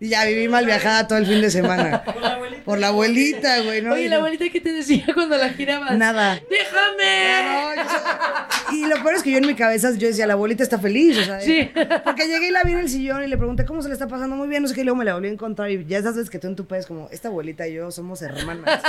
Y 0.00 0.08
ya 0.08 0.24
viví 0.24 0.48
mal 0.48 0.66
viajada 0.66 1.06
todo 1.06 1.16
el 1.18 1.26
fin 1.26 1.40
de 1.40 1.48
semana. 1.48 2.02
Por 2.64 2.78
la 2.78 2.88
abuelita, 2.88 3.60
güey, 3.62 3.82
¿no? 3.82 3.92
Oye, 3.94 4.08
la 4.08 4.16
abuelita, 4.16 4.44
¿qué 4.50 4.60
te 4.60 4.72
decía 4.72 5.04
cuando 5.14 5.36
la 5.36 5.50
girabas? 5.50 5.96
Nada. 5.96 6.40
¡Déjame! 6.50 7.44
No, 7.44 7.74
yo- 7.76 8.76
y 8.76 8.86
lo 8.86 9.02
peor 9.02 9.14
es 9.14 9.22
que 9.22 9.30
yo 9.30 9.38
en 9.38 9.46
mi 9.46 9.54
cabeza 9.54 9.92
yo 9.92 10.08
decía, 10.08 10.26
la 10.26 10.32
abuelita 10.32 10.62
está 10.62 10.78
feliz, 10.78 11.18
o 11.18 11.24
sea, 11.24 11.40
Sí. 11.40 11.70
porque 12.04 12.26
llegué 12.26 12.48
y 12.48 12.50
la 12.50 12.64
vi 12.64 12.72
en 12.72 12.78
el 12.78 12.88
sillón 12.88 13.22
y 13.22 13.26
le 13.28 13.36
pregunté 13.36 13.64
cómo 13.64 13.82
se 13.82 13.88
le 13.88 13.94
está 13.94 14.08
pasando 14.08 14.34
muy 14.34 14.48
bien, 14.48 14.62
no 14.62 14.68
sé 14.68 14.74
qué, 14.74 14.80
y 14.80 14.84
luego 14.84 14.96
me 14.96 15.04
la 15.04 15.14
volví 15.14 15.28
a 15.28 15.30
encontrar 15.32 15.70
y 15.70 15.84
ya 15.84 15.98
esas 15.98 16.14
veces 16.16 16.30
que 16.30 16.38
tú 16.38 16.46
en 16.48 16.56
tu 16.56 16.66
país 16.66 16.86
como, 16.86 17.08
esta 17.12 17.28
abuelita 17.28 17.68
y 17.68 17.74
yo 17.74 17.90
somos 17.90 18.22
hermanas. 18.22 18.80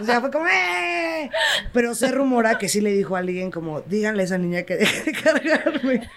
o 0.00 0.04
sea, 0.04 0.20
fue 0.20 0.30
como, 0.30 0.46
¡eh! 0.46 1.30
Pero 1.72 1.94
se 1.94 2.08
rumora 2.12 2.58
que 2.58 2.68
sí 2.68 2.80
le 2.80 2.92
dijo 2.92 3.16
a 3.16 3.20
alguien 3.20 3.50
como, 3.50 3.80
díganle 3.80 4.22
a 4.22 4.26
esa 4.26 4.38
niña 4.38 4.62
que 4.64 4.69
deje 4.76 5.12
de 5.12 5.12
cargarme. 5.22 6.08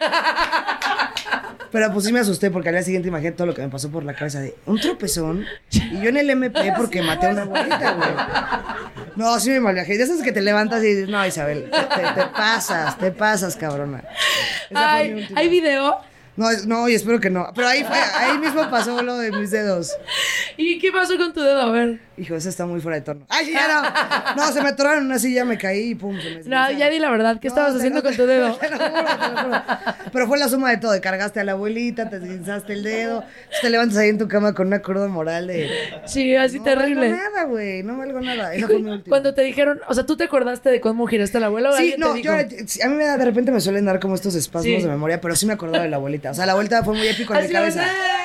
Pero 1.71 1.91
pues 1.91 2.05
sí 2.05 2.13
me 2.13 2.19
asusté 2.19 2.51
porque 2.51 2.69
al 2.69 2.75
día 2.75 2.83
siguiente 2.83 3.07
imaginé 3.07 3.31
todo 3.31 3.47
lo 3.47 3.53
que 3.53 3.61
me 3.61 3.69
pasó 3.69 3.89
por 3.89 4.03
la 4.03 4.13
cabeza 4.13 4.39
de 4.39 4.55
un 4.65 4.79
tropezón 4.79 5.45
y 5.71 6.01
yo 6.01 6.09
en 6.09 6.17
el 6.17 6.29
MP 6.29 6.73
porque 6.77 7.01
maté 7.01 7.27
a 7.27 7.29
una 7.31 7.41
abuelita, 7.43 7.93
güey. 7.93 8.09
No, 9.15 9.39
sí 9.39 9.49
me 9.49 9.59
malviajé. 9.59 9.97
De 9.97 10.03
esas 10.03 10.21
que 10.21 10.31
te 10.31 10.41
levantas 10.41 10.83
y 10.83 10.87
dices, 10.87 11.09
no, 11.09 11.25
Isabel, 11.25 11.69
te, 11.71 12.25
pasas, 12.35 12.97
te 12.97 13.11
pasas, 13.11 13.55
cabrona. 13.55 14.03
Esa 14.69 14.93
Ay. 14.93 15.27
¿hay 15.35 15.49
video? 15.49 15.97
No, 16.35 16.47
no, 16.65 16.89
y 16.89 16.95
espero 16.95 17.19
que 17.19 17.29
no. 17.29 17.47
Pero 17.55 17.67
ahí 17.67 17.83
fue, 17.83 17.95
ahí 17.95 18.37
mismo 18.39 18.67
pasó 18.69 19.01
lo 19.03 19.17
de 19.17 19.31
mis 19.31 19.51
dedos. 19.51 19.91
¿Y 20.57 20.79
qué 20.79 20.91
pasó 20.91 21.15
con 21.17 21.31
tu 21.33 21.41
dedo? 21.41 21.61
A 21.61 21.71
ver. 21.71 21.99
Hijo, 22.17 22.35
eso 22.35 22.49
está 22.49 22.65
muy 22.65 22.79
fuera 22.79 22.97
de 22.97 23.01
tono. 23.01 23.25
¡Ay, 23.29 23.51
ya 23.53 23.67
no! 24.35 24.35
No, 24.35 24.51
se 24.51 24.61
me 24.61 24.69
atoraron 24.69 24.99
en 24.99 25.05
una 25.07 25.17
silla, 25.19 25.45
me 25.45 25.57
caí 25.57 25.91
y 25.91 25.95
pum, 25.95 26.15
se 26.19 26.29
me 26.29 26.43
No, 26.43 26.71
ya 26.71 26.89
di 26.89 26.99
la 26.99 27.09
verdad. 27.09 27.39
¿Qué 27.39 27.47
No, 27.49 27.53
estabas 27.55 27.75
haciendo 27.75 28.03
con 28.03 28.15
tu 28.15 28.25
dedo? 28.27 28.53
Te 28.55 28.69
lo 28.69 28.77
juro, 28.77 28.91
te 28.91 29.31
lo 29.31 29.43
juro. 29.43 29.61
Pero 30.11 30.27
fue 30.27 30.37
la 30.37 30.47
suma 30.47 30.69
de 30.69 30.77
todo. 30.77 30.99
Cargaste 31.01 31.39
a 31.39 31.43
la 31.43 31.53
abuelita, 31.53 32.09
te 32.09 32.19
guinzaste 32.19 32.73
el 32.73 32.83
dedo, 32.83 33.23
te 33.61 33.69
levantas 33.69 33.97
ahí 33.97 34.09
en 34.09 34.17
tu 34.19 34.27
cama 34.27 34.53
con 34.53 34.67
una 34.67 34.79
cruda 34.79 35.07
moral 35.07 35.47
de... 35.47 35.69
Sí, 36.05 36.35
así 36.35 36.59
no 36.59 36.63
terrible. 36.65 37.09
valgo 37.11 37.23
nada, 37.31 37.43
güey, 37.45 37.83
no 37.83 37.97
valgo 37.97 38.21
nada. 38.21 38.51
Fue 38.67 38.79
mi. 38.79 39.01
Cuando 39.03 39.33
te 39.33 39.41
dijeron, 39.41 39.81
o 39.87 39.93
sea, 39.93 40.05
¿tú 40.05 40.15
te 40.17 40.25
acordaste 40.25 40.69
de 40.69 40.79
cómo 40.81 41.07
giraste 41.07 41.37
a 41.37 41.41
la 41.41 41.47
abuela 41.47 41.71
Sí, 41.77 41.95
no, 41.97 42.13
te 42.13 42.21
yo, 42.21 42.33
dijo? 42.37 42.49
sí, 42.67 42.81
a 42.81 42.89
mí 42.89 42.95
me 42.95 43.05
da, 43.05 43.17
de 43.17 43.25
repente 43.25 43.51
me 43.51 43.59
suelen 43.59 43.85
dar 43.85 43.99
como 43.99 44.13
estos 44.15 44.35
espasmos 44.35 44.63
Sí. 44.63 44.81
de 44.83 44.87
memoria, 44.87 45.19
pero 45.19 45.35
sí 45.35 45.45
me 45.47 45.53
acordaba 45.53 45.83
de 45.83 45.89
la 45.89 45.95
abuelita. 45.97 46.22
O 46.31 46.33
sea, 46.33 46.45
la 46.45 46.53
abuelita 46.53 46.83
fue 46.83 46.95
muy 46.95 47.07
épico 47.07 47.33
en 47.33 47.39
mi 47.39 47.45
Así 47.45 47.53
la 47.53 47.59
cabeza. 47.59 47.83
¡eh! 47.85 48.23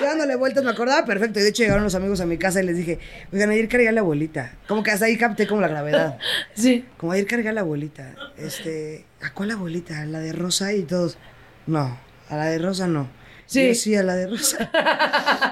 Yo 0.00 0.06
dándole 0.06 0.36
vueltas 0.36 0.64
me 0.64 0.70
acordaba 0.70 1.04
perfecto. 1.04 1.38
Y 1.38 1.42
de 1.42 1.48
hecho 1.50 1.62
llegaron 1.62 1.84
los 1.84 1.94
amigos 1.94 2.20
a 2.20 2.26
mi 2.26 2.38
casa 2.38 2.62
y 2.62 2.66
les 2.66 2.76
dije, 2.76 2.98
oigan, 3.32 3.50
ayer 3.50 3.68
cargué 3.68 3.88
a 3.88 3.92
la 3.92 4.00
abuelita. 4.00 4.52
Como 4.66 4.82
que 4.82 4.90
hasta 4.90 5.06
ahí 5.06 5.16
capté 5.16 5.46
como 5.46 5.60
la 5.60 5.68
gravedad. 5.68 6.18
Sí. 6.54 6.84
Como 6.96 7.12
ayer 7.12 7.26
cargué 7.26 7.48
a 7.48 7.52
la 7.52 7.60
abuelita. 7.62 8.14
Este, 8.36 9.04
¿a 9.20 9.32
cuál 9.32 9.50
abuelita? 9.50 10.00
¿A 10.00 10.06
la 10.06 10.20
de 10.20 10.32
Rosa? 10.32 10.72
Y 10.72 10.82
todos, 10.82 11.18
no, 11.66 11.98
a 12.28 12.36
la 12.36 12.46
de 12.46 12.58
Rosa 12.58 12.86
no. 12.86 13.08
Sí. 13.46 13.60
Y 13.60 13.68
yo, 13.68 13.74
sí, 13.74 13.94
a 13.96 14.02
la 14.02 14.14
de 14.14 14.26
Rosa. 14.28 14.70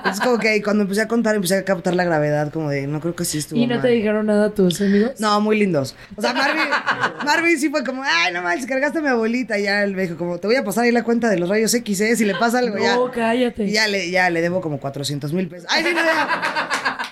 es 0.11 0.21
como 0.21 0.39
que 0.39 0.63
cuando 0.63 0.83
empecé 0.83 1.03
a 1.03 1.09
contar, 1.09 1.35
empecé 1.35 1.57
a 1.59 1.65
captar 1.65 1.95
la 1.95 2.05
gravedad, 2.05 2.53
como 2.53 2.71
de, 2.71 2.87
no 2.87 3.01
creo 3.01 3.15
que 3.15 3.25
sí 3.25 3.39
estuvo 3.39 3.59
¿Y 3.59 3.67
no 3.67 3.75
mal. 3.77 3.83
te 3.83 3.89
dijeron 3.89 4.27
nada 4.27 4.51
tus 4.51 4.81
amigos? 4.81 5.13
No, 5.19 5.41
muy 5.41 5.59
lindos. 5.59 5.95
O 6.17 6.23
sea, 6.23 6.33
Marvin, 6.33 6.65
Marvin 7.25 7.59
sí 7.59 7.69
fue 7.69 7.85
como, 7.85 8.03
ay, 8.05 8.33
no 8.33 8.43
manches, 8.43 8.67
cargaste 8.67 8.99
a 8.99 9.03
mi 9.03 9.09
abuelita. 9.09 9.59
Y 9.59 9.65
ya 9.65 9.83
él 9.83 9.95
me 9.95 10.03
dijo, 10.03 10.17
como, 10.17 10.39
te 10.39 10.47
voy 10.47 10.57
a 10.57 10.65
pasar 10.65 10.85
ahí 10.85 10.93
la 10.93 11.05
cuenta 11.05 11.29
de 11.29 11.39
los 11.39 11.49
rayos 11.49 11.73
X, 11.75 12.01
¿eh? 12.01 12.17
Si 12.17 12.25
le 12.25 12.35
pasa 12.35 12.59
algo, 12.59 12.79
ya. 12.79 12.97
No, 12.97 13.11
cállate. 13.11 13.65
Y 13.65 13.73
ya 13.73 13.89
le, 13.89 14.11
ya 14.11 14.31
le 14.31 14.41
debo 14.41 14.61
como 14.61 14.81
400 14.81 15.33
mil 15.33 15.49
pesos. 15.49 15.67
Ay, 15.71 15.85
sí, 15.85 15.91
no, 15.95 16.03
ya. 16.03 16.29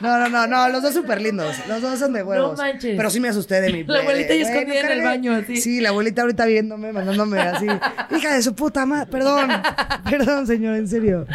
No, 0.01 0.19
no, 0.19 0.29
no, 0.29 0.47
no, 0.47 0.69
los 0.69 0.83
dos 0.83 0.95
súper 0.95 1.21
lindos. 1.21 1.57
Los 1.69 1.83
dos 1.83 1.99
son 1.99 2.13
de 2.13 2.23
huevos. 2.23 2.53
No 2.53 2.57
manches. 2.57 2.97
Pero 2.97 3.11
sí 3.11 3.21
me 3.21 3.29
asusté 3.29 3.61
de 3.61 3.73
mi 3.73 3.85
La 3.85 4.01
abuelita 4.01 4.35
ya 4.35 4.43
escondida 4.43 4.81
en 4.81 4.91
el 4.93 5.03
baño, 5.03 5.35
así. 5.35 5.57
Sí, 5.57 5.81
la 5.81 5.91
abuelita 5.91 6.23
ahorita 6.23 6.47
viéndome, 6.47 6.93
mandándome 6.93 7.39
así. 7.41 7.67
Hija 8.17 8.35
de 8.35 8.43
su 8.43 8.55
puta 8.55 8.87
madre. 8.87 9.11
Perdón, 9.11 9.51
perdón, 10.11 10.47
señor, 10.47 10.77
en 10.77 10.89
serio. 10.89 11.27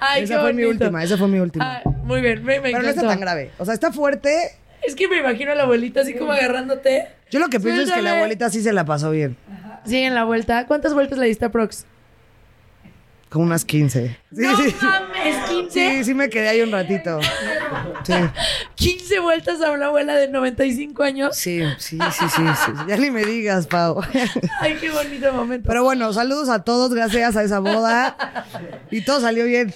Ay, 0.00 0.24
esa 0.24 0.36
qué 0.36 0.40
fue 0.40 0.52
mi 0.52 0.64
última, 0.64 1.02
esa 1.02 1.16
fue 1.16 1.28
mi 1.28 1.38
última. 1.38 1.78
Ay, 1.84 1.92
muy 2.04 2.20
bien, 2.20 2.44
me, 2.44 2.60
me 2.60 2.70
Pero 2.70 2.82
no 2.82 2.88
está 2.88 3.02
tan 3.02 3.20
grave. 3.20 3.50
O 3.58 3.64
sea, 3.64 3.74
está 3.74 3.92
fuerte. 3.92 4.52
Es 4.86 4.94
que 4.94 5.08
me 5.08 5.18
imagino 5.18 5.52
a 5.52 5.54
la 5.54 5.62
abuelita 5.62 6.00
así 6.00 6.14
como 6.14 6.32
agarrándote. 6.32 7.08
Yo 7.30 7.38
lo 7.40 7.48
que 7.48 7.60
pienso 7.60 7.82
es 7.82 7.92
que 7.92 8.02
la 8.02 8.16
abuelita 8.16 8.50
sí 8.50 8.62
se 8.62 8.72
la 8.72 8.84
pasó 8.84 9.10
bien. 9.10 9.36
Sí, 9.84 9.96
en 9.96 10.14
la 10.14 10.24
vuelta. 10.24 10.66
¿Cuántas 10.66 10.94
vueltas 10.94 11.18
le 11.18 11.26
diste 11.26 11.44
a 11.44 11.50
Prox? 11.50 11.86
Como 13.32 13.46
unas 13.46 13.64
15. 13.64 14.18
Sí, 14.30 14.42
no 14.42 14.56
sí. 14.58 14.76
mames, 14.82 15.48
15. 15.48 15.70
Sí, 15.70 16.04
sí 16.04 16.14
me 16.14 16.28
quedé 16.28 16.50
ahí 16.50 16.60
un 16.60 16.70
ratito. 16.70 17.18
Sí. 18.04 18.12
15 18.74 19.20
vueltas 19.20 19.62
a 19.62 19.70
una 19.70 19.86
abuela 19.86 20.14
de 20.14 20.28
95 20.28 21.02
años. 21.02 21.34
Sí, 21.34 21.62
sí, 21.78 21.98
sí, 21.98 22.24
sí, 22.28 22.42
sí. 22.66 22.72
Ya 22.86 22.96
ni 22.98 23.10
me 23.10 23.24
digas, 23.24 23.66
Pau. 23.66 24.02
Ay, 24.60 24.76
qué 24.78 24.90
bonito 24.90 25.32
momento. 25.32 25.66
Pero 25.66 25.82
bueno, 25.82 26.12
saludos 26.12 26.50
a 26.50 26.62
todos, 26.62 26.92
gracias 26.92 27.34
a 27.36 27.42
esa 27.42 27.60
boda. 27.60 28.44
Y 28.90 29.00
todo 29.00 29.20
salió 29.22 29.46
bien. 29.46 29.72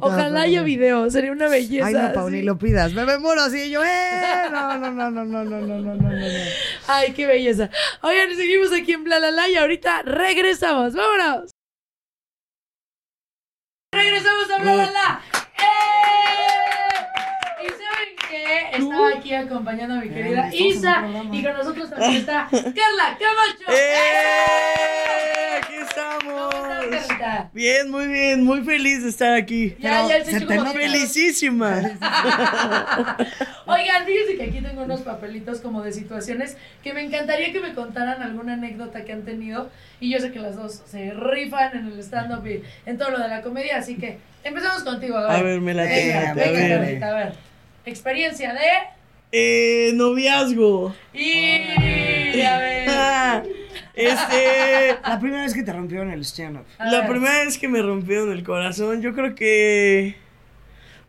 Ojalá 0.00 0.42
haya 0.42 0.62
video, 0.62 1.08
sería 1.10 1.32
una 1.32 1.48
belleza. 1.48 1.86
Ay, 1.86 1.94
no, 1.94 2.12
Pau, 2.12 2.28
ni 2.28 2.42
lo 2.42 2.58
pidas. 2.58 2.92
Me, 2.92 3.06
me 3.06 3.18
muero 3.18 3.40
así. 3.40 3.70
Yo, 3.70 3.82
eh. 3.82 4.48
No, 4.52 4.76
no, 4.76 4.90
no, 4.90 5.10
no, 5.10 5.24
no, 5.24 5.44
no, 5.44 5.44
no, 5.44 5.60
no, 5.62 5.80
no, 5.80 5.94
no. 5.94 6.10
no. 6.10 6.28
Ay, 6.88 7.12
qué 7.12 7.26
belleza. 7.26 7.70
Oigan, 8.02 8.36
seguimos 8.36 8.70
aquí 8.72 8.92
en 8.92 9.04
Bla 9.04 9.18
La 9.18 9.30
La 9.30 9.48
y 9.48 9.56
ahorita 9.56 10.02
regresamos. 10.02 10.92
¡Vámonos! 10.92 11.57
Regresamos 14.18 14.50
a 14.50 14.58
Bla 14.58 14.74
La 14.74 14.90
La. 14.90 15.20
Estaba 18.78 19.08
aquí 19.16 19.34
acompañando 19.34 19.94
a 19.94 19.98
mi 20.00 20.08
querida 20.08 20.54
Isa 20.54 21.04
y 21.32 21.42
con 21.42 21.52
nosotros 21.54 21.90
también 21.90 22.16
está 22.16 22.48
Carla 22.50 23.18
Camacho. 23.18 23.72
¡Eh! 23.72 25.58
Aquí 25.58 25.72
¿Cómo 25.74 25.88
estamos. 25.88 26.54
estás, 26.84 27.06
Carlita? 27.08 27.50
Bien, 27.52 27.90
muy 27.90 28.06
bien, 28.06 28.44
muy 28.44 28.62
feliz 28.62 29.02
de 29.02 29.08
estar 29.10 29.34
aquí. 29.34 29.76
Ya, 29.80 30.06
ya 30.08 30.24
se 30.24 30.40
te 30.40 30.46
como 30.56 30.72
Felicísima. 30.72 31.76
Oigan, 33.66 34.06
fíjense 34.06 34.36
que 34.36 34.44
aquí 34.44 34.60
tengo 34.60 34.82
unos 34.82 35.00
papelitos 35.00 35.60
como 35.60 35.82
de 35.82 35.92
situaciones 35.92 36.56
que 36.82 36.92
me 36.94 37.02
encantaría 37.04 37.52
que 37.52 37.60
me 37.60 37.74
contaran 37.74 38.22
alguna 38.22 38.54
anécdota 38.54 39.04
que 39.04 39.12
han 39.12 39.24
tenido. 39.24 39.70
Y 40.00 40.10
yo 40.10 40.20
sé 40.20 40.30
que 40.32 40.38
las 40.38 40.56
dos 40.56 40.82
se 40.86 41.12
rifan 41.12 41.76
en 41.76 41.86
el 41.88 41.98
stand-up 42.00 42.46
y 42.46 42.62
en 42.86 42.98
todo 42.98 43.10
lo 43.10 43.18
de 43.18 43.28
la 43.28 43.42
comedia, 43.42 43.78
así 43.78 43.96
que 43.96 44.18
empezamos 44.44 44.84
contigo. 44.84 45.18
A 45.18 45.22
ver, 45.28 45.30
A 45.30 45.42
ver, 45.42 45.60
me 45.60 45.74
la 45.74 45.86
tengo. 45.86 46.18
A 46.18 46.34
venga, 46.34 46.78
ver. 46.78 47.04
A 47.04 47.14
ver. 47.14 47.47
Experiencia 47.88 48.52
de. 48.52 48.60
Eh, 49.32 49.92
noviazgo. 49.94 50.94
Y 51.12 52.40
a 52.42 52.58
ver. 52.58 52.88
Este. 53.94 54.96
La 55.02 55.18
primera 55.18 55.42
vez 55.42 55.54
que 55.54 55.64
te 55.64 55.72
rompieron 55.72 56.12
el 56.12 56.24
stand-up. 56.24 56.64
La 56.78 57.00
ver. 57.00 57.08
primera 57.08 57.44
vez 57.44 57.58
que 57.58 57.66
me 57.66 57.82
rompieron 57.82 58.30
el 58.30 58.44
corazón, 58.44 59.02
yo 59.02 59.12
creo 59.12 59.34
que. 59.34 60.14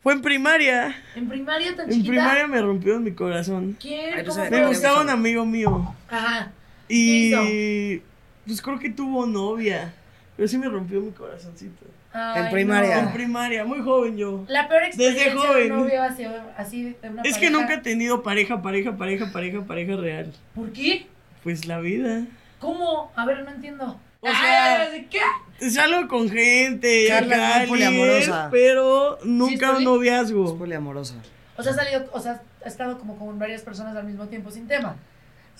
Fue 0.01 0.13
en 0.13 0.21
primaria. 0.23 0.95
En 1.15 1.29
primaria 1.29 1.75
tan 1.75 1.91
En 1.91 2.03
primaria 2.03 2.47
me 2.47 2.59
rompieron 2.59 3.03
mi 3.03 3.11
corazón. 3.11 3.77
¿Quién? 3.79 4.15
Ay, 4.15 4.23
no 4.23 4.29
¿Cómo 4.31 4.43
sé, 4.43 4.49
Me 4.49 4.65
gustaba 4.65 5.01
un 5.01 5.09
amigo 5.09 5.45
mío. 5.45 5.93
Ajá. 6.09 6.51
Y. 6.87 8.01
Pues 8.47 8.59
creo 8.59 8.79
que 8.79 8.89
tuvo 8.89 9.27
novia. 9.27 9.93
Pero 10.35 10.47
sí 10.47 10.57
me 10.57 10.67
rompió 10.67 10.99
mi 10.99 11.11
corazoncito. 11.11 11.85
Ay, 12.11 12.43
En 12.45 12.49
primaria. 12.51 12.99
En 12.99 13.13
primaria, 13.13 13.65
muy 13.65 13.81
joven 13.81 14.17
yo. 14.17 14.43
La 14.47 14.67
peor 14.67 14.83
experiencia 14.83 15.25
Desde 15.25 15.37
joven. 15.37 15.67
de 15.67 15.73
un 15.73 15.79
novio 15.81 16.01
así, 16.03 16.25
así 16.57 16.83
de 17.01 17.09
una 17.09 17.21
Es 17.21 17.37
que 17.37 17.49
nunca 17.51 17.75
he 17.75 17.77
tenido 17.79 18.23
pareja, 18.23 18.61
pareja, 18.61 18.97
pareja, 18.97 19.31
pareja, 19.31 19.61
pareja 19.65 19.95
real. 19.95 20.33
¿Por 20.55 20.71
qué? 20.71 21.05
Pues 21.43 21.65
la 21.65 21.79
vida. 21.79 22.23
¿Cómo? 22.59 23.11
A 23.15 23.25
ver, 23.25 23.43
no 23.43 23.51
entiendo. 23.51 23.99
O 24.21 24.27
sea- 24.27 24.89
Ay, 24.91 25.07
¿qué? 25.09 25.69
Salgo 25.69 26.07
con 26.07 26.29
gente, 26.29 27.05
Carla 27.07 27.63
es 27.63 27.69
poliamorosa. 27.69 28.49
pero 28.51 29.17
nunca 29.23 29.71
un 29.71 29.77
Es 29.77 29.83
noviazgo. 29.83 30.57
poliamorosa. 30.57 31.15
O 31.57 31.63
sea, 31.63 31.73
ha 31.73 31.75
salido, 31.75 32.05
o 32.11 32.19
sea, 32.19 32.41
ha 32.63 32.67
estado 32.67 32.97
como 32.97 33.17
con 33.17 33.37
varias 33.37 33.61
personas 33.61 33.95
al 33.95 34.05
mismo 34.05 34.27
tiempo 34.27 34.49
sin 34.51 34.67
tema. 34.67 34.95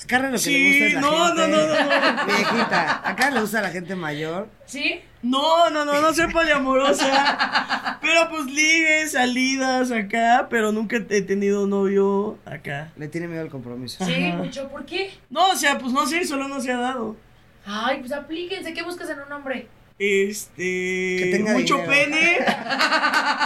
A 0.02 0.08
Carla 0.08 0.28
lo 0.28 0.34
que 0.34 0.40
Sí, 0.40 0.52
le 0.54 0.70
gusta 0.70 0.86
es 0.86 0.94
la 0.94 1.02
no, 1.02 1.26
gente. 1.28 1.42
no, 1.42 1.48
no, 1.48 2.16
no, 2.18 2.26
Viejita. 2.26 3.02
A 3.10 3.16
Carla 3.16 3.36
le 3.36 3.42
gusta 3.42 3.62
la 3.62 3.70
gente 3.70 3.96
mayor. 3.96 4.48
¿Sí? 4.66 5.02
No, 5.22 5.70
no, 5.70 5.84
no, 5.84 6.00
no 6.02 6.14
soy 6.14 6.32
poliamorosa. 6.32 8.00
pero 8.02 8.30
pues 8.30 8.46
ligues, 8.46 9.12
salidas 9.12 9.92
acá, 9.92 10.48
pero 10.50 10.72
nunca 10.72 10.96
he 11.10 11.22
tenido 11.22 11.68
novio 11.68 12.38
acá. 12.46 12.92
Le 12.98 13.08
tiene 13.10 13.28
miedo 13.28 13.42
al 13.42 13.50
compromiso. 13.50 14.04
Sí, 14.06 14.24
Ajá. 14.26 14.38
mucho. 14.38 14.70
¿Por 14.70 14.86
qué? 14.86 15.12
No, 15.30 15.50
o 15.50 15.56
sea, 15.56 15.78
pues 15.78 15.92
no 15.92 16.06
sé, 16.06 16.26
solo 16.26 16.48
no 16.48 16.62
se 16.62 16.72
ha 16.72 16.78
dado. 16.78 17.18
Ay, 17.66 18.00
pues 18.00 18.12
aplíquense. 18.14 18.74
¿Qué 18.74 18.84
buscas 18.84 19.10
en 19.10 19.20
un 19.20 19.32
hombre? 19.32 19.68
Este. 20.02 20.64
Que 21.20 21.30
tenga 21.34 21.52
mucho 21.54 21.76
dinero. 21.78 21.92
pene. 21.92 22.38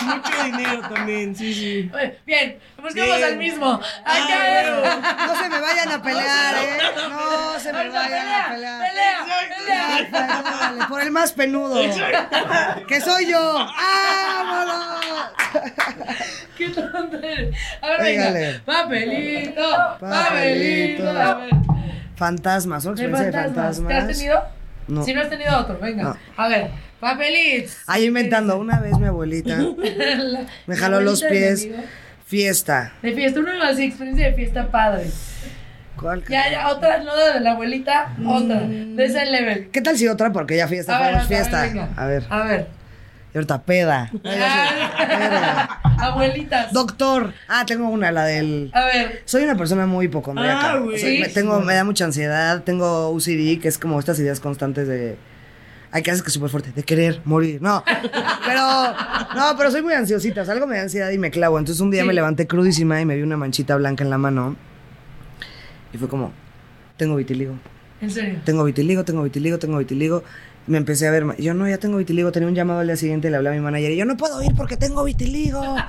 mucho 0.04 0.44
dinero 0.44 0.82
también, 0.94 1.36
sí, 1.36 1.52
sí. 1.52 1.92
Bien, 2.28 2.60
buscamos 2.80 2.94
Bien. 3.18 3.24
al 3.24 3.38
mismo. 3.38 3.80
Ah, 4.06 4.14
Acá 4.14 5.28
No 5.28 5.36
se 5.42 5.50
me 5.50 5.60
vayan 5.60 5.92
a 5.92 6.04
pelear, 6.04 6.56
¿eh? 6.56 6.78
No 7.10 7.60
se 7.60 7.74
me 7.74 7.90
vayan 7.90 8.28
a 8.28 8.50
pelea, 8.50 8.50
pelear. 8.52 8.80
pelea, 8.88 9.26
pelea. 9.58 10.10
Dale, 10.12 10.86
por 10.88 11.02
el 11.02 11.10
más 11.12 11.32
penudo. 11.34 11.82
Que 12.88 13.02
soy 13.02 13.26
yo. 13.32 13.40
¡Vámonos! 14.38 15.32
¿Qué 16.56 16.70
tonto 16.70 17.18
eres? 17.18 17.56
A 17.82 17.88
ver, 17.90 18.02
venga. 18.02 18.62
Papelito, 18.64 19.62
Papelito. 20.00 20.00
papelito. 20.00 21.10
A 21.10 21.34
ver. 21.36 21.50
Fantasmas, 22.16 22.86
una 22.86 22.94
¿De 22.96 23.02
experiencia 23.08 23.26
de 23.42 23.48
fantasmas? 23.48 23.78
fantasmas. 23.78 23.88
¿Te 23.88 24.12
has 24.12 24.18
tenido? 24.18 24.63
No. 24.88 25.04
Si 25.04 25.14
no 25.14 25.22
has 25.22 25.30
tenido 25.30 25.58
otro, 25.58 25.80
venga. 25.80 26.04
No. 26.04 26.18
A 26.38 26.48
ver, 26.48 26.70
papelitos. 27.00 27.78
Ah, 27.88 28.00
yo 28.00 28.06
inventando. 28.06 28.58
Una 28.58 28.80
vez 28.80 28.98
mi 29.00 29.08
abuelita 29.08 29.56
La- 29.58 30.46
me 30.68 30.76
jaló 30.76 31.00
los 31.02 31.24
abuelita 31.24 31.46
de 31.52 31.56
pies. 31.68 31.88
Fiesta. 32.26 32.94
De 33.02 33.14
fiesta, 33.14 33.40
una 33.40 33.68
así, 33.70 33.84
experiencia 33.86 34.28
de 34.28 34.34
fiesta 34.34 34.68
padre. 34.72 35.06
¿Cuál? 36.00 36.24
Ya, 36.28 36.50
ya, 36.52 36.70
otra, 36.70 36.98
no 37.04 37.16
de 37.16 37.40
la 37.40 37.52
abuelita, 37.52 38.16
otra. 38.26 38.62
De 38.62 39.06
ese 39.06 39.26
level. 39.26 39.70
¿Qué 39.72 39.82
tal 39.82 39.98
si 39.98 40.08
otra? 40.08 40.32
Porque 40.34 40.58
ya 40.58 40.68
fiesta, 40.68 40.98
A 40.98 41.02
ver, 41.02 41.10
fuimos 41.22 41.26
a 41.26 41.30
ver, 41.30 41.38
fiesta. 41.38 41.62
venga. 41.62 41.90
A 41.96 42.06
ver, 42.08 42.24
A 42.30 42.44
ver. 42.44 42.68
y 43.34 43.38
ahorita 43.38 43.62
peda. 43.62 44.12
Peda. 44.24 45.70
Abuelitas. 46.04 46.72
Doctor. 46.74 47.34
Ah, 47.48 47.66
tengo 47.66 47.90
una, 47.90 48.12
la 48.12 48.26
del. 48.26 48.70
A 48.74 48.86
ver. 48.86 49.22
Soy 49.26 49.44
una 49.44 49.56
persona 49.56 49.86
muy 49.86 50.06
hipocondríaca. 50.06 50.74
Ah, 50.74 50.78
O 50.80 50.84
güey. 50.86 51.00
sea, 51.00 51.20
me, 51.22 51.30
tengo, 51.30 51.60
me 51.62 51.74
da 51.74 51.84
mucha 51.84 52.06
ansiedad, 52.06 52.64
tengo 52.64 53.10
UCD, 53.12 53.60
que 53.62 53.68
es 53.68 53.78
como 53.78 54.00
estas 54.00 54.20
ideas 54.20 54.40
constantes 54.40 54.88
de. 54.88 55.18
Hay 55.92 56.02
que 56.02 56.10
hacer 56.10 56.24
que 56.24 56.30
es 56.30 56.34
súper 56.34 56.50
fuerte, 56.50 56.72
de 56.72 56.82
querer 56.84 57.22
morir. 57.24 57.62
No, 57.62 57.84
pero. 58.46 58.62
No, 59.36 59.56
pero 59.58 59.70
soy 59.72 59.82
muy 59.84 59.94
ansiosita. 59.94 60.42
o 60.42 60.46
sea, 60.46 60.54
algo 60.56 60.66
me 60.68 60.78
da 60.78 60.84
ansiedad 60.84 61.10
y 61.12 61.18
me 61.18 61.30
clavo. 61.32 61.60
Entonces 61.60 61.82
un 61.82 61.92
día 61.92 62.02
Sí. 62.02 62.08
me 62.08 62.14
levanté 62.14 62.48
crudísima 62.48 63.00
y 63.00 63.06
me 63.06 63.16
vi 63.16 63.22
una 63.22 63.38
manchita 63.38 63.76
blanca 63.76 64.04
en 64.04 64.10
la 64.10 64.18
mano. 64.18 64.56
Y 65.94 65.98
fue 65.98 66.08
como: 66.08 66.32
Tengo 66.98 67.16
vitiligo. 67.16 67.54
En 68.02 68.10
serio. 68.10 68.40
Tengo 68.44 68.64
vitiligo, 68.66 69.04
tengo 69.06 69.24
vitiligo, 69.24 69.60
tengo 69.60 69.78
vitiligo. 69.78 70.24
Me 70.66 70.78
empecé 70.78 71.08
a 71.08 71.12
ver, 71.12 71.26
yo 71.40 71.54
no, 71.54 71.68
ya 71.68 71.78
tengo 71.78 71.98
vitiligo, 71.98 72.32
tenía 72.32 72.48
un 72.48 72.56
llamado 72.56 72.80
al 72.80 72.88
día 72.88 72.96
siguiente, 72.96 73.30
le 73.30 73.36
hablé 73.36 73.50
a 73.50 73.52
mi 73.52 73.60
manager 73.60 73.92
y 73.92 73.98
yo 73.98 74.06
no 74.06 74.16
puedo 74.16 74.42
ir 74.42 74.56
porque 74.56 74.78
tengo 74.78 75.04
vitiligo. 75.04 75.62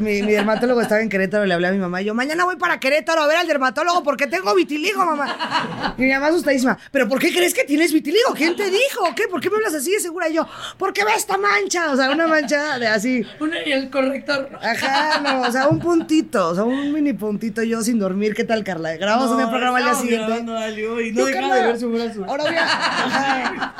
Mi, 0.00 0.22
mi 0.22 0.32
dermatólogo 0.32 0.80
estaba 0.80 1.00
en 1.00 1.08
Querétaro, 1.08 1.44
le 1.44 1.52
hablé 1.52 1.66
a 1.66 1.72
mi 1.72 1.78
mamá 1.78 2.00
y 2.00 2.04
yo, 2.04 2.14
mañana 2.14 2.44
voy 2.44 2.56
para 2.56 2.78
Querétaro 2.78 3.22
a 3.22 3.26
ver 3.26 3.36
al 3.36 3.48
dermatólogo 3.48 4.02
porque 4.04 4.28
tengo 4.28 4.54
vitiligo, 4.54 5.04
mamá. 5.04 5.94
Y 5.98 6.02
mi 6.02 6.12
mamá 6.12 6.28
asustadísima, 6.28 6.78
¿pero 6.92 7.08
por 7.08 7.18
qué 7.18 7.32
crees 7.32 7.52
que 7.52 7.64
tienes 7.64 7.92
vitiligo? 7.92 8.32
¿Quién 8.34 8.54
te 8.54 8.70
dijo? 8.70 9.12
¿Qué? 9.16 9.24
¿Por 9.28 9.40
qué 9.40 9.50
me 9.50 9.56
hablas 9.56 9.74
así 9.74 9.90
de 9.90 10.00
segura? 10.00 10.28
Y 10.28 10.34
yo, 10.34 10.46
porque 10.78 11.04
ve 11.04 11.10
esta 11.16 11.36
mancha, 11.36 11.90
o 11.90 11.96
sea, 11.96 12.10
una 12.10 12.28
mancha 12.28 12.78
de 12.78 12.86
así. 12.86 13.26
Una 13.40 13.56
y 13.66 13.72
el 13.72 13.90
corrector. 13.90 14.50
Ajá, 14.62 15.20
no, 15.20 15.42
o 15.42 15.52
sea, 15.52 15.68
un 15.68 15.80
puntito, 15.80 16.50
o 16.50 16.54
sea, 16.54 16.64
un 16.64 16.92
mini 16.92 17.12
puntito 17.12 17.62
yo 17.64 17.82
sin 17.82 17.98
dormir. 17.98 18.34
¿Qué 18.34 18.44
tal, 18.44 18.62
Carla? 18.62 18.96
Grabamos 18.96 19.30
un 19.32 19.50
programa 19.50 19.78
al 19.78 19.84
día 19.84 19.94
siguiente. 19.94 20.26
grabando 20.26 20.56
algo 20.56 21.00
y 21.00 21.12
no 21.12 21.24
dejaba 21.26 21.48
Carla, 21.48 21.62
de 21.62 21.66
ver 21.66 21.80
su 21.80 21.90
brazo. 21.90 22.24
Ahora 22.24 22.44
voy 22.44 22.54
a. 22.56 22.99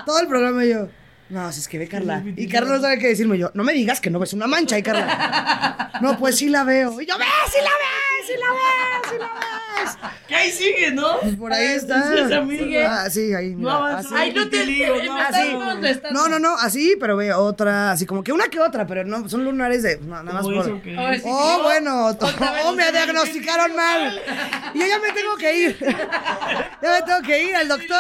Todo 0.07 0.21
el 0.21 0.29
programa 0.29 0.65
yo. 0.65 0.89
No, 1.29 1.53
si 1.53 1.61
es 1.61 1.69
que 1.69 1.79
ve 1.79 1.87
Carla. 1.87 2.25
Y 2.37 2.49
Carla 2.49 2.77
no 2.77 2.81
sabe 2.81 2.99
qué 2.99 3.09
decirme. 3.09 3.39
Yo, 3.39 3.51
no 3.55 3.63
me 3.63 3.73
digas 3.73 4.01
que 4.01 4.11
no 4.11 4.19
ves 4.19 4.33
una 4.33 4.49
mancha. 4.49 4.77
Y 4.77 4.83
Carla, 4.83 5.93
no, 6.01 6.19
pues 6.19 6.37
sí 6.37 6.49
la 6.49 6.65
veo. 6.65 7.01
Y 7.01 7.07
yo, 7.07 7.17
ve, 7.17 7.25
sí 7.47 7.59
la 7.63 7.71
ves, 7.71 8.27
sí 8.27 8.33
la 8.37 8.53
ves, 8.53 9.11
sí 9.11 9.19
la 9.19 9.27
ves. 9.27 9.70
Que 10.29 10.35
ahí 10.35 10.51
sigue, 10.51 10.93
¿no? 10.93 11.19
Pues 11.21 11.37
por 11.37 11.53
ahí 11.53 11.67
está. 11.67 12.11
Entonces, 12.11 12.37
amiga. 12.39 13.03
Ah, 13.03 13.11
sí, 13.11 13.35
ahí. 13.35 13.55
No 13.57 13.85
así. 13.85 14.15
Ay, 14.17 14.33
no 14.33 14.49
te. 14.49 14.65
me 14.65 15.95
no. 16.11 16.11
No, 16.11 16.29
no, 16.29 16.39
no, 16.39 16.57
así, 16.57 16.97
pero 17.01 17.17
ve 17.17 17.33
otra, 17.33 17.93
así 17.93 18.07
como 18.07 18.23
que 18.23 18.33
una 18.33 18.49
que 18.49 18.61
otra, 18.61 18.87
pero 18.87 19.05
no, 19.05 19.29
son 19.29 19.45
lunares 19.45 19.83
de. 19.83 19.99
No, 19.99 20.23
nada 20.23 20.33
más 20.41 20.45
por. 20.45 20.55
eso. 20.55 20.81
Oh, 21.25 21.61
bueno, 21.65 22.17
vez 22.19 22.63
oh, 22.65 22.73
me 22.73 22.85
vez. 22.85 22.93
diagnosticaron 22.93 23.75
mal. 23.75 24.21
Y 24.75 24.79
yo 24.81 24.87
ya 24.87 24.99
me 24.99 25.13
tengo 25.13 25.37
que 25.37 25.57
ir. 25.59 25.79
Ya 26.83 26.93
me 26.93 27.03
tengo 27.03 27.21
que 27.21 27.45
ir 27.45 27.55
al 27.55 27.69
doctor. 27.69 27.99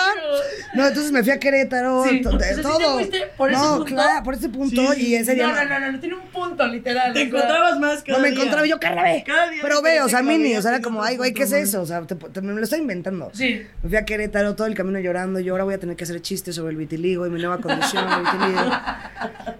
No, 0.75 0.87
entonces 0.87 1.13
me 1.13 1.23
fui 1.23 1.33
a 1.33 1.39
Querétaro. 1.39 2.03
Sí. 2.09 2.23
to- 2.23 2.31
O 2.31 2.39
sea, 2.39 2.49
¿sí 2.49 2.57
te 2.57 2.63
todo. 2.63 2.99
por 3.37 3.51
ese 3.51 3.61
no, 3.61 3.77
punto? 3.77 3.85
claro, 3.85 4.25
por 4.25 4.35
ese 4.35 4.49
punto. 4.49 4.95
Sí, 4.95 5.09
y 5.09 5.15
ese 5.17 5.35
día. 5.35 5.49
No, 5.49 5.55
no, 5.55 5.65
no, 5.65 5.81
no, 5.81 5.93
no, 5.93 6.01
tiene 6.01 6.15
un 6.15 6.29
punto 6.29 6.67
literal. 6.67 7.13
Te 7.13 7.23
encontrabas 7.23 7.79
más 7.79 8.03
cada 8.03 8.17
No 8.19 8.23
me 8.23 8.31
día. 8.31 8.39
encontraba 8.39 8.67
yo, 8.67 8.81
Carla, 8.81 9.03
ve. 9.03 9.23
Cada 9.27 9.51
día 9.51 9.61
Pero 9.63 9.83
ve, 9.83 10.01
o 10.01 10.09
sea, 10.09 10.23
mini, 10.23 10.57
o 10.57 10.63
sea, 10.63 10.71
era 10.73 10.81
como, 10.81 11.03
ay, 11.03 11.19
güey, 11.19 11.35
¿qué 11.35 11.43
es 11.43 11.53
otro 11.53 11.70
eso? 11.71 11.83
O 11.83 11.87
sea, 11.87 12.03
te- 12.03 12.15
te- 12.15 12.41
me 12.41 12.53
lo 12.53 12.63
estoy 12.63 12.81
inventando. 12.81 13.31
Sí. 13.33 13.67
Me 13.83 13.89
fui 13.89 13.99
a 13.99 14.05
Querétaro 14.05 14.55
todo 14.55 14.67
el 14.67 14.75
camino 14.75 14.99
llorando. 14.99 15.41
Yo 15.41 15.53
ahora 15.55 15.65
voy 15.65 15.75
a 15.75 15.79
tener 15.79 15.97
que 15.97 16.05
hacer 16.05 16.21
chistes 16.21 16.55
sobre 16.57 16.73
el 16.73 16.77
vitiligo 16.77 17.27
y 17.27 17.31
mi 17.31 17.39
nueva 17.41 17.59
condición, 17.61 18.05
el 18.13 18.21
vitiligo. 18.25 18.71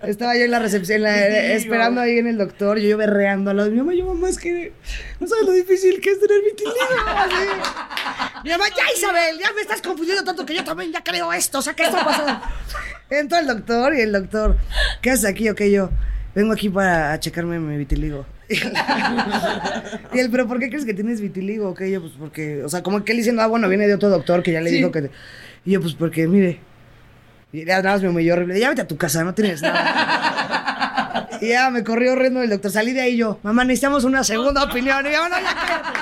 Estaba 0.03 0.37
yo 0.37 0.45
en 0.45 0.51
la 0.51 0.59
recepción, 0.59 1.03
la- 1.03 1.15
Vitiligo. 1.15 1.55
esperando 1.55 2.01
ahí 2.01 2.19
en 2.19 2.27
el 2.27 2.39
doctor. 2.39 2.79
Yo, 2.79 2.89
yo 2.89 2.97
berreando 2.97 3.51
a 3.51 3.55
lo 3.55 3.65
de 3.65 3.71
mi 3.71 3.79
mamá. 3.79 3.95
Yo, 3.95 4.07
mamá, 4.07 4.29
es 4.29 4.39
que 4.39 4.73
no 5.21 5.27
sabes 5.27 5.45
lo 5.47 5.53
difícil 5.53 6.01
que 6.01 6.11
es 6.11 6.21
tener 6.21 6.43
vitiligo. 6.43 6.77
Así. 7.17 8.41
Mi 8.45 8.51
mamá, 8.51 8.65
ya 8.69 8.85
Isabel, 8.97 9.39
ya 9.39 9.53
me 9.53 9.61
estás 9.63 9.83
confundiendo 9.83 10.25
tanto 10.25 10.45
que 10.47 10.55
yo 10.55 10.65
también 10.65 10.93
ya 10.93 11.03
creo 11.03 11.33
esto. 11.33 11.59
O 11.59 11.63
sea, 11.63 11.75
¿qué 11.75 11.85
está 11.85 12.05
pasando? 12.05 12.41
Entro 13.11 13.39
al 13.39 13.47
doctor 13.47 13.95
y 13.95 14.01
el 14.01 14.13
doctor, 14.13 14.57
¿qué 15.03 15.11
haces 15.11 15.25
aquí? 15.27 15.49
Ok, 15.49 15.63
yo 15.65 15.91
vengo 16.35 16.53
aquí 16.53 16.69
para 16.71 17.19
checarme 17.21 17.59
mi 17.59 17.77
vitiligo. 17.77 18.25
Y 20.13 20.19
él, 20.19 20.29
¿pero 20.31 20.47
por 20.49 20.59
qué 20.59 20.69
crees 20.69 20.85
que 20.85 20.95
tienes 20.95 21.21
vitiligo? 21.21 21.69
Ok, 21.71 21.83
yo, 21.85 22.01
pues 22.01 22.13
porque, 22.19 22.63
o 22.65 22.69
sea, 22.69 22.83
como 22.83 23.05
que 23.05 23.13
él 23.13 23.19
diciendo, 23.19 23.43
ah, 23.43 23.47
bueno, 23.47 23.69
viene 23.69 23.87
de 23.87 23.95
otro 23.95 24.09
doctor 24.09 24.43
que 24.43 24.53
ya 24.53 24.61
le 24.61 24.71
Sí. 24.71 24.77
dijo 24.77 24.91
que. 24.91 25.03
te- 25.03 25.11
Y 25.65 25.73
yo, 25.73 25.81
pues 25.81 25.95
porque, 25.95 26.27
mire. 26.27 26.61
Y 27.53 27.65
ya 27.65 27.77
nada 27.83 27.95
más 27.95 28.03
me 28.03 28.09
humilló 28.09 28.35
horrible. 28.35 28.59
Ya 28.59 28.69
vete 28.69 28.83
a 28.83 28.87
tu 28.89 28.97
casa, 28.97 29.25
no 29.25 29.35
tienes 29.35 29.61
nada. 29.63 31.29
y 31.41 31.49
ya 31.49 31.71
me 31.71 31.83
corrió 31.85 32.13
horrendo 32.13 32.43
el 32.43 32.51
doctor. 32.51 32.71
Salí 32.71 32.93
de 32.93 33.01
ahí 33.01 33.17
yo, 33.17 33.39
mamá, 33.43 33.65
necesitamos 33.65 34.05
una 34.05 34.23
segunda 34.25 34.63
opinión. 34.65 35.05
Y 35.07 35.11
yo, 35.13 35.29
no, 35.29 35.37
ya 35.37 35.55
cállate. 35.55 35.99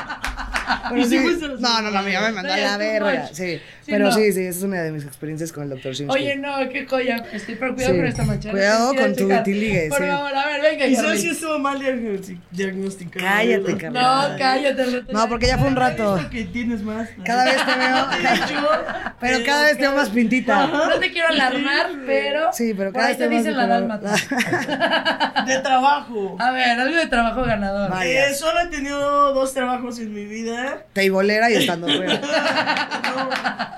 Pero 0.91 1.01
¿Y 1.01 1.05
si 1.05 1.19
sí- 1.19 1.41
no, 1.61 1.83
no, 1.83 1.91
no, 1.91 2.03
mi 2.03 2.13
mamá 2.13 2.29
me 2.29 2.33
mandó 2.35 2.53
a 2.53 2.57
la 2.57 2.63
ya, 2.63 2.77
verga. 2.77 3.29
Sí, 3.33 3.61
Sí, 3.89 3.93
pero 3.95 4.05
no. 4.05 4.13
sí, 4.13 4.33
sí, 4.35 4.41
esa 4.43 4.59
es 4.59 4.63
una 4.65 4.83
de 4.83 4.93
mis 4.93 5.05
experiencias 5.05 5.51
con 5.51 5.63
el 5.63 5.71
doctor 5.71 5.95
Shimsky. 5.95 6.15
Oye, 6.21 6.37
no, 6.37 6.57
qué 6.71 6.85
joya. 6.87 7.25
Estoy 7.33 7.55
pero 7.55 7.75
cuidado 7.75 7.95
Sí. 7.95 7.99
con 8.01 8.07
esta 8.07 8.23
mancha. 8.25 8.51
Cuidado 8.51 8.95
con 8.95 9.17
tu 9.17 9.29
vitiligue, 9.29 9.89
Por 9.89 9.99
sí. 9.99 10.05
favor, 10.05 10.37
a 10.37 10.47
ver, 10.47 10.61
venga, 10.61 10.87
Quizás 10.87 11.19
sí 11.21 11.29
estuvo 11.31 11.59
mal 11.59 11.81
diagnosti- 11.81 12.39
diagnosticado. 12.51 13.25
Cállate, 13.27 13.73
¿no? 13.73 13.79
Carla. 13.79 14.29
No, 14.33 14.39
cállate. 14.39 14.85
no 14.85 15.03
No, 15.21 15.29
porque 15.31 15.47
ya 15.47 15.57
fue 15.57 15.69
un 15.69 15.77
rato. 15.77 16.21
Que 16.31 16.45
tienes 16.45 16.83
más. 16.83 17.09
Cada 17.25 17.45
vez 17.47 17.57
te 17.65 17.75
veo. 17.79 18.07
Pero 19.21 19.45
cada 19.47 19.63
vez 19.65 19.73
te 19.79 19.83
veo 19.83 19.97
más 19.97 20.11
pintita. 20.11 20.67
No 20.67 20.99
te 20.99 21.11
quiero 21.11 21.29
alarmar, 21.29 21.87
pero. 22.07 22.53
Sí, 22.53 22.75
pero 22.77 22.93
cada 22.93 23.09
vez 23.09 23.17
te 23.19 23.27
te 23.27 23.35
dicen 23.35 23.57
la 23.57 23.67
más 23.67 23.69
dálmata. 24.03 25.45
De 25.47 25.59
trabajo. 25.61 26.37
A 26.39 26.51
ver, 26.53 26.79
algo 26.79 26.97
de 26.97 27.07
trabajo 27.07 27.43
ganador. 27.43 27.91
Eh, 28.05 28.35
solo 28.35 28.61
he 28.61 28.67
tenido 28.69 29.33
dos 29.33 29.55
trabajos 29.55 29.99
en 29.99 30.13
mi 30.15 30.25
vida. 30.27 30.85
Teibolera 30.93 31.51
y 31.51 31.55
estando 31.55 31.87
fuera. 31.97 32.21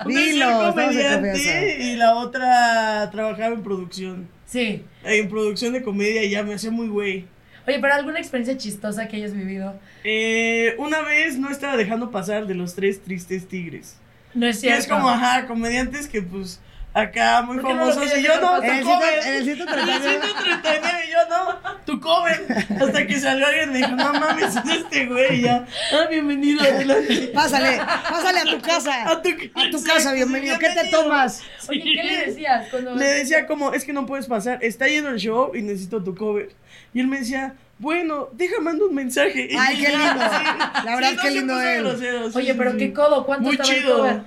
Dilo, 0.07 0.73
comediante 0.73 1.77
y 1.81 1.95
la 1.95 2.15
otra 2.15 3.09
trabajaba 3.11 3.53
en 3.55 3.63
producción. 3.63 4.27
Sí. 4.45 4.83
En 5.03 5.29
producción 5.29 5.73
de 5.73 5.81
comedia 5.81 6.23
y 6.23 6.29
ya 6.31 6.43
me 6.43 6.53
hacía 6.53 6.71
muy 6.71 6.87
güey. 6.87 7.25
Oye, 7.67 7.77
pero 7.79 7.93
alguna 7.93 8.19
experiencia 8.19 8.57
chistosa 8.57 9.07
que 9.07 9.17
hayas 9.17 9.33
vivido. 9.33 9.79
Eh, 10.03 10.75
una 10.79 11.01
vez 11.01 11.37
no 11.37 11.49
estaba 11.49 11.77
dejando 11.77 12.09
pasar 12.11 12.47
de 12.47 12.55
los 12.55 12.73
tres 12.75 13.01
tristes 13.03 13.47
tigres. 13.47 13.97
No 14.33 14.47
es 14.47 14.55
Que 14.57 14.61
cierto. 14.61 14.79
es 14.81 14.87
como, 14.87 15.09
ajá, 15.09 15.45
comediantes 15.45 16.07
que 16.07 16.21
pues 16.21 16.59
acá 16.93 17.41
muy 17.43 17.57
¿Por 17.57 17.67
qué 17.67 17.73
no 17.73 17.85
lo 17.85 17.93
famosos 17.93 18.17
y 18.19 18.23
yo 18.23 18.41
no, 18.41 18.59
dejar 18.61 18.69
En 18.69 18.77
el, 18.79 18.83
tu 18.83 18.89
ciento- 18.89 19.05
cover. 19.05 19.27
en 19.27 19.33
el 19.35 19.43
139. 19.43 20.05
En 20.05 20.11
el 20.15 20.21
139 20.21 20.99
y 21.07 21.11
yo 21.11 21.17
no, 21.29 21.59
tu 21.85 21.99
cover. 22.01 22.45
Hasta 22.81 23.07
que 23.07 23.19
salió 23.19 23.47
alguien 23.47 23.69
y 23.69 23.71
me 23.71 23.77
dijo, 23.79 23.91
no 23.91 24.13
mames, 24.13 24.55
es 24.55 24.65
este 24.77 25.05
güey 25.05 25.39
y 25.39 25.41
ya. 25.43 25.65
Ah, 25.93 26.07
bienvenido, 26.09 26.61
adelante. 26.61 27.31
Pásale, 27.33 27.77
pásale 28.09 28.39
a 28.39 28.43
tu 28.45 28.61
casa. 28.61 29.09
A 29.09 29.21
tu, 29.21 29.29
A 29.29 29.69
tu 29.71 29.83
casa, 29.83 30.13
bienvenido. 30.13 30.57
¿Qué 30.59 30.69
te 30.69 30.89
tomas? 30.89 31.41
Oye, 31.69 31.81
¿qué 31.95 32.03
le 32.03 32.25
decías 32.27 32.67
cuando 32.69 32.95
Le 32.95 33.05
decía 33.05 33.47
como, 33.47 33.73
es 33.73 33.85
que 33.85 33.93
no 33.93 34.05
puedes 34.05 34.25
pasar, 34.27 34.59
está 34.61 34.87
lleno 34.87 35.09
el 35.09 35.17
show 35.17 35.51
y 35.55 35.61
necesito 35.61 36.03
tu 36.03 36.15
cover. 36.15 36.49
Y 36.93 36.99
él 36.99 37.07
me 37.07 37.19
decía, 37.19 37.55
bueno, 37.79 38.29
deja 38.33 38.59
mando 38.61 38.87
un 38.87 38.95
mensaje. 38.95 39.49
Ay, 39.57 39.77
qué 39.77 39.83
ya, 39.83 39.97
lindo. 39.97 40.23
sí. 40.29 40.85
La 40.85 40.95
verdad, 40.95 41.09
Sí, 41.11 41.15
no 41.15 41.21
qué 41.23 41.31
lindo 41.31 41.97
sí, 41.97 42.37
Oye, 42.37 42.53
pero 42.55 42.77
qué 42.77 42.93
codo, 42.93 43.25
¿cuánto 43.25 43.45
Muy 43.45 43.53
estaba 43.55 43.73
el 43.73 43.79
chido. 43.81 43.97
cover? 43.97 44.21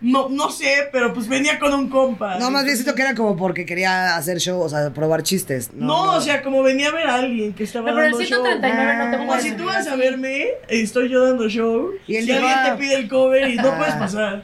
No, 0.00 0.28
no 0.28 0.48
sé, 0.50 0.88
pero 0.92 1.12
pues 1.12 1.26
venía 1.28 1.58
con 1.58 1.74
un 1.74 1.88
compa. 1.88 2.38
No, 2.38 2.50
más 2.52 2.64
bien 2.64 2.76
siento 2.76 2.94
que 2.94 3.02
era 3.02 3.14
como 3.16 3.36
porque 3.36 3.66
quería 3.66 4.16
hacer 4.16 4.38
show, 4.38 4.60
o 4.60 4.68
sea, 4.68 4.90
probar 4.90 5.24
chistes. 5.24 5.70
No, 5.74 5.86
No, 6.06 6.16
o 6.16 6.20
sea, 6.20 6.40
como 6.42 6.62
venía 6.62 6.88
a 6.88 6.92
ver 6.92 7.06
a 7.08 7.16
alguien 7.16 7.52
que 7.52 7.64
estaba 7.64 7.86
pero 7.86 7.98
el 8.04 8.12
dando 8.12 8.24
show. 8.24 8.42
139 8.44 8.96
no 9.04 9.10
te. 9.10 9.16
Como 9.18 9.40
si 9.40 9.50
tú 9.52 9.64
vas 9.64 9.86
a 9.88 9.96
verme, 9.96 10.46
estoy 10.68 11.08
yo 11.08 11.26
dando 11.26 11.48
show. 11.48 11.90
Y 12.06 12.14
si 12.22 12.30
alguien 12.30 12.52
te 12.64 12.72
pide 12.78 12.94
el 12.94 13.08
cover 13.08 13.48
y 13.50 13.56
no 13.56 13.70
Ah. 13.72 13.76
puedes 13.78 13.94
pasar. 13.94 14.42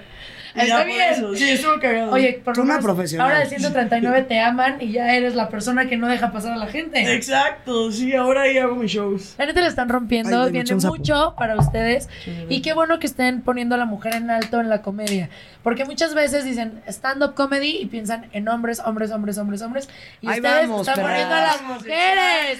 Está 0.54 0.66
ya 0.66 0.84
bien. 0.84 1.00
eso. 1.12 1.34
Sí, 1.34 1.50
estuvo 1.50 1.80
cagado. 1.80 2.12
Oye, 2.12 2.40
por 2.44 2.54
Tú 2.54 2.60
lo 2.60 2.64
una 2.64 2.74
menos 2.74 2.84
profesional. 2.84 3.26
ahora 3.28 3.42
el 3.42 3.48
139 3.50 4.22
te 4.22 4.40
aman 4.40 4.76
y 4.80 4.92
ya 4.92 5.14
eres 5.14 5.34
la 5.34 5.48
persona 5.48 5.86
que 5.86 5.96
no 5.96 6.06
deja 6.08 6.30
pasar 6.32 6.52
a 6.52 6.56
la 6.56 6.66
gente. 6.66 7.14
Exacto, 7.14 7.90
sí, 7.90 8.14
ahora 8.14 8.42
ahí 8.42 8.58
hago 8.58 8.76
mis 8.76 8.90
shows. 8.92 9.34
La 9.38 9.46
neta 9.46 9.60
la 9.60 9.68
están 9.68 9.88
rompiendo, 9.88 10.44
Ay, 10.44 10.52
viene 10.52 10.74
mucho 10.76 11.34
para 11.38 11.56
ustedes. 11.56 12.08
Y 12.48 12.62
qué 12.62 12.72
bueno 12.72 12.98
que 12.98 13.06
estén 13.06 13.42
poniendo 13.42 13.74
a 13.74 13.78
la 13.78 13.84
mujer 13.86 14.14
en 14.14 14.30
alto 14.30 14.60
en 14.60 14.68
la 14.68 14.82
comedia. 14.82 15.28
Porque 15.62 15.84
muchas 15.86 16.14
veces 16.14 16.44
dicen 16.44 16.82
stand-up 16.86 17.34
comedy 17.34 17.78
y 17.80 17.86
piensan 17.86 18.26
en 18.32 18.46
hombres, 18.48 18.80
hombres, 18.84 19.10
hombres, 19.10 19.38
hombres, 19.38 19.62
hombres. 19.62 19.88
Y 20.20 20.28
Ahí 20.28 20.36
ustedes 20.40 20.68
vamos, 20.68 20.86
están 20.86 20.96
perras. 20.96 21.10
poniendo 21.10 21.34
a 21.34 21.40
las 21.40 21.62
mujeres. 21.62 22.58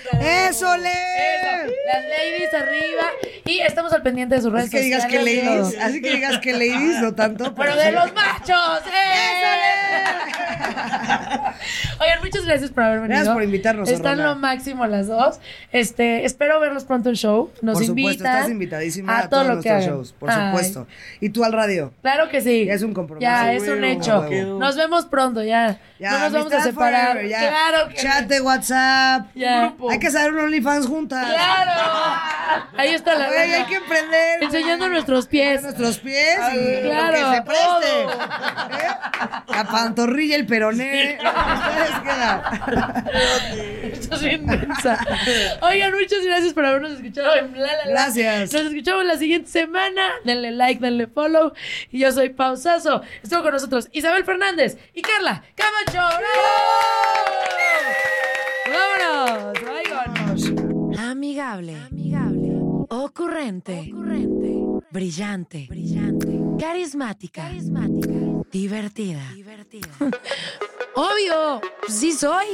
¡Eso, 0.50 0.76
le! 0.78 0.88
Eso, 0.90 1.72
Las 1.86 2.02
ladies 2.02 2.54
arriba. 2.54 3.02
Y 3.44 3.58
estamos 3.60 3.92
al 3.92 4.02
pendiente 4.02 4.36
de 4.36 4.40
sus 4.40 4.50
redes 4.52 4.68
Así 4.68 4.76
que 4.78 4.82
digas 4.82 5.04
que 5.04 5.18
sociales, 5.18 5.44
ladies, 5.44 5.78
así 5.82 6.00
que 6.00 6.10
digas 6.14 6.38
que 6.38 6.52
ladies, 6.52 7.00
no 7.02 7.14
tanto. 7.14 7.54
Pero 7.54 7.76
de 7.84 7.92
los 7.92 8.12
machos. 8.14 8.82
¡eh! 8.86 9.34
Oigan, 12.00 12.20
muchas 12.22 12.44
gracias 12.44 12.70
por 12.70 12.82
haber 12.84 13.00
venido. 13.00 13.14
Gracias 13.16 13.34
por 13.34 13.42
invitarnos, 13.42 13.88
Están 13.88 14.22
lo 14.22 14.36
máximo 14.36 14.86
las 14.86 15.06
dos. 15.06 15.38
Este, 15.72 16.24
espero 16.24 16.60
verlos 16.60 16.84
pronto 16.84 17.08
en 17.08 17.14
show. 17.16 17.50
Nos 17.62 17.74
Por 17.74 17.84
invitan. 17.84 18.12
supuesto, 18.12 18.24
estás 18.36 18.50
invitadísima 18.50 19.16
a, 19.16 19.18
a 19.20 19.28
todo 19.28 19.40
todos 19.42 19.46
que 19.46 19.52
nuestros 19.70 19.74
hagan. 19.74 19.88
shows, 19.88 20.12
por 20.12 20.30
Ay, 20.30 20.46
supuesto. 20.46 20.86
Y 21.20 21.28
tú 21.30 21.44
al 21.44 21.52
radio. 21.52 21.92
Claro 22.02 22.28
que 22.28 22.40
sí. 22.40 22.66
Ya 22.66 22.74
es 22.74 22.82
un 22.82 22.94
compromiso. 22.94 23.22
Ya 23.22 23.52
es 23.52 23.68
un 23.68 23.84
hecho. 23.84 24.26
Nos 24.58 24.76
vemos 24.76 25.06
pronto, 25.06 25.42
ya. 25.42 25.78
Ya, 25.98 26.10
no 26.12 26.18
nos 26.18 26.32
vamos 26.32 26.52
a 26.52 26.60
separar. 26.62 27.12
forever, 27.12 27.28
ya. 27.30 27.38
Claro 27.48 27.88
que 27.88 27.94
Chat 27.96 28.26
de 28.26 28.40
WhatsApp. 28.40 29.26
Ya. 29.34 29.60
Grupo. 29.68 29.90
Hay 29.90 29.98
que 29.98 30.08
hacer 30.08 30.32
un 30.32 30.38
OnlyFans 30.40 30.86
juntas. 30.86 31.26
Claro. 31.26 31.72
Ahí 32.76 32.90
está 32.90 33.14
la 33.14 33.30
lana. 33.30 33.54
hay 33.56 33.64
que 33.64 33.76
emprender. 33.76 34.42
Enseñando 34.42 34.88
nuestros 34.88 35.26
pies. 35.26 35.62
Nuestros 35.62 35.98
pies 35.98 36.38
y 36.54 36.82
Claro, 36.82 37.14
que 37.30 37.36
se 37.36 37.42
preste. 37.42 37.64
todo. 38.04 38.10
¿Eh? 38.12 38.86
La 39.48 39.64
pantorrilla, 39.64 40.36
el 40.36 40.46
peroné. 40.46 41.03
Ustedes 41.12 42.00
quedan. 42.02 42.42
Estás 43.92 44.22
bien 44.22 44.46
densa. 44.46 44.98
Oigan, 45.62 45.92
muchas 45.94 46.24
gracias 46.24 46.52
por 46.52 46.64
habernos 46.64 46.92
escuchado 46.92 47.36
en 47.36 47.52
La 47.52 47.66
La 47.66 47.76
La. 47.76 47.90
Gracias. 47.90 48.52
Nos 48.52 48.62
escuchamos 48.62 49.04
la 49.04 49.16
siguiente 49.16 49.50
semana. 49.50 50.02
Denle 50.24 50.52
like, 50.52 50.80
denle 50.80 51.06
follow. 51.06 51.52
Y 51.90 52.00
yo 52.00 52.12
soy 52.12 52.30
Pausazo. 52.30 53.02
Estuvo 53.22 53.42
con 53.42 53.52
nosotros 53.52 53.88
Isabel 53.92 54.24
Fernández 54.24 54.78
y 54.94 55.02
Carla 55.02 55.42
Camacho. 55.54 56.18
¡Vámonos! 58.66 59.54
¡Vámonos! 59.62 60.98
Amigable. 60.98 61.76
Amigable. 61.90 62.50
Ocurrente. 62.90 63.90
Ocurrente. 63.92 64.54
Brillante. 64.90 65.66
Brillante. 65.68 66.40
Carismática. 66.58 67.42
Carismática. 67.42 68.14
Divertida. 68.50 69.32
Divertida. 69.34 69.88
Obvio. 70.94 71.60
Sí 71.88 72.12
soy. 72.12 72.46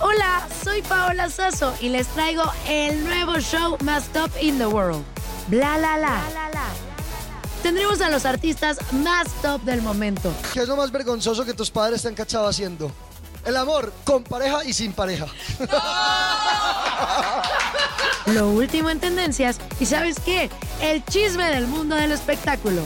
Hola, 0.00 0.48
soy 0.64 0.80
Paola 0.82 1.28
Sasso 1.28 1.74
y 1.80 1.90
les 1.90 2.06
traigo 2.08 2.44
el 2.66 3.04
nuevo 3.04 3.38
show 3.40 3.76
más 3.82 4.04
top 4.08 4.30
in 4.40 4.58
the 4.58 4.66
world. 4.66 5.04
Bla 5.48 5.76
la 5.78 5.98
la. 5.98 6.22
Tendremos 7.62 8.00
a 8.00 8.10
los 8.10 8.24
artistas 8.24 8.78
más 8.92 9.26
top 9.42 9.60
del 9.62 9.82
momento. 9.82 10.32
¿Qué 10.52 10.60
es 10.60 10.68
lo 10.68 10.76
más 10.76 10.92
vergonzoso 10.92 11.44
que 11.44 11.52
tus 11.52 11.70
padres 11.70 12.02
te 12.02 12.08
han 12.08 12.14
cachado 12.14 12.46
haciendo? 12.46 12.92
El 13.44 13.56
amor 13.56 13.92
con 14.04 14.22
pareja 14.24 14.64
y 14.64 14.72
sin 14.72 14.92
pareja. 14.92 15.26
Lo 18.26 18.50
último 18.50 18.90
en 18.90 18.98
tendencias 18.98 19.58
y 19.78 19.86
¿sabes 19.86 20.16
qué? 20.24 20.50
El 20.80 21.04
chisme 21.04 21.48
del 21.50 21.68
mundo 21.68 21.94
del 21.94 22.10
espectáculo. 22.12 22.82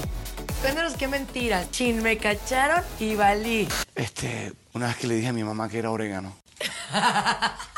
Cuéntanos 0.60 0.94
qué 0.94 1.08
mentira. 1.08 1.64
Chin, 1.70 2.02
me 2.02 2.18
cacharon 2.18 2.82
y 2.98 3.14
valí. 3.14 3.68
Este, 3.94 4.52
una 4.74 4.88
vez 4.88 4.96
que 4.96 5.06
le 5.06 5.14
dije 5.14 5.28
a 5.28 5.32
mi 5.32 5.44
mamá 5.44 5.68
que 5.68 5.78
era 5.78 5.90
orégano. 5.90 6.34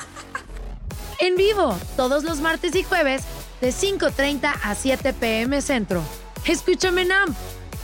En 1.18 1.36
vivo, 1.36 1.78
todos 1.94 2.24
los 2.24 2.40
martes 2.40 2.74
y 2.74 2.82
jueves, 2.82 3.22
de 3.60 3.68
5.30 3.68 4.54
a 4.60 4.74
7 4.74 5.12
pm 5.12 5.62
centro. 5.62 6.02
Escúchame 6.44 7.02
en 7.02 7.12
AMP. 7.12 7.36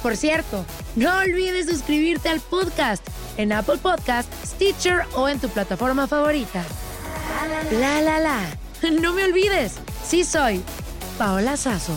Por 0.02 0.16
cierto, 0.16 0.64
no 0.96 1.16
olvides 1.18 1.66
suscribirte 1.66 2.30
al 2.30 2.40
podcast 2.40 3.06
en 3.36 3.52
Apple 3.52 3.78
Podcast, 3.78 4.28
Stitcher 4.44 5.02
o 5.14 5.28
en 5.28 5.38
tu 5.38 5.48
plataforma 5.50 6.08
favorita. 6.08 6.64
La 7.70 8.02
la 8.02 8.18
la. 8.18 8.40
No 9.00 9.12
me 9.12 9.22
olvides, 9.22 9.74
sí 10.04 10.24
soy 10.24 10.60
Paola 11.16 11.56
Sazo. 11.56 11.96